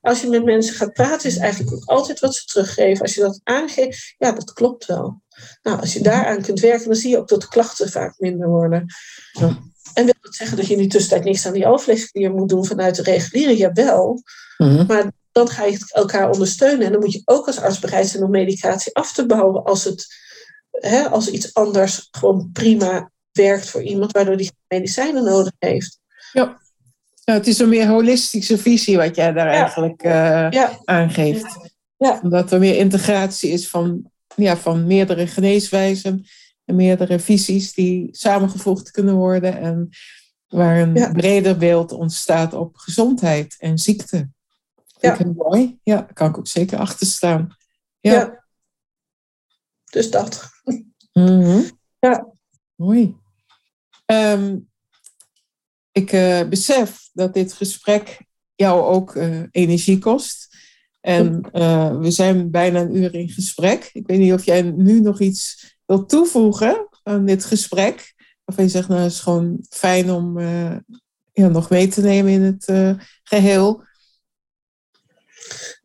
Als 0.00 0.20
je 0.20 0.28
met 0.28 0.44
mensen 0.44 0.74
gaat 0.74 0.92
praten, 0.92 1.28
is 1.28 1.36
eigenlijk 1.36 1.74
ook 1.74 1.84
altijd 1.84 2.20
wat 2.20 2.34
ze 2.34 2.44
teruggeven. 2.44 3.02
Als 3.02 3.14
je 3.14 3.20
dat 3.20 3.40
aangeeft, 3.44 4.14
ja, 4.18 4.32
dat 4.32 4.52
klopt 4.52 4.86
wel. 4.86 5.22
Nou, 5.62 5.80
als 5.80 5.92
je 5.92 6.00
daaraan 6.00 6.42
kunt 6.42 6.60
werken, 6.60 6.84
dan 6.84 6.94
zie 6.94 7.10
je 7.10 7.18
ook 7.18 7.28
dat 7.28 7.40
de 7.40 7.48
klachten 7.48 7.90
vaak 7.90 8.14
minder 8.18 8.48
worden. 8.48 8.86
Ja. 9.32 9.58
En 9.94 10.04
wil 10.04 10.14
dat 10.20 10.34
zeggen 10.34 10.56
dat 10.56 10.66
je 10.66 10.72
in 10.72 10.78
die 10.78 10.88
tussentijd 10.88 11.24
niks 11.24 11.46
aan 11.46 11.52
die 11.52 11.66
alvleesklier 11.66 12.30
moet 12.30 12.48
doen 12.48 12.64
vanuit 12.64 12.94
de 12.94 13.02
reguliere? 13.02 13.56
Jawel. 13.56 14.22
Mm 14.56 14.86
Maar 14.86 15.12
dan 15.36 15.48
ga 15.48 15.64
je 15.64 15.86
elkaar 15.88 16.30
ondersteunen. 16.30 16.86
En 16.86 16.92
dan 16.92 17.00
moet 17.00 17.12
je 17.12 17.22
ook 17.24 17.46
als 17.46 17.60
arts 17.60 17.78
bereid 17.78 18.08
zijn 18.08 18.22
om 18.22 18.30
medicatie 18.30 18.94
af 18.94 19.12
te 19.12 19.26
bouwen 19.26 19.64
als, 19.64 19.84
het, 19.84 20.06
hè, 20.70 21.08
als 21.08 21.30
iets 21.30 21.54
anders 21.54 22.08
gewoon 22.10 22.50
prima 22.52 23.10
werkt 23.32 23.68
voor 23.68 23.82
iemand, 23.82 24.12
waardoor 24.12 24.36
die 24.36 24.50
medicijnen 24.68 25.24
nodig 25.24 25.52
heeft. 25.58 25.98
Ja. 26.32 26.60
het 27.24 27.46
is 27.46 27.58
een 27.58 27.68
meer 27.68 27.86
holistische 27.86 28.58
visie 28.58 28.96
wat 28.96 29.16
jij 29.16 29.32
daar 29.32 29.46
eigenlijk 29.46 30.04
uh, 30.04 30.12
ja. 30.50 30.80
aangeeft. 30.84 31.56
Ja. 31.96 32.20
Omdat 32.22 32.52
er 32.52 32.58
meer 32.58 32.76
integratie 32.76 33.50
is 33.50 33.68
van, 33.68 34.10
ja, 34.34 34.56
van 34.56 34.86
meerdere 34.86 35.26
geneeswijzen 35.26 36.26
en 36.64 36.76
meerdere 36.76 37.18
visies 37.18 37.74
die 37.74 38.08
samengevoegd 38.10 38.90
kunnen 38.90 39.14
worden 39.14 39.58
en 39.58 39.88
waar 40.46 40.80
een 40.80 41.12
breder 41.12 41.56
beeld 41.56 41.92
ontstaat 41.92 42.54
op 42.54 42.76
gezondheid 42.76 43.56
en 43.58 43.78
ziekte. 43.78 44.34
Ja. 44.98 45.16
Vind 45.16 45.28
ik 45.28 45.36
mooi. 45.36 45.78
Ja, 45.82 45.96
daar 45.96 46.12
kan 46.12 46.28
ik 46.28 46.38
ook 46.38 46.46
zeker 46.46 46.78
achter 46.78 47.06
staan. 47.06 47.56
Ja. 48.00 48.44
Dus 49.84 50.10
dat. 50.10 50.50
Mm 51.12 51.70
Ja. 51.98 52.26
Mooi. 52.74 53.16
Ehm, 54.04 54.58
ik 55.92 56.12
uh, 56.12 56.48
besef 56.48 57.08
dat 57.12 57.34
dit 57.34 57.52
gesprek 57.52 58.20
jou 58.54 58.82
ook 58.82 59.14
uh, 59.14 59.42
energie 59.50 59.98
kost. 59.98 60.56
En 61.00 61.48
uh, 61.52 61.98
we 61.98 62.10
zijn 62.10 62.50
bijna 62.50 62.80
een 62.80 62.96
uur 62.96 63.14
in 63.14 63.28
gesprek. 63.28 63.90
Ik 63.92 64.06
weet 64.06 64.18
niet 64.18 64.32
of 64.32 64.44
jij 64.44 64.62
nu 64.62 65.00
nog 65.00 65.20
iets 65.20 65.74
wilt 65.86 66.08
toevoegen 66.08 66.88
aan 67.02 67.24
dit 67.26 67.44
gesprek. 67.44 68.14
Of 68.44 68.56
je 68.56 68.68
zegt, 68.68 68.88
nou, 68.88 69.00
het 69.00 69.12
is 69.12 69.20
gewoon 69.20 69.58
fijn 69.68 70.10
om 70.10 70.40
ja, 71.32 71.48
nog 71.48 71.70
mee 71.70 71.88
te 71.88 72.00
nemen 72.00 72.32
in 72.32 72.42
het 72.42 72.96
geheel. 73.22 73.84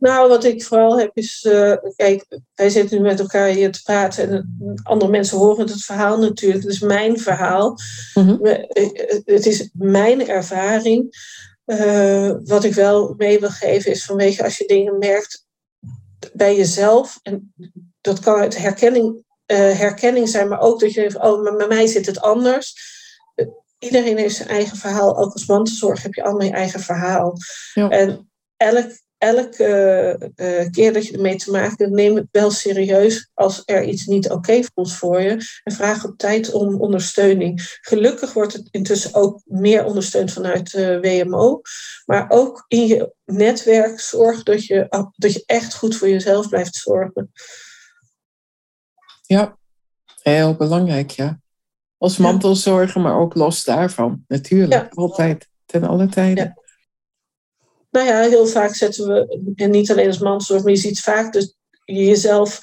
Nou, 0.01 0.29
wat 0.29 0.43
ik 0.43 0.63
vooral 0.63 0.99
heb 0.99 1.11
is, 1.13 1.45
uh, 1.49 1.73
kijk, 1.95 2.25
wij 2.55 2.69
zitten 2.69 2.97
nu 2.97 3.03
met 3.03 3.19
elkaar 3.19 3.47
hier 3.47 3.71
te 3.71 3.81
praten 3.83 4.29
en 4.29 4.81
andere 4.83 5.11
mensen 5.11 5.37
horen 5.37 5.67
het 5.67 5.83
verhaal 5.83 6.19
natuurlijk. 6.19 6.63
Het 6.63 6.73
is 6.73 6.79
mijn 6.79 7.19
verhaal. 7.19 7.77
Mhm. 8.13 8.45
Eh, 8.45 8.89
het 9.25 9.45
is 9.45 9.69
mijn 9.73 10.27
ervaring. 10.27 11.29
Uh, 11.65 12.31
wat 12.43 12.63
ik 12.63 12.73
wel 12.73 13.13
mee 13.17 13.39
wil 13.39 13.49
geven 13.49 13.91
is 13.91 14.05
vanwege 14.05 14.43
als 14.43 14.57
je 14.57 14.67
dingen 14.67 14.97
merkt 14.97 15.45
bij 16.33 16.55
jezelf, 16.55 17.19
en 17.23 17.53
dat 18.01 18.19
kan 18.19 18.39
uit 18.39 18.57
herkenning, 18.57 19.23
herkenning 19.45 20.29
zijn, 20.29 20.47
maar 20.47 20.61
ook 20.61 20.79
dat 20.79 20.93
je 20.93 20.99
denkt, 20.99 21.15
oh, 21.15 21.43
maar 21.43 21.55
bij 21.55 21.67
mij 21.67 21.87
zit 21.87 22.05
het 22.05 22.21
anders. 22.21 22.75
Iedereen 23.79 24.17
heeft 24.17 24.35
zijn 24.35 24.49
eigen 24.49 24.77
verhaal. 24.77 25.17
Ook 25.17 25.33
als 25.33 25.45
mantelzorg 25.45 26.03
heb 26.03 26.13
je 26.13 26.23
allemaal 26.23 26.47
je 26.47 26.53
eigen 26.53 26.79
verhaal. 26.79 27.37
Ja. 27.73 27.89
En 27.89 28.31
elk 28.57 28.91
elke 29.21 30.31
uh, 30.35 30.69
keer 30.69 30.93
dat 30.93 31.07
je 31.07 31.13
ermee 31.13 31.35
te 31.35 31.51
maken 31.51 31.75
hebt, 31.77 31.91
neem 31.91 32.15
het 32.15 32.27
wel 32.31 32.51
serieus 32.51 33.29
als 33.33 33.61
er 33.65 33.83
iets 33.83 34.05
niet 34.05 34.29
oké 34.29 34.61
voelt 34.73 34.93
voor 34.93 35.21
je. 35.21 35.59
En 35.63 35.73
vraag 35.73 36.05
op 36.05 36.17
tijd 36.17 36.51
om 36.51 36.81
ondersteuning. 36.81 37.77
Gelukkig 37.81 38.33
wordt 38.33 38.53
het 38.53 38.67
intussen 38.71 39.13
ook 39.13 39.41
meer 39.45 39.85
ondersteund 39.85 40.31
vanuit 40.31 40.73
uh, 40.73 40.99
WMO. 40.99 41.61
Maar 42.05 42.25
ook 42.29 42.65
in 42.67 42.87
je 42.87 43.13
netwerk 43.25 43.99
zorg 43.99 44.43
dat 44.43 44.65
je, 44.65 45.09
dat 45.15 45.33
je 45.33 45.43
echt 45.45 45.75
goed 45.75 45.95
voor 45.95 46.09
jezelf 46.09 46.49
blijft 46.49 46.75
zorgen. 46.75 47.31
Ja, 49.21 49.57
heel 50.21 50.55
belangrijk, 50.55 51.09
ja. 51.09 51.39
Als 51.97 52.17
mantelzorger, 52.17 53.01
maar 53.01 53.19
ook 53.19 53.35
los 53.35 53.63
daarvan. 53.63 54.23
Natuurlijk, 54.27 54.93
altijd, 54.93 55.47
ten 55.65 55.83
alle 55.83 56.07
tijden 56.07 56.60
nou 57.91 58.07
ja, 58.07 58.21
heel 58.21 58.47
vaak 58.47 58.75
zetten 58.75 59.07
we, 59.07 59.51
en 59.55 59.71
niet 59.71 59.91
alleen 59.91 60.07
als 60.07 60.19
mantelzorg, 60.19 60.63
maar 60.63 60.71
je 60.71 60.77
ziet 60.77 60.99
vaak 60.99 61.33
dus 61.33 61.55
jezelf 61.85 62.59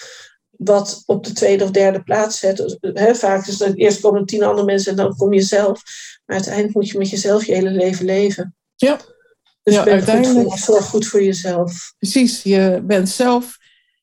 wat 0.51 1.03
op 1.07 1.25
de 1.25 1.33
tweede 1.33 1.65
of 1.65 1.71
derde 1.71 2.03
plaats 2.03 2.39
zet. 2.39 2.57
Dus, 2.57 2.77
he, 2.81 3.15
vaak 3.15 3.47
is 3.47 3.57
dat 3.57 3.75
eerst 3.75 4.01
komen 4.01 4.27
tien 4.27 4.43
andere 4.43 4.67
mensen 4.67 4.91
en 4.91 4.97
dan 4.97 5.17
kom 5.17 5.33
je 5.33 5.41
zelf. 5.41 5.83
Maar 6.25 6.37
uiteindelijk 6.37 6.75
moet 6.75 6.89
je 6.89 6.99
met 6.99 7.11
jezelf 7.11 7.47
je 7.47 7.55
hele 7.55 7.71
leven 7.71 8.05
leven. 8.05 8.57
Ja. 8.77 9.01
Dus 9.63 9.75
ja, 9.75 9.85
uiteindelijk... 9.85 10.49
Goed 10.49 10.59
zorg 10.61 10.85
goed 10.85 11.07
voor 11.07 11.23
jezelf. 11.23 11.95
Precies, 11.99 12.43
je 12.43 12.83
bent 12.87 13.09
zelf 13.09 13.59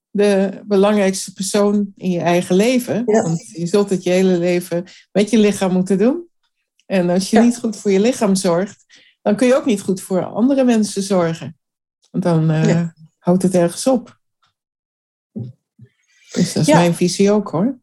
de 0.09 0.61
belangrijkste 0.65 1.33
persoon 1.33 1.93
in 1.95 2.11
je 2.11 2.19
eigen 2.19 2.55
leven. 2.55 3.03
Ja. 3.05 3.21
Want 3.21 3.49
je 3.51 3.67
zult 3.67 3.89
het 3.89 4.03
je 4.03 4.09
hele 4.09 4.37
leven 4.37 4.85
met 5.11 5.29
je 5.29 5.37
lichaam 5.37 5.71
moeten 5.71 5.97
doen. 5.97 6.27
En 6.85 7.09
als 7.09 7.29
je 7.29 7.39
niet 7.39 7.57
goed 7.57 7.75
voor 7.75 7.91
je 7.91 7.99
lichaam 7.99 8.35
zorgt, 8.35 8.85
dan 9.25 9.35
kun 9.35 9.47
je 9.47 9.55
ook 9.55 9.65
niet 9.65 9.81
goed 9.81 10.01
voor 10.01 10.25
andere 10.25 10.63
mensen 10.63 11.03
zorgen. 11.03 11.57
Want 12.11 12.23
dan 12.23 12.51
uh, 12.51 12.87
houdt 13.17 13.43
het 13.43 13.53
ergens 13.55 13.87
op. 13.87 14.19
Dus 16.31 16.53
dat 16.53 16.67
is 16.67 16.73
mijn 16.73 16.93
visie 16.93 17.31
ook 17.31 17.49
hoor. 17.49 17.79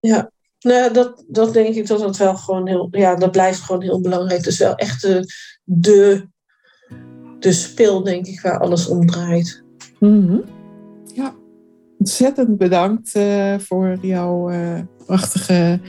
Ja, 0.00 0.30
nou, 0.60 0.92
dat, 0.92 1.24
dat 1.28 1.52
denk 1.52 1.74
ik 1.74 1.86
dat 1.86 1.98
dat 1.98 2.16
wel 2.16 2.36
gewoon 2.36 2.68
heel, 2.68 2.88
ja, 2.90 3.14
dat 3.14 3.30
blijft 3.30 3.60
gewoon 3.60 3.82
heel 3.82 4.00
belangrijk. 4.00 4.38
Het 4.38 4.46
is 4.46 4.58
wel 4.58 4.74
echt 4.74 5.02
de, 5.02 5.32
de, 5.64 6.28
denk 8.04 8.26
ik, 8.26 8.40
waar 8.40 8.58
alles 8.58 8.86
om 8.88 9.06
draait. 9.06 9.64
Mm 9.98 10.44
Ja, 11.14 11.34
ontzettend 11.98 12.58
bedankt 12.58 13.14
uh, 13.14 13.58
voor 13.58 13.98
jouw 14.00 14.50
uh, 14.50 14.80
prachtige 15.06 15.80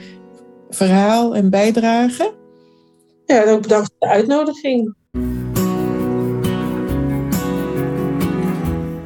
verhaal 0.70 1.36
en 1.36 1.50
bijdrage. 1.50 2.38
Ja, 3.30 3.44
en 3.44 3.62
bedankt 3.62 3.88
voor 3.88 4.10
de 4.10 4.16
uitnodiging. 4.16 4.96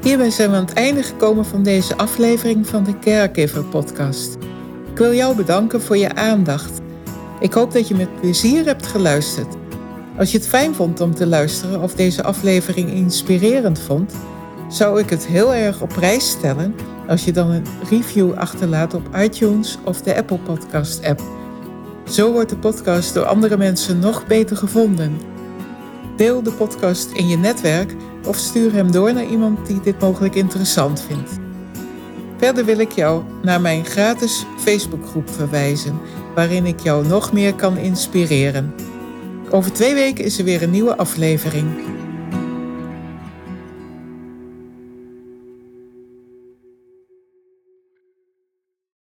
Hierbij 0.02 0.30
zijn 0.30 0.50
we 0.50 0.56
aan 0.56 0.66
het 0.66 0.74
einde 0.74 1.04
gekomen 1.04 1.46
van 1.46 1.64
deze 1.64 1.98
aflevering 1.98 2.68
van 2.68 2.84
de 2.84 3.00
Caregiver 3.00 3.64
Podcast. 3.64 4.38
Ik 4.92 4.98
wil 4.98 5.14
jou 5.14 5.36
bedanken 5.36 5.82
voor 5.82 5.98
je 5.98 6.16
aandacht. 6.16 6.82
Ik 7.40 7.54
hoop 7.54 7.72
dat 7.72 7.88
je 7.88 7.96
met 7.96 8.22
plezier 8.22 8.66
hebt 8.66 8.86
geluisterd. 8.86 9.56
Als 10.18 10.32
je 10.32 10.38
het 10.38 10.48
fijn 10.48 10.76
vond 10.76 11.02
om 11.02 11.16
te 11.16 11.28
luisteren 11.28 11.82
of 11.82 11.96
deze 11.96 12.24
aflevering 12.24 12.90
inspirerend 12.90 13.80
vond, 13.80 14.14
zou 14.70 15.00
ik 15.00 15.10
het 15.10 15.28
heel 15.28 15.54
erg 15.54 15.82
op 15.82 15.90
prijs 15.90 16.30
stellen 16.30 16.76
als 17.08 17.26
je 17.26 17.32
dan 17.32 17.50
een 17.50 17.66
review 17.90 18.34
achterlaat 18.34 18.94
op 18.94 19.10
iTunes 19.16 19.78
of 19.86 20.02
de 20.02 20.16
Apple 20.16 20.40
Podcast 20.40 21.06
app. 21.06 21.43
Zo 22.10 22.32
wordt 22.32 22.50
de 22.50 22.58
podcast 22.58 23.14
door 23.14 23.26
andere 23.26 23.58
mensen 23.58 24.00
nog 24.00 24.28
beter 24.28 24.58
gevonden. 24.58 25.18
Deel 26.18 26.44
de 26.44 26.52
podcast 26.52 27.12
in 27.12 27.28
je 27.28 27.38
netwerk 27.38 27.96
of 28.26 28.36
stuur 28.36 28.74
hem 28.74 28.92
door 28.92 29.14
naar 29.14 29.26
iemand 29.26 29.68
die 29.68 29.80
dit 29.82 30.00
mogelijk 30.00 30.36
interessant 30.36 31.02
vindt. 31.02 31.32
Verder 32.38 32.66
wil 32.66 32.80
ik 32.80 32.92
jou 32.92 33.24
naar 33.42 33.62
mijn 33.62 33.86
gratis 33.86 34.46
Facebookgroep 34.58 35.30
verwijzen, 35.30 36.00
waarin 36.36 36.66
ik 36.66 36.80
jou 36.80 37.08
nog 37.08 37.34
meer 37.34 37.56
kan 37.56 37.78
inspireren. 37.78 38.74
Over 39.50 39.74
twee 39.74 39.94
weken 39.94 40.26
is 40.26 40.38
er 40.38 40.46
weer 40.46 40.64
een 40.64 40.72
nieuwe 40.72 40.98
aflevering. 40.98 41.68